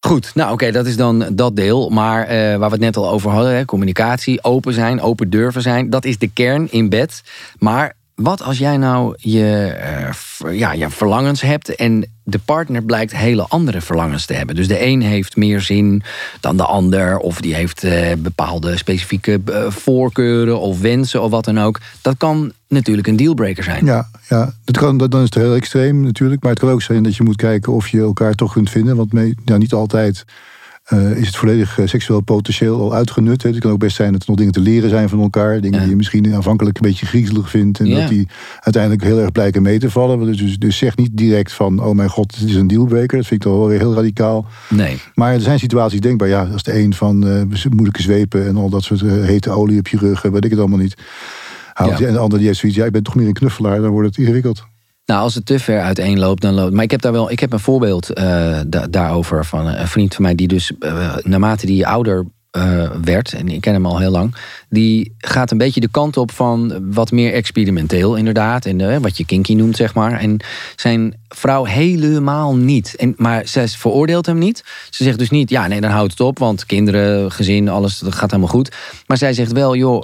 Goed, 0.05 0.31
nou 0.35 0.51
oké, 0.51 0.71
dat 0.71 0.85
is 0.85 0.95
dan 0.97 1.25
dat 1.31 1.55
deel. 1.55 1.89
Maar 1.89 2.23
eh, 2.23 2.37
waar 2.37 2.59
we 2.59 2.65
het 2.75 2.79
net 2.79 2.97
al 2.97 3.09
over 3.09 3.31
hadden, 3.31 3.55
hè, 3.55 3.65
communicatie, 3.65 4.43
open 4.43 4.73
zijn, 4.73 5.01
open 5.01 5.29
durven 5.29 5.61
zijn, 5.61 5.89
dat 5.89 6.05
is 6.05 6.17
de 6.17 6.27
kern 6.33 6.71
in 6.71 6.89
bed. 6.89 7.21
Maar 7.57 7.95
wat 8.19 8.43
als 8.43 8.57
jij 8.57 8.77
nou 8.77 9.13
je, 9.17 9.65
eh, 9.65 10.57
ja, 10.57 10.71
je 10.71 10.89
verlangens 10.89 11.41
hebt 11.41 11.75
en 11.75 12.05
de 12.23 12.39
partner 12.45 12.83
blijkt 12.83 13.15
hele 13.15 13.45
andere 13.47 13.81
verlangens 13.81 14.25
te 14.25 14.33
hebben. 14.33 14.55
Dus 14.55 14.67
de 14.67 14.85
een 14.85 15.01
heeft 15.01 15.35
meer 15.35 15.61
zin 15.61 16.03
dan 16.39 16.57
de 16.57 16.63
ander, 16.63 17.17
of 17.17 17.41
die 17.41 17.55
heeft 17.55 17.83
eh, 17.83 18.13
bepaalde 18.17 18.77
specifieke 18.77 19.41
eh, 19.45 19.71
voorkeuren 19.71 20.59
of 20.59 20.81
wensen 20.81 21.21
of 21.21 21.31
wat 21.31 21.45
dan 21.45 21.59
ook. 21.59 21.79
Dat 22.01 22.15
kan 22.17 22.51
natuurlijk 22.67 23.07
een 23.07 23.15
dealbreaker 23.15 23.63
zijn. 23.63 23.85
Ja, 23.85 24.09
ja 24.29 24.53
dat 24.65 24.77
kan, 24.77 24.97
dat, 24.97 25.11
dan 25.11 25.19
is 25.19 25.25
het 25.25 25.43
heel 25.43 25.55
extreem 25.55 26.01
natuurlijk. 26.01 26.41
Maar 26.41 26.51
het 26.51 26.59
kan 26.59 26.69
ook 26.69 26.81
zijn 26.81 27.03
dat 27.03 27.15
je 27.15 27.23
moet 27.23 27.35
kijken 27.35 27.73
of 27.73 27.87
je 27.87 27.99
elkaar 27.99 28.33
toch 28.33 28.53
kunt 28.53 28.69
vinden. 28.69 28.95
Want 28.95 29.13
mee, 29.13 29.35
nou, 29.45 29.59
niet 29.59 29.73
altijd 29.73 30.25
eh, 30.89 31.17
is 31.17 31.27
het 31.27 31.35
volledig 31.35 31.79
eh, 31.79 31.87
seksueel 31.87 32.21
potentieel 32.21 32.79
al 32.81 32.93
uitgenut. 32.93 33.43
Hè. 33.43 33.49
Het 33.49 33.59
kan 33.59 33.71
ook 33.71 33.79
best 33.79 33.95
zijn 33.95 34.11
dat 34.11 34.21
er 34.21 34.27
nog 34.27 34.37
dingen 34.37 34.53
te 34.53 34.59
leren 34.59 34.89
zijn 34.89 35.09
van 35.09 35.21
elkaar. 35.21 35.61
Dingen 35.61 35.71
Ja. 35.77 35.79
die 35.79 35.89
je 35.89 35.95
misschien 35.95 36.33
aanvankelijk 36.35 36.77
een 36.77 36.87
beetje 36.87 37.05
griezelig 37.05 37.49
vindt. 37.49 37.79
En 37.79 37.85
Ja. 37.85 37.99
dat 37.99 38.09
die 38.09 38.27
uiteindelijk 38.59 39.03
heel 39.03 39.19
erg 39.19 39.31
blijken 39.31 39.61
mee 39.61 39.79
te 39.79 39.89
vallen. 39.91 40.25
Dus, 40.25 40.37
dus, 40.37 40.57
dus 40.57 40.77
zeg 40.77 40.95
niet 40.97 41.09
direct 41.17 41.53
van, 41.53 41.83
oh 41.83 41.95
mijn 41.95 42.09
god, 42.09 42.39
dit 42.39 42.49
is 42.49 42.55
een 42.55 42.67
dealbreaker. 42.67 43.17
Dat 43.17 43.27
vind 43.27 43.43
ik 43.43 43.49
toch 43.49 43.57
wel 43.59 43.67
weer 43.67 43.79
heel 43.79 43.93
radicaal. 43.93 44.45
Nee. 44.69 44.97
Maar 45.15 45.33
er 45.33 45.41
zijn 45.41 45.59
situaties 45.59 45.99
denkbaar. 45.99 46.27
Ja, 46.27 46.43
als 46.51 46.63
de 46.63 46.79
een 46.79 46.93
van 46.93 47.27
eh, 47.27 47.41
moeilijke 47.69 48.01
zwepen 48.01 48.47
en 48.47 48.55
al 48.55 48.69
dat 48.69 48.83
soort 48.83 49.01
hete 49.01 49.49
olie 49.49 49.79
op 49.79 49.87
je 49.87 49.97
rug. 49.97 50.21
weet 50.21 50.45
ik 50.45 50.51
het 50.51 50.59
allemaal 50.59 50.79
niet. 50.79 50.95
Houdt, 51.73 51.97
Ja. 51.99 52.07
En 52.07 52.13
de 52.13 52.19
ander 52.19 52.37
die 52.37 52.47
heeft 52.47 52.59
zoiets, 52.59 52.77
ja, 52.77 52.85
ik 52.85 52.91
ben 52.91 53.03
toch 53.03 53.15
meer 53.15 53.27
een 53.27 53.33
knuffelaar. 53.33 53.81
Dan 53.81 53.89
wordt 53.91 54.07
het 54.07 54.17
ingewikkeld. 54.17 54.65
Nou, 55.09 55.21
als 55.21 55.35
het 55.35 55.45
te 55.45 55.59
ver 55.59 55.81
uiteenloopt, 55.81 56.41
dan 56.41 56.53
loopt. 56.53 56.73
Maar 56.73 56.83
ik 56.83 56.91
heb 56.91 57.01
daar 57.01 57.11
wel, 57.11 57.31
ik 57.31 57.39
heb 57.39 57.53
een 57.53 57.59
voorbeeld 57.59 58.09
eh, 58.09 58.59
da- 58.67 58.87
daarover 58.87 59.45
van 59.45 59.67
een 59.67 59.87
vriend 59.87 60.15
van 60.15 60.23
mij 60.23 60.35
die 60.35 60.47
dus 60.47 60.71
eh, 60.79 61.15
naarmate 61.23 61.65
die 61.65 61.87
ouder 61.87 62.25
eh, 62.51 62.91
werd, 63.03 63.33
en 63.33 63.47
ik 63.47 63.61
ken 63.61 63.73
hem 63.73 63.85
al 63.85 63.99
heel 63.99 64.11
lang, 64.11 64.35
die 64.69 65.13
gaat 65.17 65.51
een 65.51 65.57
beetje 65.57 65.79
de 65.79 65.89
kant 65.91 66.17
op 66.17 66.31
van 66.31 66.91
wat 66.93 67.11
meer 67.11 67.33
experimenteel, 67.33 68.15
inderdaad, 68.15 68.65
en 68.65 68.81
eh, 68.81 68.97
wat 68.97 69.17
je 69.17 69.25
kinky 69.25 69.53
noemt, 69.53 69.75
zeg 69.75 69.93
maar. 69.93 70.19
En 70.19 70.37
zijn 70.75 71.19
vrouw 71.27 71.63
helemaal 71.63 72.55
niet. 72.55 72.95
En, 72.95 73.13
maar 73.17 73.47
zij 73.47 73.67
veroordeelt 73.67 74.25
hem 74.25 74.37
niet. 74.37 74.63
Ze 74.89 75.03
zegt 75.03 75.19
dus 75.19 75.29
niet, 75.29 75.49
ja, 75.49 75.67
nee, 75.67 75.81
dan 75.81 75.91
houdt 75.91 76.11
het 76.11 76.19
op, 76.21 76.39
want 76.39 76.65
kinderen, 76.65 77.31
gezin, 77.31 77.69
alles, 77.69 77.99
dat 77.99 78.15
gaat 78.15 78.31
helemaal 78.31 78.53
goed. 78.53 78.75
Maar 79.07 79.17
zij 79.17 79.33
zegt 79.33 79.51
wel, 79.51 79.75
joh, 79.75 80.01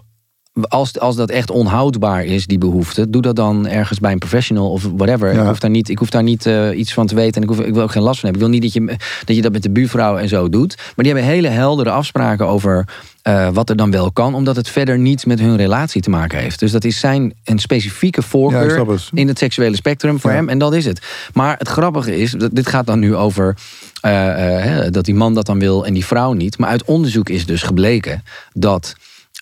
als, 0.61 0.99
als 0.99 1.15
dat 1.15 1.29
echt 1.29 1.51
onhoudbaar 1.51 2.23
is, 2.25 2.45
die 2.45 2.57
behoefte, 2.57 3.09
doe 3.09 3.21
dat 3.21 3.35
dan 3.35 3.67
ergens 3.67 3.99
bij 3.99 4.11
een 4.11 4.19
professional 4.19 4.71
of 4.71 4.89
whatever. 4.95 5.33
Ja. 5.33 5.41
Ik, 5.41 5.47
hoef 5.47 5.59
daar 5.59 5.69
niet, 5.69 5.89
ik 5.89 5.97
hoef 5.97 6.09
daar 6.09 6.23
niet 6.23 6.45
eh, 6.45 6.77
iets 6.77 6.93
van 6.93 7.07
te 7.07 7.15
weten 7.15 7.35
en 7.35 7.41
ik, 7.49 7.55
hoef, 7.55 7.65
ik 7.65 7.73
wil 7.73 7.83
ook 7.83 7.91
geen 7.91 8.03
last 8.03 8.19
van 8.19 8.29
hebben. 8.29 8.47
Ik 8.47 8.59
wil 8.59 8.69
niet 8.69 8.73
dat 8.73 8.83
je, 8.83 8.97
dat 9.25 9.35
je 9.35 9.41
dat 9.41 9.51
met 9.51 9.63
de 9.63 9.69
buurvrouw 9.69 10.17
en 10.17 10.27
zo 10.27 10.49
doet. 10.49 10.75
Maar 10.77 11.05
die 11.05 11.13
hebben 11.13 11.31
hele 11.31 11.47
heldere 11.47 11.89
afspraken 11.89 12.47
over 12.47 12.87
eh, 13.21 13.49
wat 13.53 13.69
er 13.69 13.75
dan 13.75 13.91
wel 13.91 14.11
kan, 14.11 14.35
omdat 14.35 14.55
het 14.55 14.69
verder 14.69 14.99
niets 14.99 15.25
met 15.25 15.39
hun 15.39 15.57
relatie 15.57 16.01
te 16.01 16.09
maken 16.09 16.39
heeft. 16.39 16.59
Dus 16.59 16.71
dat 16.71 16.83
is 16.83 16.99
zijn 16.99 17.33
een 17.43 17.59
specifieke 17.59 18.21
voorkeur 18.21 18.87
het. 18.89 19.09
in 19.13 19.27
het 19.27 19.37
seksuele 19.37 19.75
spectrum 19.75 20.19
voor 20.19 20.29
Ja. 20.31 20.35
hem 20.35 20.49
en 20.49 20.57
dat 20.57 20.73
is 20.73 20.85
het. 20.85 21.01
Maar 21.33 21.55
het 21.57 21.67
grappige 21.67 22.17
is, 22.17 22.35
dit 22.51 22.67
gaat 22.67 22.85
dan 22.85 22.99
nu 22.99 23.15
over 23.15 23.55
eh, 24.01 24.11
hè, 24.11 24.89
dat 24.91 25.05
die 25.05 25.15
man 25.15 25.33
dat 25.33 25.45
dan 25.45 25.59
wil 25.59 25.85
en 25.85 25.93
die 25.93 26.05
vrouw 26.05 26.33
niet. 26.33 26.57
Maar 26.57 26.69
uit 26.69 26.83
onderzoek 26.83 27.29
is 27.29 27.45
dus 27.45 27.61
gebleken 27.61 28.23
dat. 28.53 28.95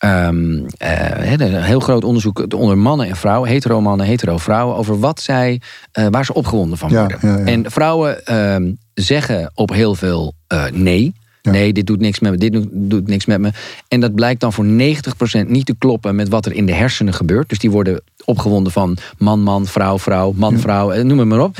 Ehm, 0.03 0.65
eh, 0.77 1.31
een 1.31 1.63
heel 1.63 1.79
groot 1.79 2.03
onderzoek 2.03 2.53
onder 2.55 2.77
mannen 2.77 3.07
en 3.07 3.15
vrouwen, 3.15 3.49
hetero 3.49 3.81
mannen, 3.81 4.05
hetero 4.05 4.37
vrouwen, 4.37 4.75
over 4.75 4.99
wat 4.99 5.21
zij, 5.21 5.61
eh, 5.91 6.07
waar 6.09 6.25
ze 6.25 6.33
opgewonden 6.33 6.77
van 6.77 6.89
worden. 6.89 7.17
ja, 7.21 7.37
ja. 7.37 7.45
En 7.45 7.71
vrouwen 7.71 8.25
ehm, 8.25 8.71
zeggen 8.93 9.51
op 9.55 9.69
heel 9.69 9.95
veel 9.95 10.33
eh, 10.47 10.63
nee. 10.71 11.13
Nee, 11.41 11.73
dit 11.73 11.87
doet 11.87 11.99
niks 11.99 12.19
met 12.19 12.31
me. 12.31 12.37
Dit 12.37 12.53
doet, 12.53 12.67
doet 12.71 13.07
niks 13.07 13.25
met 13.25 13.39
me. 13.39 13.51
En 13.87 13.99
dat 13.99 14.15
blijkt 14.15 14.39
dan 14.41 14.53
voor 14.53 14.65
90% 14.65 15.47
niet 15.47 15.65
te 15.65 15.75
kloppen 15.77 16.15
met 16.15 16.29
wat 16.29 16.45
er 16.45 16.53
in 16.53 16.65
de 16.65 16.73
hersenen 16.73 17.13
gebeurt. 17.13 17.49
Dus 17.49 17.59
die 17.59 17.71
worden 17.71 18.01
opgewonden 18.25 18.71
van 18.71 18.97
man, 19.17 19.41
man, 19.41 19.65
vrouw, 19.65 19.99
vrouw, 19.99 20.33
man, 20.35 20.59
vrouw, 20.59 21.03
noem 21.03 21.19
het 21.19 21.27
maar 21.27 21.41
op. 21.41 21.57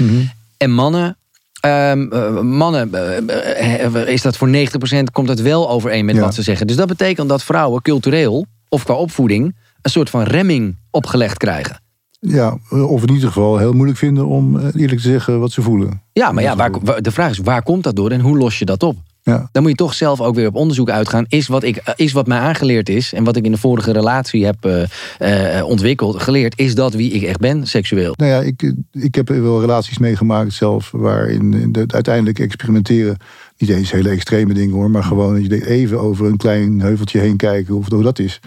En 0.58 0.72
mannen. 0.72 1.18
Ehm, 1.64 2.08
eh, 2.12 2.40
mannen, 2.42 2.94
eh, 2.94 3.84
eh, 3.86 4.08
is 4.08 4.22
dat 4.22 4.38
voor 4.38 4.48
90% 4.50 5.12
komt 5.12 5.30
het 5.30 5.42
wel 5.42 5.70
overeen 5.70 6.06
met 6.06 6.16
Ja. 6.16 6.22
wat 6.22 6.34
ze 6.34 6.42
zeggen. 6.42 6.68
Dus 6.68 6.76
dat 6.76 6.88
betekent 6.88 7.30
dat 7.30 7.44
vrouwen 7.44 7.82
cultureel 7.82 8.46
of 8.70 8.84
qua 8.84 8.94
opvoeding 8.94 9.56
een 9.82 9.92
soort 9.92 10.10
van 10.10 10.24
remming 10.24 10.78
opgelegd 10.92 11.38
krijgen. 11.38 11.82
Ja, 12.20 12.58
of 12.70 13.02
in 13.04 13.14
ieder 13.14 13.28
geval 13.28 13.58
heel 13.58 13.74
moeilijk 13.74 13.98
vinden 13.98 14.26
om 14.28 14.60
eerlijk 14.60 15.02
te 15.02 15.08
zeggen 15.08 15.40
wat 15.40 15.52
ze 15.52 15.62
voelen. 15.62 16.02
Ja, 16.14 16.32
maar 16.32 16.44
ja, 16.44 16.56
waar- 16.56 17.02
de 17.02 17.12
vraag 17.12 17.30
is 17.30 17.38
waar 17.38 17.64
komt 17.64 17.84
dat 17.84 17.96
door 17.96 18.12
en 18.12 18.20
hoe 18.22 18.38
los 18.38 18.60
je 18.60 18.66
dat 18.66 18.84
op? 18.84 18.98
Ja. 19.24 19.50
Dan 19.52 19.62
moet 19.62 19.72
je 19.72 19.78
toch 19.78 19.94
zelf 19.94 20.22
ook 20.22 20.36
weer 20.36 20.48
op 20.48 20.56
onderzoek 20.56 20.90
uitgaan. 20.90 21.26
Is 21.28 21.48
wat, 21.48 21.64
ik, 21.64 21.94
is 21.96 22.12
wat 22.12 22.28
mij 22.28 22.38
aangeleerd 22.38 22.90
is 22.90 23.14
en 23.14 23.24
wat 23.24 23.36
ik 23.36 23.46
in 23.46 23.52
de 23.52 23.58
vorige 23.58 23.92
relatie 23.92 24.46
heb 24.46 24.66
eh, 24.66 25.58
eh, 25.58 25.66
ontwikkeld, 25.66 26.22
geleerd, 26.22 26.60
is 26.60 26.76
dat 26.76 26.94
wie 26.94 27.12
ik 27.12 27.24
echt 27.24 27.40
ben, 27.40 27.68
seksueel? 27.68 28.14
Nou 28.18 28.32
ja, 28.32 28.40
ik, 28.40 28.74
ik 28.92 29.16
heb 29.16 29.28
wel 29.30 29.60
relaties 29.60 29.98
meegemaakt 29.98 30.54
zelf, 30.54 30.92
waarin 30.92 31.54
in 31.54 31.72
de, 31.72 31.84
uiteindelijk 31.88 32.40
experimenteren, 32.40 33.18
niet 33.58 33.70
eens 33.70 33.92
hele 33.92 34.10
extreme 34.10 34.54
dingen 34.54 34.76
hoor, 34.76 34.92
maar 34.92 35.04
gewoon 35.04 35.34
dat 35.34 35.46
je 35.46 35.68
even 35.68 36.00
over 36.00 36.26
een 36.26 36.38
klein 36.38 36.80
heuveltje 36.80 37.20
heen 37.20 37.38
kijken 37.38 37.76
of 37.76 37.90
hoe 37.90 38.04
dat 38.04 38.20
is. 38.20 38.40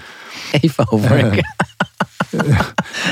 Even 0.61 0.93
over. 0.93 1.45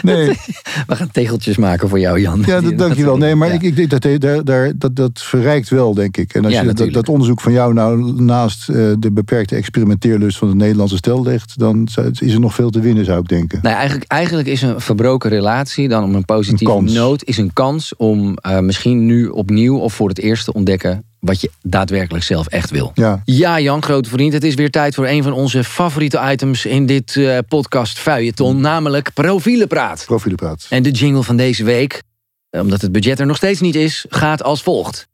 Nee, 0.03 0.27
We 0.87 0.97
gaan 0.97 1.11
tegeltjes 1.11 1.57
maken 1.57 1.89
voor 1.89 1.99
jou, 2.01 2.21
Jan. 2.21 2.43
ja, 2.47 2.61
dat, 2.61 2.79
dankjewel. 2.85 3.17
Nee, 3.17 3.35
maar 3.35 3.49
Ja. 3.49 3.55
ik, 3.55 3.63
ik 3.63 3.77
denk 3.77 3.91
dat, 3.91 4.21
daar, 4.21 4.45
daar, 4.45 4.73
dat 4.77 4.97
dat 4.97 5.11
verrijkt 5.23 5.69
wel, 5.69 5.95
denk 5.95 6.17
ik. 6.17 6.35
En 6.35 6.45
als 6.45 6.53
Ja, 6.55 6.63
je 6.63 6.73
dat, 6.73 6.93
dat 6.93 7.09
onderzoek 7.09 7.41
van 7.41 7.53
jou 7.53 7.73
nou 7.73 8.23
naast 8.23 8.69
eh, 8.69 8.77
de 8.99 9.13
beperkte 9.13 9.57
experimenteerlust 9.57 10.39
van 10.39 10.49
het 10.49 10.57
Nederlandse 10.57 10.97
stel 10.97 11.23
legt, 11.23 11.59
dan 11.59 11.89
is 12.21 12.33
er 12.33 12.41
nog 12.41 12.55
veel 12.55 12.71
te 12.71 12.81
winnen, 12.81 13.05
zou 13.05 13.21
ik 13.21 13.29
denken. 13.29 13.59
Nou, 13.63 13.75
eigenlijk, 13.75 14.11
eigenlijk 14.11 14.49
is 14.49 14.63
een 14.63 14.81
verbroken 14.81 15.31
relatie 15.31 15.89
dan 15.89 16.05
om 16.05 16.15
een 16.15 16.25
positieve 16.25 16.73
Een 16.73 16.93
noot, 16.93 17.25
is 17.25 17.37
een 17.39 17.53
kans 17.53 17.97
om 17.97 18.37
eh, 18.37 18.59
misschien 18.59 19.07
nu 19.07 19.27
opnieuw 19.27 19.77
of 19.79 19.95
voor 19.95 20.09
het 20.09 20.19
eerst 20.19 20.45
te 20.45 20.53
ontdekken 20.53 21.05
wat 21.25 21.41
je 21.41 21.51
daadwerkelijk 21.63 22.25
zelf 22.25 22.47
echt 22.47 22.71
wil. 22.71 22.91
Ja, 22.95 23.23
Ja, 23.25 23.61
Jan, 23.61 23.83
grote 23.83 24.09
vriend. 24.09 24.33
Het 24.33 24.45
is 24.45 24.55
weer 24.55 24.71
tijd 24.71 24.95
voor 24.95 25.07
een 25.07 25.23
van 25.23 25.33
onze 25.33 25.65
favoriete 25.65 26.21
items 26.31 26.67
in 26.67 26.87
dit 26.87 27.17
eh, 27.17 27.39
podcast 27.49 27.99
Feuilleton, 27.99 28.61
namelijk 28.61 29.11
Profielenpraat. 29.15 30.03
profielenpraat. 30.07 30.67
En 30.69 30.83
de 30.83 30.91
jingle 30.91 31.23
van 31.23 31.37
deze 31.37 31.65
week, 31.65 32.03
eh, 32.51 32.61
omdat 32.61 32.81
het 32.81 32.93
budget 32.93 33.21
er 33.21 33.27
nog 33.27 33.37
steeds 33.37 33.61
niet 33.61 33.75
is, 33.75 34.05
gaat 34.09 34.43
als 34.43 34.63
volgt. 34.63 35.07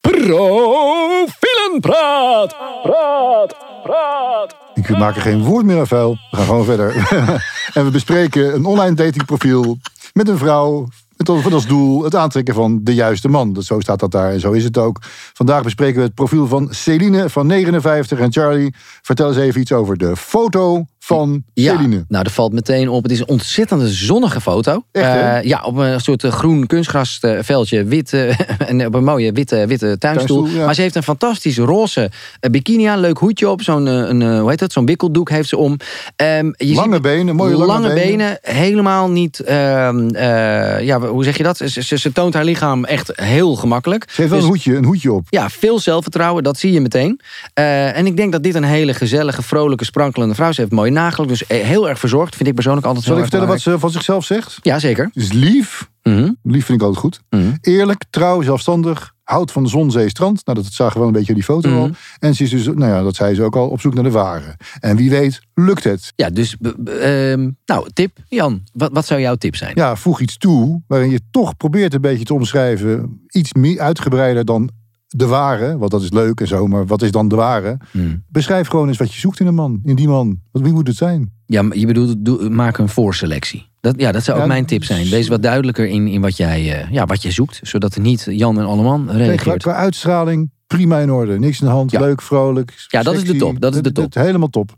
Profielenpraat! 0.00 2.56
Praat! 2.82 3.56
Praat! 3.82 4.54
Ik 4.74 4.88
maak 4.88 5.16
er 5.16 5.22
geen 5.22 5.42
woord 5.42 5.64
meer 5.64 5.78
aan 5.78 5.86
vuil. 5.86 6.18
We 6.30 6.36
gaan 6.36 6.46
gewoon 6.46 6.64
verder. 6.64 6.94
en 7.74 7.84
we 7.84 7.90
bespreken 7.90 8.54
een 8.54 8.64
online 8.64 8.94
datingprofiel 8.94 9.78
met 10.12 10.28
een 10.28 10.38
vrouw. 10.38 10.88
Met 11.26 11.52
als- 11.52 11.66
doel 11.66 12.04
het 12.04 12.14
aantrekken 12.14 12.54
van 12.54 12.80
de 12.82 12.94
juiste 12.94 13.28
man. 13.28 13.56
Zo 13.62 13.80
staat 13.80 14.00
dat 14.00 14.10
daar 14.10 14.32
en 14.32 14.40
zo 14.40 14.52
is 14.52 14.64
het 14.64 14.78
ook. 14.78 14.98
Vandaag 15.32 15.62
bespreken 15.62 15.96
we 15.96 16.02
het 16.02 16.14
profiel 16.14 16.46
van 16.46 16.68
Celine 16.70 17.28
van 17.30 17.46
59. 17.46 18.18
En 18.18 18.32
Charlie, 18.32 18.74
vertel 19.02 19.28
eens 19.28 19.36
even 19.36 19.60
iets 19.60 19.72
over 19.72 19.96
de 19.96 20.16
foto 20.16 20.84
van 21.02 21.42
Ja, 21.54 21.74
Celine. 21.76 22.04
nou, 22.08 22.24
er 22.24 22.30
valt 22.30 22.52
meteen 22.52 22.88
op. 22.88 23.02
Het 23.02 23.12
is 23.12 23.18
een 23.20 23.28
ontzettende 23.28 23.88
zonnige 23.88 24.40
foto. 24.40 24.84
Echt? 24.92 25.06
Eh, 25.06 25.42
ja, 25.42 25.62
op 25.64 25.76
een 25.76 26.00
soort 26.00 26.24
eh, 26.24 26.30
groen 26.32 26.66
kunstgrasveldje, 26.66 27.84
wit 27.84 28.12
eh, 28.12 28.40
en 28.70 28.86
op 28.86 28.94
een 28.94 29.04
mooie 29.04 29.32
witte, 29.32 29.64
witte 29.66 29.98
tuinstoel. 29.98 30.36
Tuinstoel, 30.36 30.58
ja. 30.60 30.64
Maar 30.64 30.74
ze 30.74 30.80
heeft 30.80 30.94
een 30.94 31.02
fantastisch 31.02 31.58
roze 31.58 32.10
bikini 32.50 32.84
aan, 32.84 32.98
leuk 33.00 33.18
hoedje 33.18 33.48
op, 33.48 33.62
zo'n 33.62 33.86
een, 33.86 34.38
hoe 34.38 34.50
heet 34.50 34.58
dat, 34.58 34.72
zo'n 34.72 34.86
wikkeldoek 34.86 35.30
heeft 35.30 35.48
ze 35.48 35.56
om. 35.56 35.76
Ehm, 36.16 36.46
je 36.56 36.74
Lange 36.74 36.92
ziet- 36.92 37.02
benen, 37.02 37.36
mooie 37.36 37.56
lange 37.56 37.94
benen. 37.94 38.38
helemaal 38.42 39.10
niet. 39.10 39.40
ehm, 39.40 40.08
eh, 40.08 40.84
ja, 40.84 41.00
hoe 41.00 41.24
zeg 41.24 41.36
je 41.36 41.42
dat? 41.42 41.56
Ze, 41.56 41.68
ze, 41.82 41.98
ze 41.98 42.12
toont 42.12 42.34
haar 42.34 42.44
lichaam 42.44 42.84
echt 42.84 43.12
heel 43.14 43.54
gemakkelijk. 43.56 44.04
Ze 44.10 44.20
heeft 44.20 44.28
wel 44.32 44.38
Dus- 44.40 44.48
een, 44.48 44.54
hoedje, 44.54 44.76
een 44.76 44.84
hoedje 44.84 45.12
op. 45.12 45.26
ja, 45.30 45.48
veel 45.50 45.78
zelfvertrouwen, 45.78 46.42
dat 46.42 46.58
zie 46.58 46.72
je 46.72 46.80
meteen. 46.80 47.20
En 47.54 48.06
ik 48.06 48.16
denk 48.16 48.32
dat 48.32 48.42
dit 48.42 48.54
een 48.54 48.64
hele 48.64 48.94
gezellige, 48.94 49.42
vrolijke, 49.42 49.84
sprankelende 49.84 50.34
vrouw 50.34 50.48
is. 50.48 50.54
Ze 50.54 50.60
heeft 50.60 50.72
mooie 50.90 51.04
nagels, 51.04 51.26
dus 51.26 51.46
eh, 51.46 51.62
heel 51.66 51.88
erg 51.88 51.98
verzorgd. 51.98 52.36
Vind 52.36 52.48
ik 52.48 52.54
persoonlijk 52.54 52.86
altijd 52.86 53.04
Zal 53.04 53.14
ik 53.14 53.22
vertellen 53.22 53.48
wat 53.48 53.60
ze 53.60 53.78
van 53.78 53.90
zichzelf 53.90 54.24
zegt? 54.24 54.58
Ja, 54.62 54.78
zeker. 54.78 55.10
Ze 55.12 55.20
is 55.20 55.32
lief. 55.32 55.88
Mhm. 56.02 56.32
Lief 56.42 56.64
vind 56.64 56.80
ik 56.80 56.86
altijd 56.86 57.00
goed. 57.04 57.20
Mhm. 57.30 57.52
Eerlijk, 57.60 58.04
trouw, 58.10 58.42
zelfstandig. 58.42 59.12
Houdt 59.22 59.52
van 59.52 59.62
de 59.62 59.68
zon, 59.68 59.90
zee, 59.90 60.08
strand. 60.08 60.46
Nou, 60.46 60.62
dat 60.62 60.72
zagen 60.72 60.92
we 60.92 60.98
wel 60.98 61.08
een 61.08 61.14
beetje 61.14 61.28
in 61.28 61.34
die 61.34 61.44
foto 61.44 61.68
Mhm. 61.68 61.78
al. 61.78 61.90
En 62.18 62.34
ze 62.34 62.42
is 62.42 62.50
dus, 62.50 62.66
nou 62.66 62.84
ja, 62.84 63.02
dat 63.02 63.14
zei 63.16 63.34
ze 63.34 63.42
ook 63.42 63.56
al, 63.56 63.68
op 63.68 63.80
zoek 63.80 63.94
naar 63.94 64.04
de 64.04 64.10
ware. 64.10 64.56
En 64.80 64.96
wie 64.96 65.10
weet, 65.10 65.40
lukt 65.54 65.84
het. 65.84 66.12
Ja, 66.16 66.30
dus, 66.30 66.56
ehm, 67.00 67.50
nou, 67.64 67.88
tip. 67.92 68.16
Jan, 68.28 68.62
wat, 68.72 68.90
wat 68.92 69.06
zou 69.06 69.20
jouw 69.20 69.34
tip 69.34 69.56
zijn? 69.56 69.72
Ja, 69.74 69.96
voeg 69.96 70.20
iets 70.20 70.36
toe 70.36 70.82
waarin 70.86 71.10
je 71.10 71.20
toch 71.30 71.56
probeert 71.56 71.94
een 71.94 72.00
beetje 72.00 72.24
te 72.24 72.34
omschrijven. 72.34 73.20
Iets 73.28 73.52
meer 73.52 73.80
uitgebreider 73.80 74.44
dan 74.44 74.70
de 75.16 75.26
ware. 75.26 75.78
Want 75.78 75.90
dat 75.90 76.02
is 76.02 76.10
leuk 76.10 76.40
en 76.40 76.46
zo, 76.46 76.66
maar 76.66 76.86
wat 76.86 77.02
is 77.02 77.10
dan 77.10 77.28
de 77.28 77.36
ware? 77.36 77.76
Hmm. 77.90 78.24
Beschrijf 78.28 78.68
gewoon 78.68 78.88
eens 78.88 78.96
wat 78.98 79.12
je 79.14 79.20
zoekt 79.20 79.40
in 79.40 79.46
een 79.46 79.54
man. 79.54 79.80
In 79.84 79.94
die 79.94 80.08
man. 80.08 80.40
Wat, 80.52 80.62
wie 80.62 80.72
moet 80.72 80.86
het 80.86 80.96
zijn? 80.96 81.32
Ja, 81.46 81.62
maar 81.62 81.76
je 81.76 81.86
bedoelt, 81.86 82.24
doe, 82.24 82.48
maak 82.48 82.78
een 82.78 82.88
voorselectie. 82.88 83.68
Dat, 83.80 83.94
ja, 84.00 84.12
dat 84.12 84.22
zou 84.24 84.36
ook 84.36 84.42
Ja, 84.42 84.48
mijn 84.48 84.66
tip 84.66 84.84
zijn. 84.84 85.08
Wees 85.08 85.28
wat 85.28 85.42
duidelijker 85.42 85.86
in, 85.86 86.08
in 86.08 86.20
wat, 86.20 86.36
jij, 86.36 86.80
eh, 86.82 86.90
ja, 86.90 87.06
wat 87.06 87.22
je 87.22 87.30
zoekt. 87.30 87.60
Zodat 87.62 87.94
er 87.94 88.00
niet 88.00 88.26
Jan 88.30 88.58
en 88.58 88.64
Alleman 88.64 89.06
Kijk, 89.06 89.16
qua, 89.18 89.24
reageert. 89.26 89.62
qua 89.62 89.74
uitstraling, 89.74 90.50
prima 90.66 90.98
in 90.98 91.10
orde. 91.10 91.38
Niks 91.38 91.60
in 91.60 91.66
de 91.66 91.72
hand, 91.72 91.90
Ja. 91.90 92.00
leuk, 92.00 92.22
vrolijk. 92.22 92.84
Ja, 92.88 93.02
dat 93.02 93.14
is 93.14 93.24
de 93.24 93.36
top, 93.36 93.60
dat 93.60 93.74
is 93.74 93.82
de 93.82 93.92
top. 93.92 94.14
helemaal 94.14 94.48
top. 94.48 94.74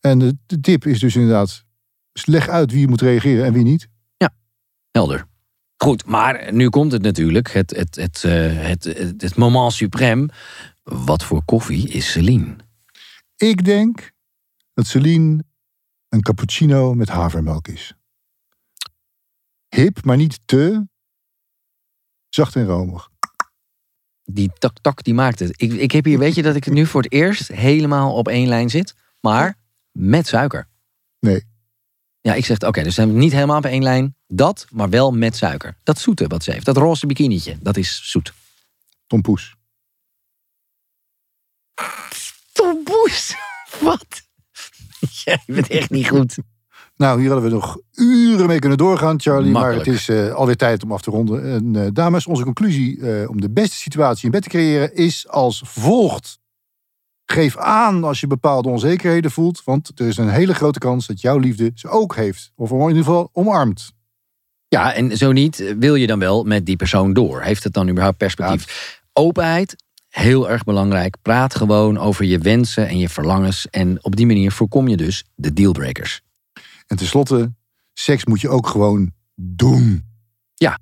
En 0.00 0.18
de, 0.18 0.36
de 0.46 0.60
tip 0.60 0.86
is 0.86 0.98
dus 0.98 1.16
inderdaad, 1.16 1.64
leg 2.24 2.48
uit 2.48 2.70
wie 2.70 2.80
je 2.80 2.88
moet 2.88 3.00
reageren 3.00 3.44
en 3.44 3.52
wie 3.52 3.62
niet. 3.64 3.88
Helder. 4.90 5.26
Goed, 5.76 6.04
maar 6.04 6.52
nu 6.52 6.68
komt 6.68 6.92
het 6.92 7.02
natuurlijk. 7.02 7.52
Het, 7.52 7.70
het, 7.70 7.96
het, 7.96 8.24
eh, 8.24 8.56
het, 8.56 8.84
het, 8.84 9.22
het 9.22 9.36
moment 9.36 9.74
suprême. 9.74 10.34
Wat 10.82 11.24
voor 11.24 11.44
koffie 11.44 11.88
is 11.88 12.10
Celine? 12.10 12.56
Ik 13.36 13.64
denk 13.64 14.12
dat 14.74 14.86
Celine 14.86 15.44
een 16.08 16.22
cappuccino 16.22 16.94
met 16.94 17.08
havermelk 17.08 17.68
is. 17.68 17.94
Hip, 19.68 20.04
maar 20.04 20.16
niet 20.16 20.40
te 20.44 20.86
zacht 22.28 22.56
en 22.56 22.66
romig. 22.66 23.08
Die 24.24 24.50
tak 24.58 24.78
tak 24.80 25.04
die 25.04 25.14
maakt 25.14 25.38
het. 25.38 25.62
Ik, 25.62 25.72
ik 25.72 25.92
heb 25.92 26.04
hier, 26.04 26.18
weet 26.18 26.34
je 26.34 26.42
dat 26.42 26.56
ik 26.56 26.64
het 26.64 26.74
nu 26.74 26.86
voor 26.86 27.02
het 27.02 27.12
eerst 27.12 27.48
helemaal 27.48 28.14
op 28.14 28.28
één 28.28 28.48
lijn 28.48 28.70
zit, 28.70 28.94
maar 29.20 29.58
met 29.92 30.26
suiker. 30.26 30.68
Nee. 31.18 31.44
Ja, 32.26 32.34
ik 32.34 32.44
zeg, 32.44 32.60
oké, 32.60 32.82
dus 32.82 32.94
zijn 32.94 33.12
we 33.12 33.18
niet 33.18 33.32
helemaal 33.32 33.56
op 33.56 33.64
één 33.64 33.82
lijn. 33.82 34.16
Dat, 34.26 34.66
maar 34.70 34.90
wel 34.90 35.10
met 35.10 35.36
suiker. 35.36 35.76
Dat 35.82 35.98
zoete 35.98 36.26
wat 36.26 36.44
ze 36.44 36.50
heeft. 36.50 36.64
Dat 36.64 36.76
roze 36.76 37.06
bikinietje, 37.06 37.56
dat 37.60 37.76
is 37.76 38.00
zoet. 38.10 38.32
Tom 39.06 39.22
Poes. 39.22 39.54
Tomboes, 42.52 43.34
wat? 43.80 44.22
Jij 45.24 45.42
bent 45.46 45.68
echt 45.68 45.90
niet 45.90 46.08
goed. 46.08 46.36
Nou, 46.96 47.20
hier 47.20 47.30
hadden 47.30 47.50
we 47.50 47.56
nog 47.56 47.78
uren 47.94 48.46
mee 48.46 48.58
kunnen 48.58 48.78
doorgaan, 48.78 49.20
Charlie. 49.20 49.50
Makkelijk. 49.50 49.86
Maar 49.86 49.94
het 49.94 50.00
is 50.00 50.08
eh, 50.08 50.34
alweer 50.34 50.56
tijd 50.56 50.82
om 50.82 50.92
af 50.92 51.02
te 51.02 51.10
ronden. 51.10 51.44
En 51.52 51.84
eh, 51.84 51.88
dames, 51.92 52.26
onze 52.26 52.44
conclusie 52.44 53.00
eh, 53.00 53.28
om 53.28 53.40
de 53.40 53.50
beste 53.50 53.76
situatie 53.76 54.24
in 54.24 54.30
bed 54.30 54.42
te 54.42 54.48
creëren 54.48 54.94
is 54.94 55.28
als 55.28 55.62
volgt. 55.64 56.38
Geef 57.26 57.56
aan 57.56 58.04
als 58.04 58.20
je 58.20 58.26
bepaalde 58.26 58.68
onzekerheden 58.68 59.30
voelt. 59.30 59.64
Want 59.64 59.92
er 60.00 60.06
is 60.06 60.16
een 60.16 60.28
hele 60.28 60.54
grote 60.54 60.78
kans 60.78 61.06
dat 61.06 61.20
jouw 61.20 61.38
liefde 61.38 61.70
ze 61.74 61.88
ook 61.88 62.14
heeft. 62.14 62.52
Of 62.54 62.70
in 62.70 62.78
ieder 62.80 62.96
geval 62.96 63.28
omarmt. 63.32 63.92
Ja, 64.68 64.92
en 64.94 65.16
zo 65.16 65.32
niet, 65.32 65.74
wil 65.78 65.94
je 65.94 66.06
dan 66.06 66.18
wel 66.18 66.44
met 66.44 66.66
die 66.66 66.76
persoon 66.76 67.12
door? 67.12 67.42
Heeft 67.42 67.64
het 67.64 67.72
dan 67.72 67.88
überhaupt 67.88 68.16
perspectief? 68.16 69.00
Openheid, 69.12 69.76
heel 70.08 70.50
erg 70.50 70.64
belangrijk. 70.64 71.16
Praat 71.22 71.54
gewoon 71.54 71.98
over 71.98 72.24
je 72.24 72.38
wensen 72.38 72.88
en 72.88 72.98
je 72.98 73.08
verlangens. 73.08 73.66
En 73.70 74.04
op 74.04 74.16
die 74.16 74.26
manier 74.26 74.52
voorkom 74.52 74.88
je 74.88 74.96
dus 74.96 75.24
de 75.34 75.52
dealbreakers. 75.52 76.20
En 76.86 76.96
tenslotte, 76.96 77.52
seks 77.92 78.24
moet 78.24 78.40
je 78.40 78.48
ook 78.48 78.66
gewoon 78.66 79.12
doen. 79.34 80.04
Ja. 80.54 80.78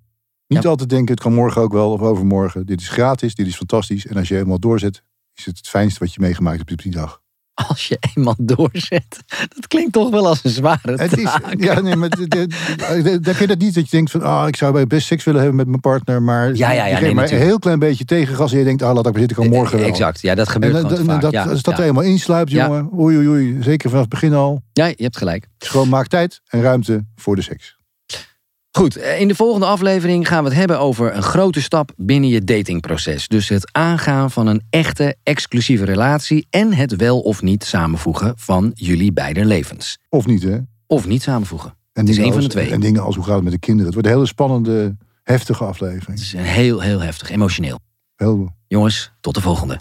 Niet 0.46 0.62
Ja. 0.62 0.68
altijd 0.68 0.88
denken, 0.88 1.14
het 1.14 1.22
kan 1.22 1.35
morgen 1.35 1.62
ook 1.62 1.72
wel 1.72 1.92
of 1.92 2.00
overmorgen. 2.00 2.66
Dit 2.66 2.80
is 2.80 2.88
gratis, 2.88 3.35
dit 3.35 3.46
is 3.46 3.57
fantastisch. 3.57 4.07
En 4.07 4.16
als 4.16 4.28
je 4.28 4.35
helemaal 4.35 4.59
doorzet, 4.59 5.02
is 5.35 5.44
het 5.44 5.57
het 5.57 5.68
fijnste 5.68 5.99
wat 5.99 6.14
je 6.14 6.20
meegemaakt 6.20 6.59
hebt 6.59 6.70
op 6.73 6.83
die 6.83 6.92
dag. 6.92 7.23
Als 7.68 7.88
je 7.88 7.99
eenmaal 8.14 8.35
doorzet. 8.38 9.18
Dat 9.55 9.66
klinkt 9.68 9.92
toch 9.92 10.11
wel 10.11 10.27
als 10.27 10.44
een 10.44 10.51
zware 10.51 10.94
Het 10.97 11.16
is, 11.18 11.23
taak. 11.25 11.55
ja, 11.62 11.81
nee, 11.81 11.97
maar 11.97 12.09
heb 12.09 13.37
je 13.38 13.47
dat 13.47 13.59
niet 13.59 13.75
dat 13.75 13.85
je 13.85 13.90
denkt 13.97 14.11
van, 14.11 14.23
ah, 14.23 14.49
ik 14.49 14.57
zou 14.57 14.87
best 14.87 15.07
seks 15.07 15.25
willen 15.25 15.40
hebben 15.40 15.59
met 15.59 15.68
mijn 15.68 15.81
partner, 15.81 16.23
maar 16.23 16.55
Ja, 16.55 16.70
ja, 16.70 16.87
ja, 16.87 17.01
nee, 17.01 17.14
maar 17.14 17.31
een 17.33 17.38
heel 17.38 17.59
klein 17.59 17.79
beetje 17.79 18.05
tegengas 18.05 18.53
en 18.53 18.59
je 18.59 18.64
denkt, 18.64 18.83
ah, 18.83 18.94
laat 18.94 19.07
ik 19.07 19.12
maar 19.12 19.20
zitten, 19.20 19.37
kan 19.37 19.49
morgen 19.49 19.79
wel. 19.79 19.87
Exact, 19.88 20.20
ja, 20.20 20.35
dat 20.35 20.47
En 20.47 20.53
gebeurt 20.53 20.75
gewoon 20.75 20.88
te 20.90 20.97
dat, 20.97 21.05
vaak. 21.07 21.20
dat- 21.20 21.33
ja, 21.33 21.42
als 21.44 21.62
dat 21.62 21.64
ja. 21.64 21.73
er 21.73 21.81
helemaal 21.87 22.03
insluipt, 22.11 22.51
jongen, 22.51 22.88
oei, 22.99 23.16
oei, 23.16 23.29
oei, 23.29 23.62
zeker 23.62 23.88
vanaf 23.90 24.05
het 24.05 24.12
begin 24.12 24.35
al. 24.35 24.62
ja, 24.73 24.87
je 24.87 24.94
hebt 24.97 25.16
gelijk. 25.16 25.49
Dus 25.59 25.68
gewoon 25.68 25.88
maak 25.88 26.07
tijd 26.07 26.40
en 26.47 26.62
ruimte 26.62 27.05
voor 27.16 27.37
de 27.37 27.42
seks. 27.42 27.77
Goed, 28.77 28.97
eh, 28.97 29.21
in 29.21 29.29
de 29.29 29.35
volgende 29.35 29.67
aflevering 29.67 30.29
gaan 30.29 30.43
we 30.43 30.49
het 30.49 30.59
hebben 30.59 30.79
over 30.79 31.17
een 31.17 31.23
grote 31.23 31.63
stap 31.63 31.93
binnen 31.97 32.31
je 32.31 32.45
datingproces. 32.45 33.29
Dus 33.29 33.49
het 33.49 33.73
aangaan 33.73 34.31
van 34.31 34.47
een 34.47 34.63
echte, 34.71 35.17
exclusieve 35.23 35.85
relatie 35.85 36.47
en 36.51 36.73
het 36.73 36.97
wel 36.97 37.21
of 37.21 37.43
niet 37.43 37.65
samenvoegen 37.65 38.33
van 38.37 38.71
jullie 38.75 39.13
beide 39.13 39.45
levens. 39.45 39.99
Of 40.09 40.27
niet, 40.27 40.43
hè? 40.43 40.59
Of 40.87 41.07
niet 41.07 41.23
samenvoegen. 41.23 41.71
En 41.93 42.01
Het 42.01 42.09
is 42.09 42.19
één 42.19 42.33
van 42.33 42.41
de 42.41 42.49
twee. 42.49 42.71
En 42.71 42.81
dingen 42.81 43.03
als 43.03 43.15
hoe 43.15 43.25
gaat 43.25 43.35
het 43.35 43.45
met 43.45 43.53
de 43.53 43.59
kinderen. 43.59 43.87
Het 43.87 43.95
wordt 43.95 44.09
een 44.09 44.15
hele 44.15 44.27
spannende, 44.27 44.97
heftige 45.23 45.65
aflevering. 45.65 46.19
Het 46.19 46.21
is 46.21 46.33
een 46.33 46.41
heel, 46.41 46.81
heel 46.81 47.01
heftig, 47.01 47.31
emotioneel. 47.31 47.79
Heel, 48.17 48.55
Jongens, 48.67 49.13
tot 49.21 49.35
de 49.35 49.41
volgende. 49.41 49.81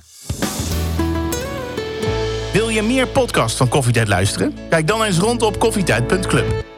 Wil 2.54 2.70
je 2.70 2.82
meer 2.82 3.08
podcasts 3.08 3.58
van 3.58 3.68
Koffietijd 3.68 4.08
luisteren? 4.08 4.54
Kijk 4.70 4.88
dan 4.88 5.04
eens 5.04 5.18
rond 5.18 5.42
op 5.42 5.60
koffietijd.club. 5.60 6.73